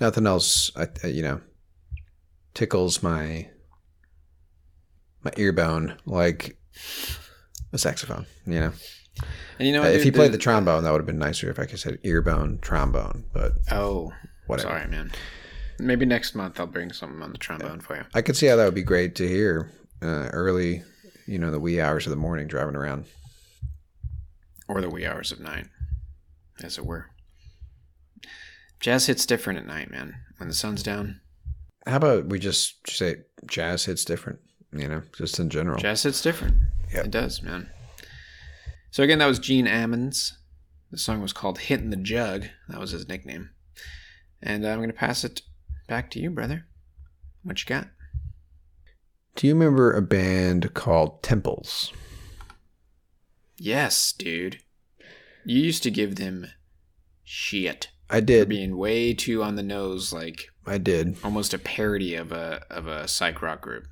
nothing 0.00 0.26
else. 0.26 0.70
I, 0.76 0.86
I- 1.02 1.06
you 1.08 1.22
know, 1.22 1.40
tickles 2.52 3.02
my 3.02 3.48
my 5.24 5.32
ear 5.38 5.52
bone 5.52 5.96
like 6.06 6.56
a 7.72 7.78
saxophone. 7.78 8.26
You 8.46 8.60
know, 8.60 8.72
And 9.58 9.66
you 9.68 9.72
know, 9.72 9.82
Uh, 9.82 9.86
if 9.86 9.96
dude, 9.98 10.04
he 10.04 10.10
played 10.10 10.32
the 10.32 10.38
trombone, 10.38 10.82
that 10.84 10.90
would 10.90 11.00
have 11.00 11.06
been 11.06 11.18
nicer 11.18 11.48
if 11.50 11.58
I 11.58 11.66
could 11.66 11.78
said 11.78 11.98
earbone 12.02 12.60
trombone. 12.60 13.24
But 13.32 13.52
Oh, 13.70 14.12
Whatever. 14.46 14.68
Sorry, 14.70 14.88
man. 14.88 15.10
Maybe 15.78 16.04
next 16.06 16.34
month 16.34 16.60
I'll 16.60 16.66
bring 16.66 16.92
something 16.92 17.22
on 17.22 17.32
the 17.32 17.38
trombone 17.38 17.80
for 17.80 17.96
you. 17.96 18.02
I 18.14 18.20
could 18.22 18.36
see 18.36 18.46
how 18.46 18.56
that 18.56 18.64
would 18.64 18.74
be 18.74 18.82
great 18.82 19.14
to 19.16 19.26
hear 19.28 19.70
uh, 20.02 20.28
early, 20.32 20.82
you 21.26 21.38
know, 21.38 21.50
the 21.50 21.58
wee 21.60 21.80
hours 21.80 22.06
of 22.06 22.10
the 22.10 22.16
morning 22.16 22.46
driving 22.46 22.76
around. 22.76 23.06
Or 24.68 24.80
the 24.80 24.88
wee 24.90 25.06
hours 25.06 25.32
of 25.32 25.40
night, 25.40 25.66
as 26.62 26.78
it 26.78 26.84
were. 26.86 27.06
Jazz 28.80 29.06
hits 29.06 29.24
different 29.26 29.58
at 29.58 29.66
night, 29.66 29.90
man. 29.90 30.14
When 30.38 30.48
the 30.48 30.54
sun's 30.54 30.82
down, 30.82 31.20
How 31.86 31.96
about 31.96 32.26
we 32.26 32.38
just 32.38 32.88
say 32.88 33.16
jazz 33.46 33.84
hits 33.84 34.04
different? 34.04 34.40
You 34.72 34.88
know, 34.88 35.02
just 35.16 35.38
in 35.38 35.48
general. 35.50 35.78
jazz 35.78 36.02
hits 36.02 36.20
different. 36.20 36.56
Yep. 36.92 37.06
It 37.06 37.10
does, 37.10 37.42
man. 37.42 37.70
So 38.94 39.02
again, 39.02 39.18
that 39.18 39.26
was 39.26 39.40
Gene 39.40 39.66
Ammons. 39.66 40.34
The 40.92 40.98
song 40.98 41.20
was 41.20 41.32
called 41.32 41.58
"Hitting 41.58 41.90
the 41.90 41.96
Jug." 41.96 42.44
That 42.68 42.78
was 42.78 42.92
his 42.92 43.08
nickname. 43.08 43.50
And 44.40 44.64
I'm 44.64 44.78
going 44.78 44.88
to 44.88 44.94
pass 44.94 45.24
it 45.24 45.42
back 45.88 46.12
to 46.12 46.20
you, 46.20 46.30
brother. 46.30 46.66
What 47.42 47.58
you 47.58 47.66
got? 47.66 47.88
Do 49.34 49.48
you 49.48 49.54
remember 49.54 49.92
a 49.92 50.00
band 50.00 50.74
called 50.74 51.24
Temples? 51.24 51.92
Yes, 53.56 54.12
dude. 54.12 54.60
You 55.44 55.60
used 55.60 55.82
to 55.82 55.90
give 55.90 56.14
them 56.14 56.46
shit 57.24 57.88
I 58.08 58.20
for 58.20 58.26
did. 58.26 58.48
being 58.48 58.76
way 58.76 59.12
too 59.12 59.42
on 59.42 59.56
the 59.56 59.64
nose, 59.64 60.12
like 60.12 60.44
I 60.68 60.78
did. 60.78 61.16
almost 61.24 61.52
a 61.52 61.58
parody 61.58 62.14
of 62.14 62.30
a 62.30 62.62
of 62.70 62.86
a 62.86 63.08
psych 63.08 63.42
rock 63.42 63.60
group. 63.60 63.88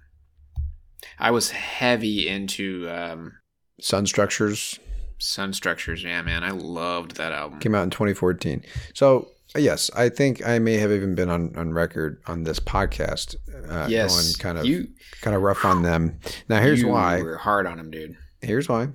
I 1.18 1.32
was 1.32 1.50
heavy 1.50 2.28
into 2.28 2.88
um, 2.88 3.32
Sun 3.80 4.06
Structures 4.06 4.78
Sun 5.22 5.52
Structures. 5.52 6.02
Yeah, 6.02 6.20
man, 6.22 6.42
I 6.42 6.50
loved 6.50 7.16
that 7.16 7.32
album. 7.32 7.60
came 7.60 7.74
out 7.74 7.84
in 7.84 7.90
2014. 7.90 8.62
So 8.94 9.28
yes, 9.56 9.90
I 9.94 10.08
think 10.08 10.46
I 10.46 10.58
may 10.58 10.78
have 10.78 10.90
even 10.90 11.14
been 11.14 11.28
on, 11.28 11.54
on 11.56 11.72
record 11.72 12.20
on 12.26 12.44
this 12.44 12.58
podcast. 12.58 13.36
Uh, 13.68 13.86
yes, 13.88 14.36
going 14.36 14.42
kind 14.42 14.58
of 14.58 14.66
you. 14.66 14.88
kind 15.20 15.36
of 15.36 15.42
rough 15.42 15.64
on 15.64 15.82
them. 15.82 16.18
Now 16.48 16.60
here's 16.60 16.84
why. 16.84 17.18
you 17.18 17.24
why. 17.24 17.30
were 17.30 17.36
hard 17.36 17.66
on 17.66 17.76
them, 17.78 17.90
dude. 17.90 18.16
Here's 18.40 18.68
why. 18.68 18.88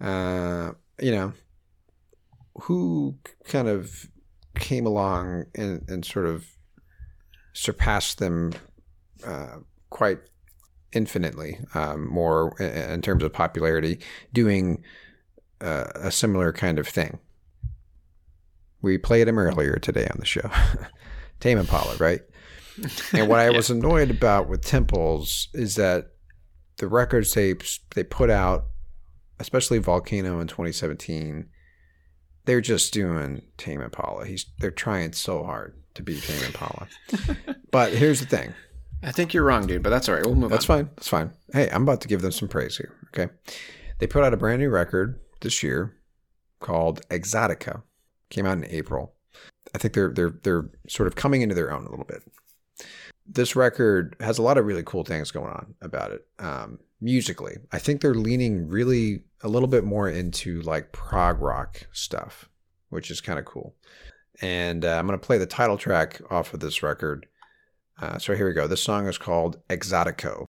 Uh, 0.00 0.72
you 1.00 1.12
know, 1.12 1.32
who 2.62 3.16
kind 3.44 3.68
of 3.68 4.06
came 4.56 4.86
along 4.86 5.46
and, 5.54 5.82
and 5.88 6.04
sort 6.04 6.26
of 6.26 6.46
surpassed 7.54 8.18
them 8.18 8.52
uh, 9.26 9.58
quite 9.90 10.18
infinitely 10.92 11.58
um, 11.74 12.06
more 12.06 12.58
in 12.60 13.00
terms 13.00 13.22
of 13.22 13.32
popularity, 13.32 13.98
doing 14.32 14.82
uh, 15.62 15.84
a 15.94 16.10
similar 16.10 16.52
kind 16.52 16.78
of 16.78 16.88
thing. 16.88 17.18
We 18.80 18.98
played 18.98 19.28
him 19.28 19.38
earlier 19.38 19.76
today 19.76 20.06
on 20.10 20.16
the 20.18 20.26
show, 20.26 20.50
Tame 21.40 21.58
Impala, 21.58 21.96
right? 21.96 22.20
And 23.12 23.28
what 23.28 23.38
I 23.38 23.50
was 23.56 23.70
annoyed 23.70 24.10
about 24.10 24.48
with 24.48 24.64
Temples 24.64 25.48
is 25.54 25.76
that 25.76 26.08
the 26.78 26.88
records 26.88 27.32
they 27.34 27.54
they 27.94 28.02
put 28.02 28.28
out, 28.28 28.64
especially 29.38 29.78
Volcano 29.78 30.40
in 30.40 30.48
2017, 30.48 31.48
they're 32.44 32.60
just 32.60 32.92
doing 32.92 33.42
Tame 33.56 33.80
Impala. 33.80 34.26
He's 34.26 34.46
they're 34.58 34.70
trying 34.72 35.12
so 35.12 35.44
hard 35.44 35.80
to 35.94 36.02
be 36.02 36.18
Tame 36.20 36.42
Impala. 36.44 36.88
but 37.70 37.92
here's 37.92 38.18
the 38.20 38.26
thing. 38.26 38.52
I 39.04 39.12
think 39.12 39.34
you're 39.34 39.44
wrong, 39.44 39.66
dude. 39.66 39.82
But 39.82 39.90
that's 39.90 40.08
all 40.08 40.14
right. 40.14 40.24
We'll 40.24 40.34
move 40.34 40.50
That's 40.50 40.68
on. 40.70 40.78
fine. 40.78 40.90
That's 40.96 41.08
fine. 41.08 41.32
Hey, 41.52 41.68
I'm 41.70 41.82
about 41.82 42.00
to 42.02 42.08
give 42.08 42.22
them 42.22 42.32
some 42.32 42.48
praise 42.48 42.76
here. 42.76 42.94
Okay. 43.08 43.32
They 43.98 44.06
put 44.06 44.24
out 44.24 44.32
a 44.32 44.36
brand 44.36 44.60
new 44.60 44.70
record 44.70 45.20
this 45.42 45.62
year 45.62 45.94
called 46.60 47.06
Exotico. 47.08 47.82
Came 48.30 48.46
out 48.46 48.56
in 48.56 48.64
April. 48.66 49.14
I 49.74 49.78
think 49.78 49.94
they're 49.94 50.12
they're 50.12 50.34
they're 50.42 50.70
sort 50.88 51.06
of 51.06 51.14
coming 51.14 51.42
into 51.42 51.54
their 51.54 51.72
own 51.72 51.84
a 51.84 51.90
little 51.90 52.06
bit. 52.06 52.22
This 53.26 53.54
record 53.54 54.16
has 54.20 54.38
a 54.38 54.42
lot 54.42 54.58
of 54.58 54.66
really 54.66 54.82
cool 54.82 55.04
things 55.04 55.30
going 55.30 55.50
on 55.50 55.74
about 55.80 56.10
it. 56.10 56.26
Um, 56.38 56.80
musically, 57.00 57.58
I 57.70 57.78
think 57.78 58.00
they're 58.00 58.14
leaning 58.14 58.68
really 58.68 59.22
a 59.42 59.48
little 59.48 59.68
bit 59.68 59.84
more 59.84 60.08
into 60.08 60.60
like 60.62 60.92
prog 60.92 61.40
rock 61.40 61.86
stuff, 61.92 62.48
which 62.88 63.10
is 63.10 63.20
kind 63.20 63.38
of 63.38 63.44
cool. 63.44 63.74
And 64.40 64.84
uh, 64.84 64.98
I'm 64.98 65.06
going 65.06 65.18
to 65.18 65.24
play 65.24 65.38
the 65.38 65.46
title 65.46 65.76
track 65.76 66.20
off 66.30 66.52
of 66.54 66.60
this 66.60 66.82
record. 66.82 67.26
Uh, 68.00 68.18
so 68.18 68.34
here 68.34 68.46
we 68.46 68.54
go. 68.54 68.66
This 68.66 68.82
song 68.82 69.06
is 69.06 69.18
called 69.18 69.58
Exotico. 69.68 70.46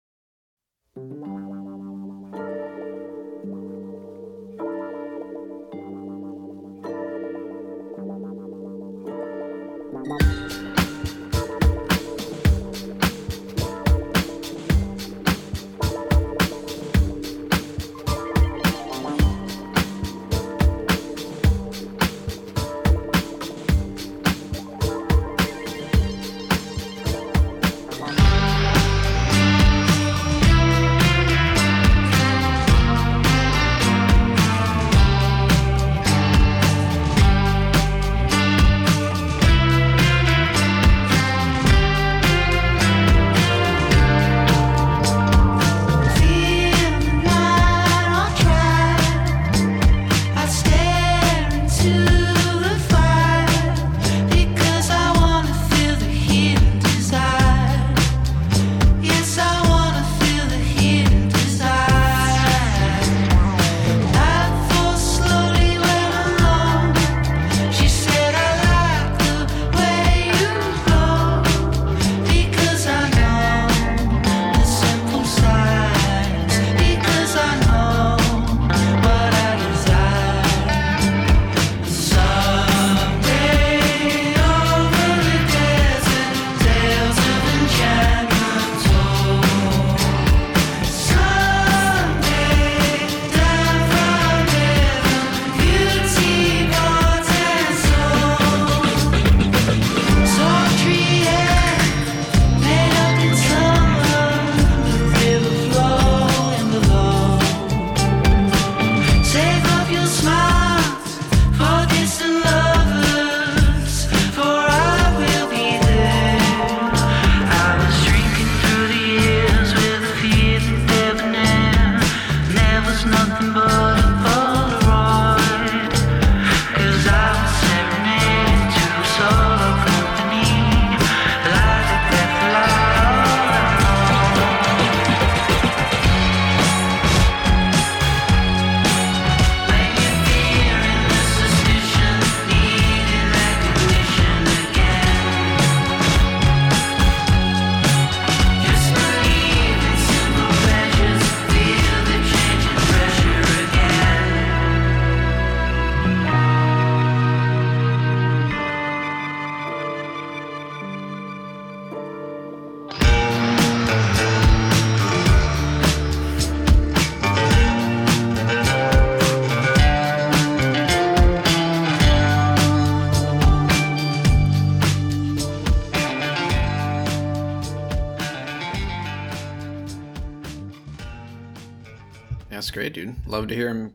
Great, 182.79 182.93
dude. 182.93 183.27
Love 183.27 183.49
to 183.49 183.55
hear 183.55 183.67
him 183.67 183.93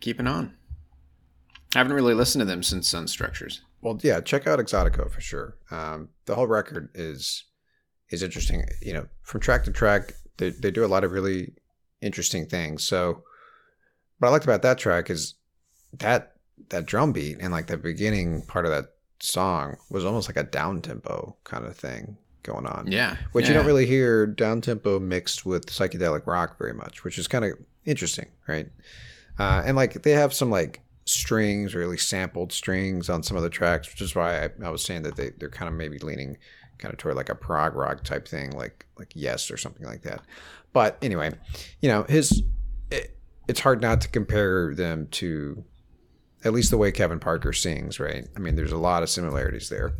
keeping 0.00 0.26
on. 0.26 0.52
I 1.74 1.78
haven't 1.78 1.94
really 1.94 2.12
listened 2.12 2.40
to 2.40 2.44
them 2.44 2.62
since 2.62 2.86
Sun 2.86 3.08
Structures. 3.08 3.62
Well, 3.80 3.98
yeah, 4.02 4.20
check 4.20 4.46
out 4.46 4.58
Exotico 4.58 5.10
for 5.10 5.22
sure. 5.22 5.56
Um, 5.70 6.10
the 6.26 6.34
whole 6.34 6.46
record 6.46 6.90
is 6.92 7.44
is 8.10 8.22
interesting. 8.22 8.66
You 8.82 8.92
know, 8.92 9.06
from 9.22 9.40
track 9.40 9.64
to 9.64 9.72
track, 9.72 10.12
they 10.36 10.50
they 10.50 10.70
do 10.70 10.84
a 10.84 10.92
lot 10.94 11.02
of 11.02 11.12
really 11.12 11.54
interesting 12.02 12.44
things. 12.44 12.84
So, 12.84 13.22
what 14.18 14.28
I 14.28 14.32
liked 14.32 14.44
about 14.44 14.60
that 14.60 14.76
track 14.76 15.08
is 15.08 15.36
that 15.94 16.34
that 16.68 16.84
drum 16.84 17.10
beat 17.10 17.38
and 17.40 17.52
like 17.52 17.68
the 17.68 17.78
beginning 17.78 18.42
part 18.42 18.66
of 18.66 18.70
that 18.70 18.92
song 19.18 19.78
was 19.88 20.04
almost 20.04 20.28
like 20.28 20.36
a 20.36 20.50
down 20.50 20.82
tempo 20.82 21.36
kind 21.44 21.64
of 21.64 21.74
thing 21.74 22.18
going 22.42 22.66
on. 22.66 22.90
Yeah. 22.90 23.16
which 23.32 23.48
you 23.48 23.54
don't 23.54 23.66
really 23.66 23.86
hear 23.86 24.26
down 24.26 24.60
tempo 24.60 24.98
mixed 24.98 25.44
with 25.46 25.66
psychedelic 25.66 26.26
rock 26.26 26.58
very 26.58 26.72
much, 26.72 27.04
which 27.04 27.18
is 27.18 27.28
kind 27.28 27.44
of 27.44 27.52
interesting, 27.84 28.28
right? 28.46 28.68
Uh, 29.38 29.62
and 29.64 29.76
like 29.76 30.02
they 30.02 30.12
have 30.12 30.32
some 30.32 30.50
like 30.50 30.80
strings 31.06 31.74
or 31.74 31.82
at 31.82 31.88
least 31.88 32.08
sampled 32.08 32.52
strings 32.52 33.08
on 33.08 33.22
some 33.22 33.36
of 33.36 33.42
the 33.42 33.50
tracks, 33.50 33.90
which 33.90 34.00
is 34.00 34.14
why 34.14 34.44
I, 34.44 34.50
I 34.64 34.70
was 34.70 34.82
saying 34.82 35.02
that 35.02 35.16
they 35.16 35.30
they're 35.38 35.48
kind 35.48 35.68
of 35.68 35.74
maybe 35.74 35.98
leaning 35.98 36.36
kind 36.78 36.92
of 36.92 36.98
toward 36.98 37.16
like 37.16 37.28
a 37.28 37.34
prog 37.34 37.74
rock 37.74 38.04
type 38.04 38.26
thing, 38.26 38.50
like 38.52 38.86
like 38.98 39.12
Yes 39.14 39.50
or 39.50 39.56
something 39.56 39.86
like 39.86 40.02
that. 40.02 40.22
But 40.72 40.98
anyway, 41.02 41.32
you 41.80 41.88
know 41.88 42.04
his 42.08 42.42
it, 42.90 43.16
it's 43.48 43.60
hard 43.60 43.82
not 43.82 44.00
to 44.02 44.08
compare 44.08 44.74
them 44.74 45.08
to 45.12 45.64
at 46.44 46.52
least 46.52 46.70
the 46.70 46.78
way 46.78 46.90
Kevin 46.92 47.18
Parker 47.20 47.52
sings, 47.52 48.00
right? 48.00 48.26
I 48.36 48.38
mean, 48.38 48.56
there's 48.56 48.72
a 48.72 48.78
lot 48.78 49.02
of 49.02 49.10
similarities 49.10 49.68
there. 49.68 49.92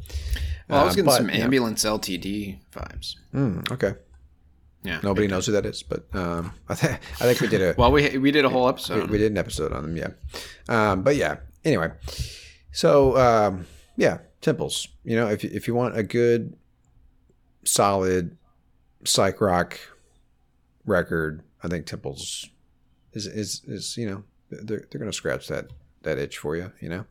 Well, 0.68 0.80
I 0.80 0.84
was 0.84 0.92
Uh, 0.92 0.96
getting 0.96 1.04
but, 1.06 1.16
some 1.16 1.30
ambulance 1.30 1.84
LTD 1.84 2.58
vibes. 2.72 3.16
Mm, 3.34 3.70
okay. 3.72 3.94
Yeah. 4.82 5.00
Nobody 5.02 5.26
knows 5.26 5.44
who 5.46 5.52
that 5.52 5.66
is, 5.66 5.82
but 5.82 6.06
um, 6.14 6.52
I, 6.68 6.74
th- 6.74 6.92
I 6.94 7.24
think 7.24 7.40
we 7.40 7.48
did 7.48 7.60
a. 7.60 7.74
Well, 7.78 7.92
we 7.92 8.16
we 8.18 8.30
did 8.30 8.44
a 8.44 8.48
whole 8.48 8.64
we, 8.64 8.68
episode. 8.70 9.10
we 9.10 9.18
did 9.18 9.30
an 9.32 9.36
episode 9.38 9.72
on 9.72 9.82
them, 9.82 9.96
yeah. 9.96 10.10
Um, 10.68 11.02
but 11.02 11.16
yeah, 11.16 11.36
anyway, 11.64 11.90
so 12.72 13.16
um, 13.18 13.66
yeah, 13.96 14.18
Temples. 14.40 14.88
You 15.04 15.16
know, 15.16 15.28
if 15.28 15.44
if 15.44 15.68
you 15.68 15.74
want 15.74 15.98
a 15.98 16.02
good, 16.02 16.56
solid, 17.64 18.38
psych 19.04 19.40
rock 19.42 19.78
record, 20.86 21.42
I 21.62 21.68
think 21.68 21.84
Temples 21.84 22.48
is 23.12 23.26
is 23.26 23.62
is 23.66 23.96
you 23.98 24.08
know 24.08 24.24
they're 24.50 24.86
they're 24.90 24.98
gonna 24.98 25.12
scratch 25.12 25.48
that 25.48 25.66
that 26.02 26.18
itch 26.18 26.38
for 26.38 26.56
you, 26.56 26.72
you 26.80 26.88
know. 26.88 27.04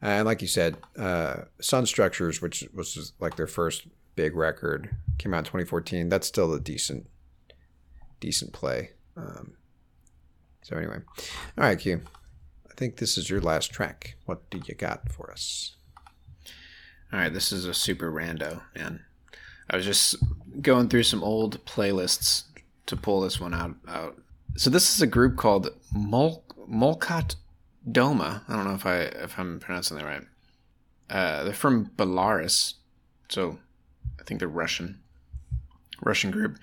And 0.00 0.26
like 0.26 0.42
you 0.42 0.48
said, 0.48 0.76
uh, 0.96 1.42
Sun 1.60 1.86
Structures, 1.86 2.40
which 2.40 2.68
was 2.72 3.12
like 3.18 3.36
their 3.36 3.46
first 3.46 3.86
big 4.14 4.36
record, 4.36 4.94
came 5.18 5.34
out 5.34 5.38
in 5.38 5.44
2014. 5.44 6.08
That's 6.08 6.26
still 6.26 6.52
a 6.52 6.60
decent, 6.60 7.08
decent 8.20 8.52
play. 8.52 8.90
Um, 9.16 9.54
so 10.62 10.76
anyway, 10.76 10.98
all 11.56 11.64
right, 11.64 11.78
Q. 11.78 12.02
I 12.70 12.74
think 12.76 12.96
this 12.98 13.18
is 13.18 13.28
your 13.28 13.40
last 13.40 13.72
track. 13.72 14.16
What 14.26 14.48
do 14.50 14.60
you 14.64 14.74
got 14.74 15.10
for 15.10 15.32
us? 15.32 15.74
All 17.12 17.18
right, 17.18 17.32
this 17.32 17.50
is 17.50 17.64
a 17.64 17.74
super 17.74 18.12
rando, 18.12 18.62
man. 18.76 19.00
I 19.70 19.76
was 19.76 19.84
just 19.84 20.16
going 20.62 20.88
through 20.88 21.02
some 21.02 21.24
old 21.24 21.64
playlists 21.64 22.44
to 22.86 22.96
pull 22.96 23.20
this 23.22 23.40
one 23.40 23.54
out. 23.54 23.74
out. 23.88 24.20
So 24.56 24.70
this 24.70 24.94
is 24.94 25.02
a 25.02 25.06
group 25.06 25.36
called 25.36 25.70
Mol- 25.92 26.44
Molkat 26.70 27.34
Doma. 27.90 28.42
I 28.48 28.56
don't 28.56 28.64
know 28.64 28.74
if 28.74 28.86
I 28.86 28.98
if 28.98 29.38
I'm 29.38 29.60
pronouncing 29.60 29.96
that 29.96 30.04
right. 30.04 30.22
Uh, 31.10 31.44
they're 31.44 31.52
from 31.54 31.90
Belarus, 31.96 32.74
so 33.28 33.58
I 34.20 34.24
think 34.24 34.40
they're 34.40 34.48
Russian. 34.48 35.00
Russian 36.02 36.30
group. 36.30 36.58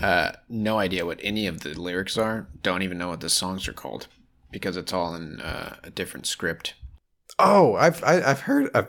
Uh, 0.00 0.32
no 0.48 0.78
idea 0.78 1.06
what 1.06 1.20
any 1.22 1.46
of 1.46 1.60
the 1.60 1.78
lyrics 1.80 2.18
are. 2.18 2.48
Don't 2.62 2.82
even 2.82 2.98
know 2.98 3.08
what 3.08 3.20
the 3.20 3.30
songs 3.30 3.68
are 3.68 3.72
called 3.72 4.08
because 4.50 4.76
it's 4.76 4.92
all 4.92 5.14
in 5.14 5.40
uh, 5.40 5.76
a 5.82 5.90
different 5.90 6.26
script. 6.26 6.74
Oh, 7.38 7.74
I've 7.74 8.02
I, 8.04 8.22
I've 8.22 8.40
heard. 8.40 8.70
I've, 8.74 8.88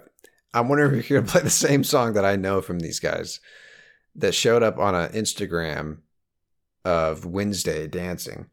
I'm 0.53 0.69
wondering 0.69 0.99
if 0.99 1.09
you're 1.09 1.21
gonna 1.21 1.31
play 1.31 1.41
the 1.41 1.49
same 1.49 1.83
song 1.83 2.13
that 2.13 2.25
I 2.25 2.35
know 2.35 2.61
from 2.61 2.79
these 2.79 2.99
guys 2.99 3.39
that 4.15 4.33
showed 4.33 4.63
up 4.63 4.77
on 4.77 4.95
an 4.95 5.11
Instagram 5.11 5.99
of 6.83 7.25
Wednesday 7.25 7.87
dancing 7.87 8.47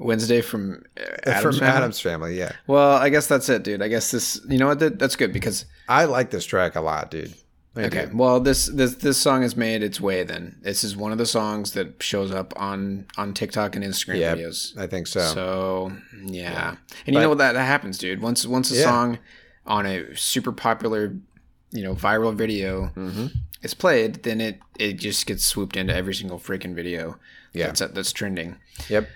Wednesday 0.00 0.40
from 0.40 0.82
uh, 0.98 1.02
Addams 1.30 1.42
from 1.42 1.52
Family? 1.54 1.66
Addams 1.76 2.00
family. 2.00 2.38
Yeah, 2.38 2.52
Well, 2.66 2.96
I 2.96 3.10
guess 3.10 3.26
that's 3.26 3.48
it, 3.48 3.62
dude. 3.62 3.82
I 3.82 3.88
guess 3.88 4.10
this. 4.10 4.40
You 4.48 4.58
know 4.58 4.68
what? 4.68 4.78
That, 4.78 4.98
that's 4.98 5.14
good 5.16 5.32
because 5.32 5.66
I 5.88 6.06
like 6.06 6.30
this 6.30 6.44
track 6.46 6.74
a 6.74 6.80
lot, 6.80 7.10
dude. 7.10 7.34
I 7.76 7.82
okay. 7.82 8.06
do. 8.06 8.16
Well, 8.16 8.40
this 8.40 8.66
this 8.66 8.96
this 8.96 9.18
song 9.18 9.42
has 9.42 9.56
made 9.56 9.82
its 9.82 10.00
way. 10.00 10.24
Then 10.24 10.56
this 10.62 10.82
is 10.82 10.96
one 10.96 11.12
of 11.12 11.18
the 11.18 11.26
songs 11.26 11.72
that 11.74 12.02
shows 12.02 12.32
up 12.32 12.52
on 12.56 13.06
on 13.16 13.32
TikTok 13.34 13.76
and 13.76 13.84
Instagram 13.84 14.18
Yeah, 14.18 14.34
videos. 14.34 14.76
I 14.76 14.86
think 14.88 15.06
so. 15.06 15.20
So 15.20 15.92
yeah, 16.24 16.76
and 17.06 17.14
you 17.14 17.20
know 17.20 17.28
what 17.28 17.38
that, 17.38 17.52
that 17.52 17.66
happens, 17.66 17.98
dude. 17.98 18.20
Once 18.22 18.44
once 18.46 18.72
a 18.72 18.74
Yeah. 18.76 18.84
song 18.84 19.18
on 19.66 19.86
a 19.86 20.16
super 20.16 20.50
popular, 20.50 21.14
you 21.70 21.82
know, 21.82 21.94
viral 21.94 22.34
video 22.34 22.86
hmm 22.86 23.26
is 23.62 23.74
played, 23.74 24.22
then 24.22 24.40
it 24.40 24.58
it 24.78 24.94
just 24.94 25.26
gets 25.26 25.44
swooped 25.44 25.76
into 25.76 25.94
every 25.94 26.14
single 26.14 26.38
freaking 26.38 26.74
video. 26.74 27.18
Yeah. 27.52 27.66
that's 27.66 27.80
that's 27.80 28.12
trending. 28.12 28.56
Yep. 28.88 29.08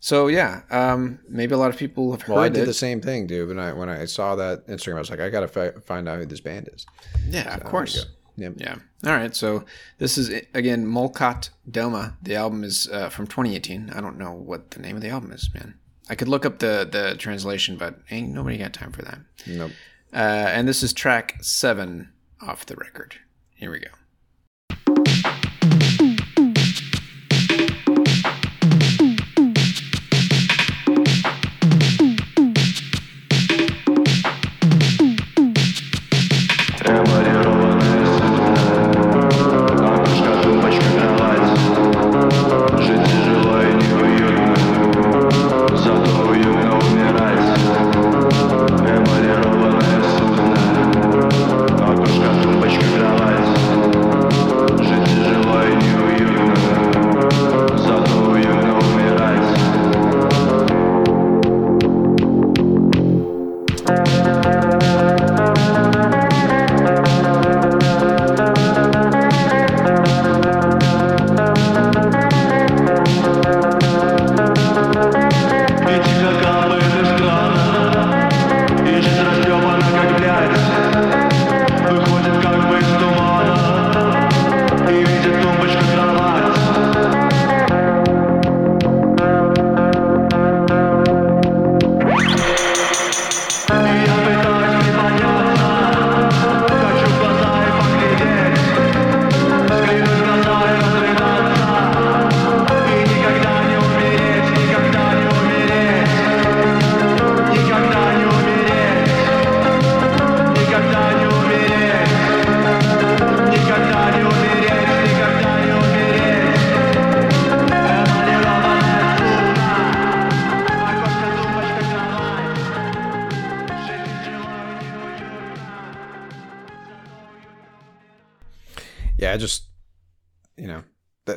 So 0.00 0.28
yeah, 0.28 0.62
um, 0.70 1.18
maybe 1.28 1.54
a 1.54 1.58
lot 1.58 1.70
of 1.70 1.76
people 1.76 2.12
have 2.12 2.22
heard 2.22 2.34
Well, 2.34 2.44
I 2.44 2.48
did 2.48 2.62
it. 2.64 2.66
the 2.66 2.74
same 2.74 3.00
thing, 3.00 3.26
dude. 3.26 3.48
When 3.48 3.58
I 3.58 3.72
when 3.72 3.88
I 3.88 4.04
saw 4.04 4.36
that 4.36 4.66
Instagram, 4.68 4.96
I 4.96 4.98
was 5.00 5.10
like, 5.10 5.20
I 5.20 5.30
gotta 5.30 5.48
fi- 5.48 5.72
find 5.84 6.08
out 6.08 6.18
who 6.18 6.26
this 6.26 6.40
band 6.40 6.68
is. 6.72 6.86
Yeah, 7.28 7.44
So, 7.44 7.56
of 7.56 7.64
course. 7.64 8.06
Yep. 8.38 8.54
Yeah. 8.58 8.76
All 9.06 9.12
right. 9.12 9.34
So 9.34 9.64
this 9.98 10.18
is 10.18 10.28
again 10.52 10.86
Molkat 10.86 11.48
Doma. 11.70 12.16
The 12.22 12.36
album 12.36 12.62
is 12.64 12.86
uh, 12.92 13.08
from 13.08 13.26
2018. 13.26 13.90
I 13.96 14.00
don't 14.02 14.18
know 14.18 14.32
what 14.32 14.72
the 14.72 14.80
name 14.80 14.94
of 14.96 15.02
the 15.02 15.08
album 15.08 15.32
is, 15.32 15.48
man. 15.54 15.74
I 16.10 16.14
could 16.14 16.28
look 16.28 16.44
up 16.44 16.58
the 16.58 16.86
the 16.90 17.16
translation, 17.16 17.76
but 17.78 17.98
ain't 18.10 18.32
nobody 18.32 18.58
got 18.58 18.74
time 18.74 18.92
for 18.92 19.02
that. 19.02 19.18
Nope. 19.46 19.72
Uh, 20.12 20.16
and 20.16 20.68
this 20.68 20.82
is 20.82 20.92
track 20.92 21.36
seven 21.42 22.12
off 22.40 22.66
the 22.66 22.76
record. 22.76 23.16
Here 23.54 23.70
we 23.70 23.80
go. 23.80 23.88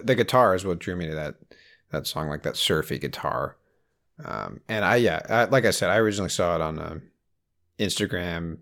The 0.09 0.15
guitar 0.15 0.55
is 0.55 0.65
what 0.65 0.79
drew 0.79 0.95
me 0.95 1.05
to 1.05 1.13
that 1.13 1.35
that 1.91 2.07
song, 2.07 2.29
like 2.29 2.41
that 2.41 2.57
surfy 2.57 2.97
guitar. 2.97 3.57
Um, 4.25 4.59
and 4.67 4.83
I, 4.83 4.95
yeah, 4.95 5.19
I, 5.29 5.43
like 5.45 5.65
I 5.65 5.69
said, 5.71 5.91
I 5.91 5.97
originally 5.97 6.31
saw 6.31 6.55
it 6.55 6.61
on 6.61 6.79
um 6.79 7.01
Instagram 7.77 8.57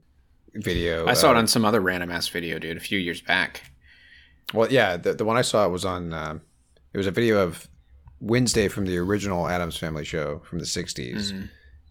video. 0.54 1.08
I 1.08 1.14
saw 1.14 1.32
it 1.32 1.36
uh, 1.36 1.40
on 1.40 1.48
some 1.48 1.64
other 1.64 1.80
random 1.80 2.12
ass 2.12 2.28
video, 2.28 2.60
dude, 2.60 2.76
a 2.76 2.82
few 2.82 3.00
years 3.00 3.22
back. 3.22 3.72
Well, 4.54 4.70
yeah, 4.72 4.98
the, 4.98 5.14
the 5.14 5.24
one 5.24 5.38
I 5.38 5.42
saw 5.42 5.68
was 5.70 5.86
on. 5.86 6.12
Um, 6.12 6.42
it 6.94 6.98
was 6.98 7.08
a 7.08 7.12
video 7.12 7.42
of 7.42 7.70
Wednesday 8.20 8.68
from 8.68 8.86
the 8.86 8.98
original 8.98 9.48
Addams 9.48 9.78
Family 9.78 10.04
show 10.04 10.40
from 10.40 10.60
the 10.60 10.66
'60s, 10.66 11.14
Mm-hmm. 11.32 11.46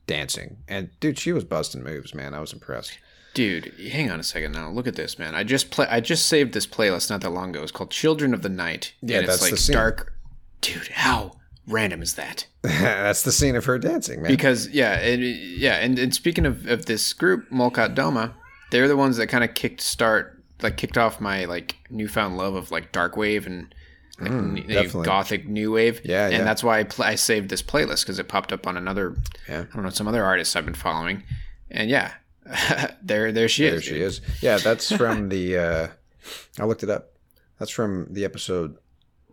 dancing, 0.07 0.59
and 0.69 0.91
dude, 1.01 1.19
she 1.19 1.33
was 1.33 1.45
busting 1.45 1.83
moves, 1.83 2.15
man. 2.15 2.35
I 2.35 2.41
was 2.41 2.53
impressed. 2.53 2.99
Dude, 3.37 3.74
hang 3.93 4.11
on 4.11 4.18
a 4.18 4.22
second 4.22 4.53
now. 4.53 4.70
Look 4.70 4.87
at 4.87 4.95
this, 4.97 5.18
man. 5.18 5.34
I 5.34 5.45
just 5.45 5.70
play. 5.70 5.87
I 5.91 6.01
just 6.01 6.26
saved 6.26 6.55
this 6.55 6.66
playlist 6.66 7.11
not 7.11 7.20
that 7.20 7.28
long 7.28 7.51
ago. 7.51 7.62
It's 7.62 7.70
called 7.70 7.91
"Children 7.91 8.32
of 8.32 8.41
the 8.41 8.49
Night." 8.49 8.95
Yeah, 9.03 9.18
and 9.18 9.28
that's 9.28 9.34
it's 9.37 9.43
like 9.43 9.51
the 9.51 9.57
scene. 9.59 9.74
dark. 9.76 10.14
Dude, 10.62 10.89
how 10.89 11.32
random 11.68 12.01
is 12.01 12.14
that? 12.14 12.47
That's 12.62 13.24
the 13.24 13.32
scene 13.32 13.55
of 13.55 13.66
her 13.66 13.78
dancing, 13.78 14.22
man. 14.22 14.30
Because 14.30 14.68
yeah, 14.70 14.95
and, 14.95 15.22
yeah, 15.22 15.74
and, 15.76 15.99
and 15.99 16.14
speaking 16.14 16.47
of, 16.47 16.66
of 16.66 16.87
this 16.87 17.12
group, 17.12 17.51
Molkat 17.51 17.95
Doma, 17.95 18.32
they're 18.70 18.89
the 18.89 18.97
ones 18.97 19.18
that 19.18 19.26
kind 19.26 19.45
of 19.45 19.53
kicked 19.53 19.82
start, 19.82 20.43
like 20.62 20.78
kicked 20.78 20.97
off 20.97 21.20
my 21.20 21.45
like 21.45 21.76
newfound 21.91 22.39
love 22.39 22.55
of 22.55 22.70
like 22.70 22.91
dark 22.91 23.18
wave 23.18 23.47
and 23.47 23.74
like, 24.18 24.30
Mm, 24.30 25.05
gothic 25.05 25.47
new 25.47 25.72
wave. 25.72 26.01
Yeah, 26.05 26.24
and 26.24 26.32
yeah. 26.39 26.43
that's 26.45 26.64
why 26.64 26.78
I, 26.78 26.84
pl- 26.84 27.05
I 27.05 27.16
saved 27.16 27.51
this 27.51 27.62
playlist 27.62 28.01
because 28.05 28.18
it 28.18 28.28
popped 28.28 28.51
up 28.51 28.66
on 28.66 28.78
another, 28.78 29.14
Yeah. 29.47 29.66
I 29.70 29.74
don't 29.74 29.82
know, 29.84 29.91
some 29.91 30.09
other 30.09 30.24
artists 30.24 30.57
I've 30.57 30.64
been 30.64 30.72
following, 30.74 31.22
and 31.70 31.91
yeah, 31.91 32.12
there 33.03 33.33
there 33.33 33.49
she 33.49 33.65
there 33.65 33.75
is. 33.77 33.85
she 33.85 33.91
dude. 33.95 34.03
is. 34.03 34.21
Yeah, 34.41 34.59
that's 34.59 34.91
from 34.97 35.29
the. 35.29 35.57
Uh, 35.59 35.89
I 36.59 36.65
looked 36.65 36.83
it 36.83 36.91
up. 36.91 37.13
That's 37.59 37.71
from 37.71 38.07
the 38.13 38.25
episode 38.25 38.77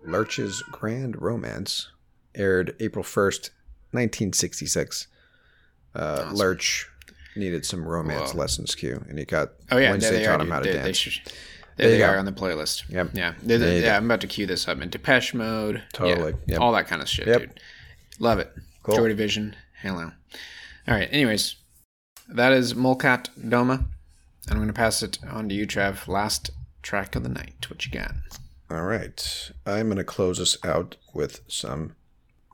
"Lurch's 0.05 0.61
Grand 0.71 1.21
Romance," 1.21 1.89
aired 2.35 2.75
April 2.79 3.03
first, 3.03 3.51
nineteen 3.91 4.33
sixty 4.33 4.65
six. 4.65 5.07
Uh, 5.95 6.31
Lurch 6.33 6.89
needed 7.35 7.65
some 7.65 7.85
romance 7.87 8.33
Whoa. 8.33 8.39
lessons, 8.39 8.75
Q, 8.75 9.03
and 9.09 9.17
he 9.19 9.25
got 9.25 9.49
Oh 9.71 9.77
yeah, 9.77 9.91
Wednesday 9.91 10.19
they 10.19 10.25
taught 10.25 10.39
are. 10.39 10.43
him 10.43 10.51
how 10.51 10.59
to. 10.59 10.65
They- 10.69 10.77
they 10.77 10.83
dance. 10.83 10.97
should- 10.97 11.21
There 11.77 11.87
there 11.89 11.91
they 11.91 11.97
go. 12.13 12.19
on 12.19 12.25
the 12.25 12.31
playlist. 12.31 12.83
Yep. 12.89 13.09
Yeah. 13.13 13.33
They're- 13.41 13.57
There 13.57 13.73
you 13.75 13.81
yeah, 13.81 13.91
go. 13.91 13.97
I'm 13.97 14.05
about 14.05 14.21
to 14.21 14.27
cue 14.27 14.45
this 14.45 14.67
up 14.67 14.79
in 14.81 14.89
Depeche 14.89 15.33
Mode. 15.33 15.75
Yeah. 15.77 15.81
Totally. 15.93 16.33
Yep. 16.47 16.59
All 16.61 16.71
that 16.73 16.87
kind 16.87 17.01
of 17.01 17.09
shit, 17.09 17.25
Yep. 17.27 17.39
dude. 17.39 17.59
Love 18.19 18.37
it. 18.39 18.51
Cool. 18.83 18.95
Joy 18.95 19.07
Division. 19.07 19.55
Hello. 19.81 20.11
All 20.87 20.93
right. 20.93 21.09
Anyways, 21.11 21.55
that 22.27 22.51
is 22.51 22.73
Molkat 22.73 23.29
Doma. 23.39 23.85
And 24.45 24.51
I'm 24.51 24.57
going 24.57 24.67
to 24.67 24.73
pass 24.73 25.01
it 25.01 25.19
on 25.29 25.47
to 25.49 25.55
you, 25.55 25.65
Trav. 25.65 26.07
Last 26.07 26.51
track 26.81 27.15
of 27.15 27.23
the 27.23 27.29
night. 27.29 27.65
What 27.69 27.85
you 27.85 27.91
got? 27.91 28.13
All 28.69 28.83
right. 28.83 29.51
I'm 29.65 29.87
going 29.87 29.97
to 29.97 30.03
close 30.03 30.39
us 30.39 30.57
out 30.63 30.97
with 31.13 31.41
some 31.47 31.95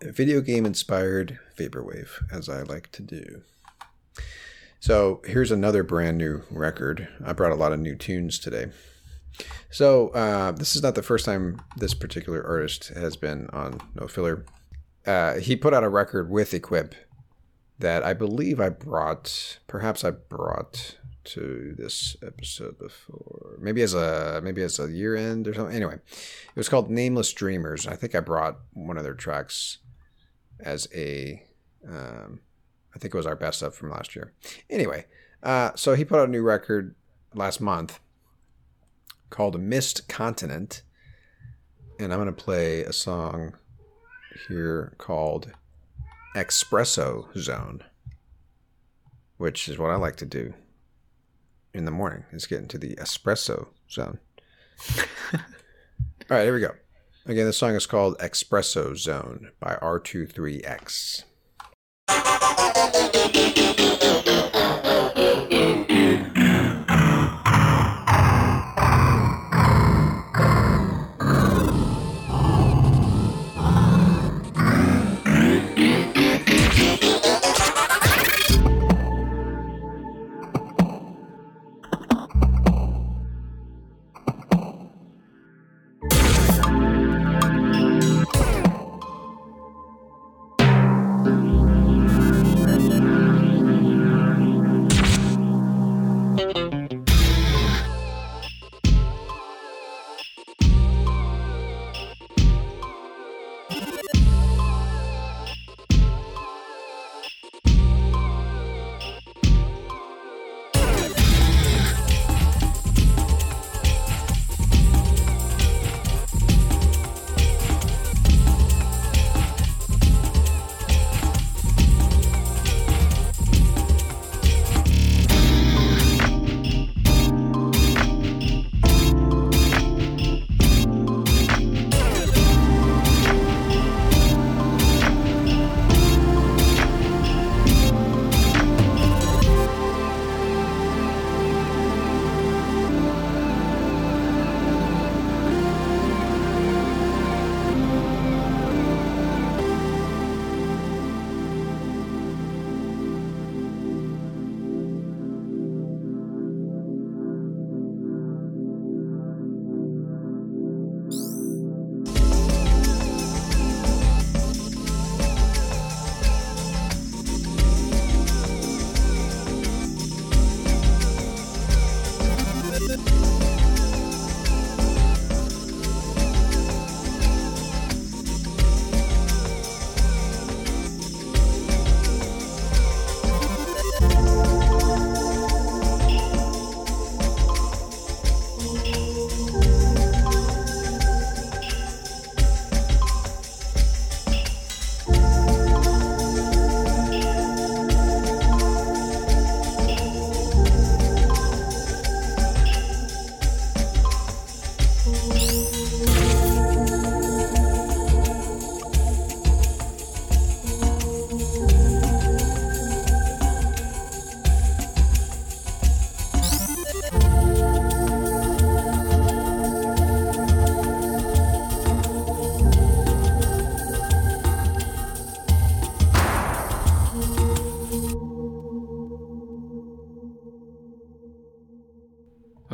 video 0.02 0.42
game 0.42 0.66
inspired 0.66 1.40
vaporwave, 1.58 2.10
as 2.32 2.48
I 2.48 2.62
like 2.62 2.92
to 2.92 3.02
do. 3.02 3.42
So 4.80 5.22
here's 5.26 5.52
another 5.52 5.84
brand 5.84 6.18
new 6.18 6.44
record. 6.50 7.08
I 7.26 7.34
brought 7.34 7.52
a 7.52 7.56
lot 7.56 7.74
of 7.74 7.80
new 7.80 7.96
tunes 7.96 8.40
today. 8.40 8.68
So 9.70 10.10
uh, 10.10 10.52
this 10.52 10.76
is 10.76 10.84
not 10.84 10.96
the 10.96 11.04
first 11.04 11.26
time 11.26 11.62
this 11.78 11.94
particular 11.94 12.46
artist 12.46 12.90
has 12.90 13.16
been 13.16 13.50
on 13.52 13.80
No 13.96 14.08
Filler. 14.08 14.46
Uh, 15.06 15.36
he 15.36 15.56
put 15.56 15.74
out 15.74 15.84
a 15.84 15.90
record 15.90 16.30
with 16.30 16.54
Equip 16.54 16.96
that 17.80 18.04
I 18.04 18.14
believe 18.14 18.60
I 18.60 18.70
brought, 18.70 19.60
perhaps 19.68 20.04
I 20.04 20.12
brought 20.12 20.98
to 21.26 21.74
this 21.78 22.16
episode 22.26 22.78
before, 22.78 23.58
maybe 23.60 23.82
as 23.82 23.94
a 23.94 24.42
maybe 24.44 24.62
as 24.64 24.80
a 24.80 24.92
year 24.92 25.16
end 25.16 25.48
or 25.48 25.54
something. 25.54 25.76
Anyway, 25.76 25.96
it 25.96 26.56
was 26.56 26.70
called 26.70 26.90
Nameless 26.90 27.32
Dreamers. 27.34 27.88
I 27.88 27.96
think 27.96 28.16
I 28.16 28.20
brought 28.20 28.60
one 28.74 28.98
of 28.98 29.04
their 29.04 29.14
tracks 29.14 29.78
as 30.60 30.88
a, 30.94 31.44
um, 31.88 32.42
I 32.94 33.00
think 33.00 33.14
it 33.14 33.18
was 33.18 33.26
our 33.26 33.36
best 33.36 33.62
of 33.62 33.74
from 33.76 33.92
last 33.92 34.16
year. 34.16 34.34
Anyway, 34.70 35.06
uh, 35.42 35.72
so 35.76 35.96
he 35.96 36.04
put 36.04 36.20
out 36.20 36.28
a 36.28 36.32
new 36.32 36.44
record 36.44 36.96
last 37.34 37.62
month 37.62 38.00
called 39.30 39.60
Mist 39.62 40.10
Continent, 40.10 40.82
and 41.98 42.12
I'm 42.12 42.20
gonna 42.20 42.34
play 42.34 42.82
a 42.82 42.94
song 42.94 43.54
here 44.48 44.96
called 44.98 45.54
Espresso 46.40 47.28
Zone, 47.38 47.84
which 49.36 49.68
is 49.68 49.78
what 49.78 49.92
I 49.92 49.96
like 49.96 50.16
to 50.18 50.26
do 50.26 50.54
in 51.74 51.84
the 51.84 51.92
morning, 51.92 52.24
is 52.32 52.48
get 52.48 52.62
into 52.62 52.78
the 52.78 52.96
espresso 52.96 53.68
zone. 53.92 54.20
All 55.34 55.40
right, 56.30 56.44
here 56.44 56.54
we 56.54 56.62
go. 56.62 56.72
Again, 57.26 57.46
the 57.46 57.52
song 57.52 57.76
is 57.76 57.86
called 57.86 58.18
Espresso 58.20 58.96
Zone 58.96 59.52
by 59.60 59.76
R23X. 59.82 61.24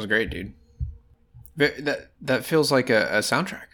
Was 0.05 0.09
great, 0.09 0.29
dude. 0.29 0.53
That 1.57 2.09
that 2.21 2.45
feels 2.45 2.71
like 2.71 2.89
a, 2.89 3.07
a 3.07 3.19
soundtrack. 3.19 3.67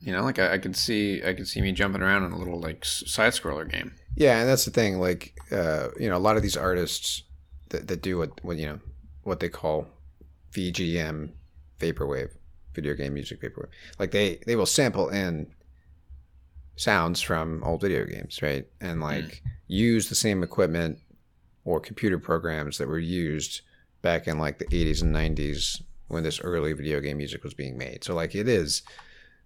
You 0.00 0.12
know, 0.12 0.22
like 0.22 0.38
I, 0.38 0.54
I 0.54 0.58
could 0.58 0.76
see 0.76 1.22
I 1.24 1.34
could 1.34 1.48
see 1.48 1.60
me 1.60 1.72
jumping 1.72 2.02
around 2.02 2.24
in 2.24 2.32
a 2.32 2.38
little 2.38 2.60
like 2.60 2.84
side 2.84 3.32
scroller 3.32 3.70
game. 3.70 3.92
Yeah, 4.16 4.40
and 4.40 4.48
that's 4.48 4.64
the 4.64 4.70
thing. 4.70 4.98
Like, 4.98 5.38
uh, 5.52 5.88
you 5.98 6.08
know, 6.08 6.16
a 6.16 6.18
lot 6.18 6.36
of 6.36 6.42
these 6.42 6.56
artists 6.56 7.22
that, 7.70 7.88
that 7.88 8.02
do 8.02 8.18
what, 8.18 8.42
what 8.44 8.56
you 8.56 8.66
know 8.66 8.80
what 9.24 9.40
they 9.40 9.48
call 9.48 9.86
VGM, 10.52 11.30
vaporwave, 11.78 12.30
video 12.74 12.94
game 12.94 13.14
music 13.14 13.40
vaporwave. 13.42 13.70
Like 13.98 14.12
they 14.12 14.38
they 14.46 14.56
will 14.56 14.66
sample 14.66 15.08
in 15.08 15.52
sounds 16.76 17.20
from 17.20 17.62
old 17.64 17.80
video 17.80 18.04
games, 18.04 18.40
right? 18.40 18.66
And 18.80 19.00
like 19.00 19.42
use 19.66 20.08
the 20.08 20.14
same 20.14 20.42
equipment 20.42 20.98
or 21.64 21.80
computer 21.80 22.18
programs 22.18 22.78
that 22.78 22.88
were 22.88 22.98
used 22.98 23.62
back 24.02 24.26
in 24.26 24.38
like 24.38 24.58
the 24.58 24.66
80s 24.66 25.02
and 25.02 25.14
90s 25.14 25.82
when 26.08 26.22
this 26.22 26.40
early 26.40 26.72
video 26.72 27.00
game 27.00 27.18
music 27.18 27.44
was 27.44 27.54
being 27.54 27.78
made. 27.78 28.04
So 28.04 28.14
like 28.14 28.34
it 28.34 28.48
is 28.48 28.82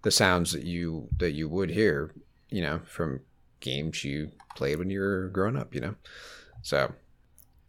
the 0.01 0.11
sounds 0.11 0.51
that 0.51 0.63
you 0.63 1.07
that 1.17 1.31
you 1.31 1.47
would 1.49 1.69
hear, 1.69 2.11
you 2.49 2.61
know, 2.61 2.81
from 2.85 3.21
games 3.59 4.03
you 4.03 4.31
played 4.55 4.79
when 4.79 4.89
you 4.89 4.99
were 4.99 5.29
growing 5.33 5.57
up, 5.57 5.73
you 5.73 5.81
know. 5.81 5.95
So 6.61 6.93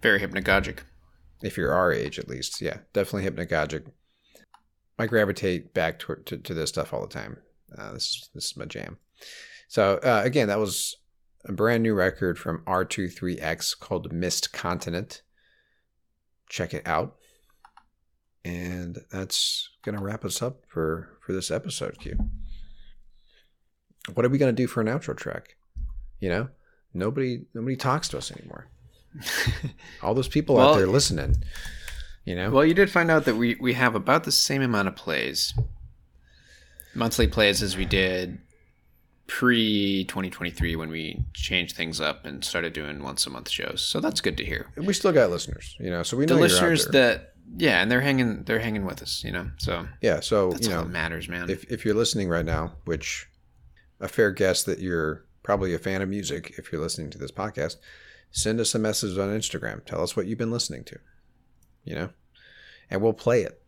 Very 0.03 0.21
hypnagogic. 0.21 0.81
if 1.43 1.57
you're 1.57 1.73
our 1.73 1.93
age 1.93 2.19
at 2.19 2.29
least, 2.29 2.61
yeah, 2.61 2.79
definitely 2.93 3.29
hypnagogic. 3.31 3.85
I 4.99 5.07
gravitate 5.07 5.75
back 5.75 5.99
to 6.01 6.17
to, 6.25 6.39
to 6.39 6.55
this 6.55 6.71
stuff 6.71 6.93
all 6.93 7.03
the 7.03 7.13
time. 7.13 7.39
Uh, 7.77 7.93
this 7.93 8.05
is 8.05 8.31
this 8.35 8.45
is 8.47 8.57
my 8.57 8.65
jam. 8.65 8.99
So 9.69 9.97
uh, 9.99 10.23
again, 10.25 10.49
that 10.49 10.59
was 10.59 10.97
a 11.45 11.53
brand 11.53 11.83
new 11.83 11.95
record 11.95 12.39
from 12.39 12.63
R23X 12.67 13.79
called 13.79 14.13
Mist 14.13 14.53
Continent. 14.53 15.23
Check 16.49 16.75
it 16.75 16.87
out. 16.87 17.17
And 18.45 18.99
that's 19.11 19.71
gonna 19.85 20.01
wrap 20.03 20.25
us 20.25 20.41
up 20.43 20.65
for 20.69 21.09
for 21.21 21.33
this 21.33 21.51
episode, 21.51 21.99
Q. 21.99 22.17
What 24.15 24.25
are 24.25 24.29
we 24.29 24.39
gonna 24.39 24.53
do 24.53 24.67
for 24.69 24.81
an 24.81 24.87
outro 24.87 25.17
track? 25.17 25.57
You 26.21 26.29
know, 26.29 26.49
nobody 26.95 27.47
nobody 27.55 27.77
talks 27.77 28.09
to 28.11 28.19
us 28.19 28.31
anymore. 28.31 28.69
All 30.03 30.15
those 30.15 30.29
people 30.29 30.57
Well- 30.57 30.71
out 30.75 30.77
there 30.77 30.87
listening, 30.87 31.43
you 32.25 32.37
know. 32.37 32.51
Well, 32.51 32.65
you 32.65 32.75
did 32.75 32.91
find 32.91 33.11
out 33.11 33.25
that 33.25 33.35
we 33.37 33.57
we 33.57 33.73
have 33.73 33.95
about 33.97 34.25
the 34.25 34.33
same 34.33 34.63
amount 34.63 34.87
of 34.89 34.95
plays, 34.95 35.53
monthly 36.95 37.27
plays 37.27 37.63
as 37.63 37.77
we 37.77 37.85
did 37.85 38.39
pre 39.27 40.05
2023 40.05 40.77
when 40.77 40.89
we 40.89 41.25
changed 41.35 41.77
things 41.77 42.01
up 42.01 42.25
and 42.25 42.45
started 42.45 42.73
doing 42.73 43.03
once 43.03 43.27
a 43.27 43.31
month 43.31 43.51
shows. 43.51 43.81
So 43.81 44.01
that's 44.01 44.21
good 44.21 44.37
to 44.39 44.45
hear. 44.45 44.71
we 44.77 44.93
still 44.93 45.13
got 45.13 45.31
listeners, 45.31 45.77
you 45.79 45.91
know. 45.91 46.03
So 46.03 46.17
we 46.17 46.27
The 46.27 46.35
know 46.35 46.41
out 46.41 46.43
listeners 46.43 46.87
that 46.89 47.35
yeah, 47.57 47.81
and 47.83 47.91
they're 47.91 48.01
hanging 48.01 48.45
they're 48.45 48.61
hanging 48.61 48.85
with 48.85 49.03
us, 49.03 49.23
you 49.25 49.33
know. 49.33 49.51
So 49.59 49.87
yeah. 50.01 50.21
So 50.21 50.51
that's 50.51 50.67
you 50.67 50.73
all 50.73 50.81
know, 50.81 50.85
that 50.85 50.93
matters, 50.93 51.29
man. 51.29 51.51
if 51.51 51.65
if 51.71 51.85
you're 51.85 51.95
listening 51.95 52.29
right 52.29 52.45
now, 52.45 52.75
which 52.85 53.29
a 54.01 54.09
fair 54.09 54.31
guess 54.31 54.63
that 54.65 54.79
you're 54.79 55.25
probably 55.43 55.75
a 55.75 55.79
fan 55.79 56.03
of 56.03 56.09
music 56.09 56.55
if 56.59 56.73
you're 56.73 56.81
listening 56.81 57.11
to 57.11 57.19
this 57.19 57.31
podcast, 57.31 57.77
send 58.31 58.61
us 58.61 58.75
a 58.75 58.79
message 58.79 59.17
on 59.17 59.29
Instagram. 59.29 59.85
Tell 59.85 60.03
us 60.03 60.17
what 60.17 60.27
you've 60.27 60.39
been 60.39 60.51
listening 60.51 60.85
to, 60.85 60.99
you 61.85 61.95
know, 61.95 62.11
and 62.91 63.01
we'll 63.01 63.13
play 63.13 63.43
it 63.43 63.63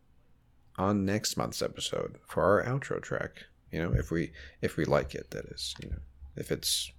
on 0.77 1.05
next 1.05 1.37
month's 1.37 1.61
episode 1.61 2.17
for 2.27 2.43
our 2.43 2.63
outro 2.63 3.01
track. 3.01 3.45
You 3.71 3.79
know, 3.83 3.93
if 3.93 4.11
we 4.11 4.31
if 4.61 4.77
we 4.77 4.85
like 4.85 5.15
it, 5.15 5.31
that 5.31 5.45
is, 5.45 5.75
you 5.81 5.89
know, 5.89 5.99
if 6.35 6.51
it's 6.51 6.91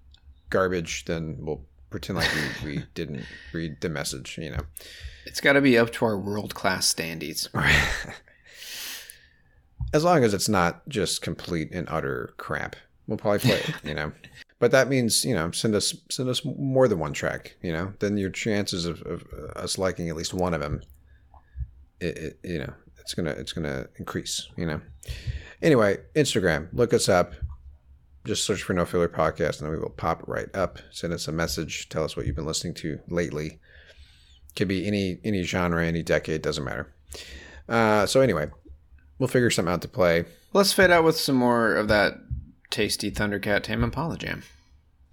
garbage, 0.50 1.04
then 1.06 1.36
we'll 1.40 1.64
pretend 1.90 2.18
like 2.18 2.30
we, 2.62 2.76
we 2.76 2.84
didn't 2.94 3.24
read 3.52 3.80
the 3.80 3.88
message. 3.88 4.38
You 4.38 4.50
know. 4.50 4.60
it's 5.26 5.40
got 5.40 5.54
to 5.54 5.60
be 5.60 5.78
up 5.78 5.92
to 5.94 6.04
our 6.04 6.18
world 6.18 6.54
class 6.54 6.86
standards. 6.86 7.48
as 9.92 10.04
long 10.04 10.24
as 10.24 10.34
it's 10.34 10.48
not 10.48 10.88
just 10.88 11.22
complete 11.22 11.70
and 11.72 11.88
utter 11.88 12.34
crap, 12.36 12.76
we'll 13.06 13.18
probably 13.18 13.40
play 13.40 13.58
it. 13.58 13.74
You 13.84 13.94
know, 13.94 14.12
but 14.58 14.70
that 14.70 14.88
means 14.88 15.24
you 15.24 15.34
know 15.34 15.50
send 15.50 15.74
us 15.74 15.94
send 16.10 16.28
us 16.28 16.44
more 16.44 16.88
than 16.88 16.98
one 16.98 17.12
track. 17.12 17.56
You 17.62 17.72
know, 17.72 17.92
then 17.98 18.16
your 18.16 18.30
chances 18.30 18.86
of, 18.86 19.02
of 19.02 19.24
uh, 19.36 19.58
us 19.58 19.78
liking 19.78 20.08
at 20.08 20.16
least 20.16 20.34
one 20.34 20.54
of 20.54 20.60
them, 20.60 20.82
it, 22.00 22.16
it, 22.16 22.38
you 22.44 22.58
know, 22.58 22.72
it's 22.98 23.14
gonna 23.14 23.30
it's 23.30 23.52
gonna 23.52 23.88
increase. 23.98 24.48
You 24.56 24.66
know. 24.66 24.80
Anyway, 25.62 25.98
Instagram, 26.14 26.68
look 26.72 26.92
us 26.94 27.08
up. 27.08 27.34
Just 28.24 28.44
search 28.44 28.62
for 28.62 28.74
No 28.74 28.84
Filler 28.84 29.08
Podcast, 29.08 29.60
and 29.60 29.70
we 29.70 29.78
will 29.78 29.90
pop 29.90 30.22
right 30.26 30.54
up. 30.54 30.78
Send 30.90 31.12
us 31.12 31.26
a 31.26 31.32
message. 31.32 31.88
Tell 31.88 32.04
us 32.04 32.16
what 32.16 32.26
you've 32.26 32.36
been 32.36 32.46
listening 32.46 32.74
to 32.74 33.00
lately. 33.08 33.58
Could 34.56 34.68
be 34.68 34.86
any 34.86 35.18
any 35.24 35.42
genre, 35.42 35.86
any 35.86 36.02
decade, 36.02 36.42
doesn't 36.42 36.64
matter. 36.64 36.92
Uh, 37.68 38.04
so 38.04 38.20
anyway, 38.20 38.50
we'll 39.18 39.28
figure 39.28 39.48
something 39.50 39.72
out 39.72 39.82
to 39.82 39.88
play. 39.88 40.24
Let's 40.52 40.72
fade 40.72 40.90
out 40.90 41.04
with 41.04 41.16
some 41.16 41.36
more 41.36 41.74
of 41.76 41.88
that 41.88 42.14
tasty 42.68 43.10
Thundercat 43.10 43.62
Tame 43.62 43.84
Impala 43.84 44.18
jam. 44.18 44.42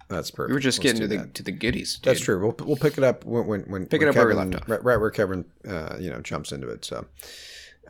That's 0.08 0.30
perfect. 0.30 0.50
We 0.50 0.54
were 0.54 0.60
just 0.60 0.78
Let's 0.78 0.98
getting 0.98 1.08
to 1.08 1.16
the 1.16 1.22
that. 1.24 1.34
to 1.34 1.42
the 1.42 1.52
goodies. 1.52 1.96
Dude. 1.98 2.10
That's 2.10 2.20
true. 2.20 2.40
We'll 2.40 2.56
we'll 2.66 2.76
pick 2.76 2.98
it 2.98 3.04
up 3.04 3.24
when 3.24 3.46
when, 3.46 3.60
when 3.62 3.86
Pick 3.86 4.00
when 4.00 4.08
it 4.08 4.10
up 4.10 4.16
where 4.16 4.26
we 4.26 4.34
left 4.34 4.54
off. 4.54 4.68
Right, 4.68 4.82
right 4.82 4.96
where 4.98 5.10
Kevin, 5.10 5.44
uh, 5.66 5.96
you 6.00 6.10
know, 6.10 6.20
jumps 6.20 6.50
into 6.52 6.68
it. 6.68 6.84
So, 6.84 7.06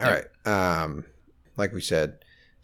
all 0.00 0.10
right. 0.10 0.24
Um, 0.46 1.04
like 1.56 1.72
we 1.72 1.80
said, 1.80 2.18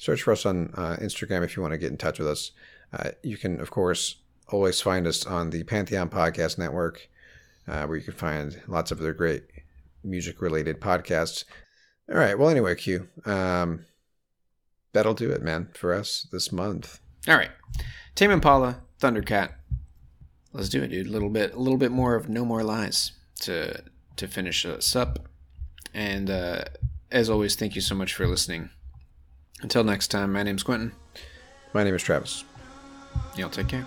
search 0.05 0.21
for 0.21 0.33
us 0.33 0.45
on 0.45 0.71
uh, 0.75 0.97
Instagram 1.01 1.43
if 1.43 1.57
you 1.57 1.63
want 1.63 1.73
to 1.73 1.79
get 1.79 1.91
in 1.91 1.97
touch 1.97 2.19
with 2.19 2.29
us. 2.29 2.53
Uh, 2.93 3.09
you 3.23 3.39
can, 3.39 3.59
of 3.59 3.71
course, 3.71 4.17
always 4.49 4.79
find 4.83 5.07
us 5.07 5.25
on 5.25 5.49
the 5.49 5.65
Pantheon 5.65 6.11
Podcast 6.11 6.59
Network, 6.59 7.09
uh, 7.67 7.87
where 7.87 7.97
you 7.97 8.05
can 8.05 8.13
find 8.13 8.61
lots 8.69 8.91
of 8.91 9.01
other 9.01 9.15
great 9.15 9.45
music-related 10.03 10.79
podcasts. 10.79 11.45
All 12.11 12.19
right. 12.19 12.39
Well, 12.39 12.51
anyway, 12.51 12.75
Q. 12.75 13.09
Um, 13.25 13.87
that'll 14.93 15.15
do 15.15 15.31
it, 15.31 15.41
man, 15.41 15.71
for 15.73 15.95
us 15.95 16.27
this 16.31 16.53
month. 16.53 17.01
All 17.27 17.37
right, 17.37 17.53
Tame 18.15 18.31
Impala, 18.31 18.83
Thundercat. 19.01 19.55
Let's 20.53 20.69
do 20.69 20.83
it, 20.83 20.89
dude. 20.89 21.07
A 21.07 21.11
little 21.11 21.31
bit, 21.31 21.55
a 21.55 21.59
little 21.59 21.79
bit 21.79 21.91
more 21.91 22.15
of 22.15 22.29
No 22.29 22.45
More 22.45 22.63
Lies 22.63 23.13
to 23.41 23.83
to 24.17 24.29
finish 24.29 24.67
us 24.67 24.95
up. 24.95 25.31
And 25.95 26.29
uh, 26.29 26.65
as 27.11 27.31
always, 27.31 27.57
thank 27.57 27.75
you 27.75 27.81
so 27.81 27.95
much 27.95 28.13
for 28.13 28.27
listening. 28.27 28.69
Until 29.65 29.83
next 29.83 30.09
time, 30.09 30.35
my 30.35 30.43
name's 30.43 30.63
Quentin. 30.63 30.93
My 31.73 31.85
name 31.85 31.95
is 31.95 32.03
Travis. 32.03 32.45
Y'all 33.35 33.49
take 33.49 33.69
care. 33.69 33.87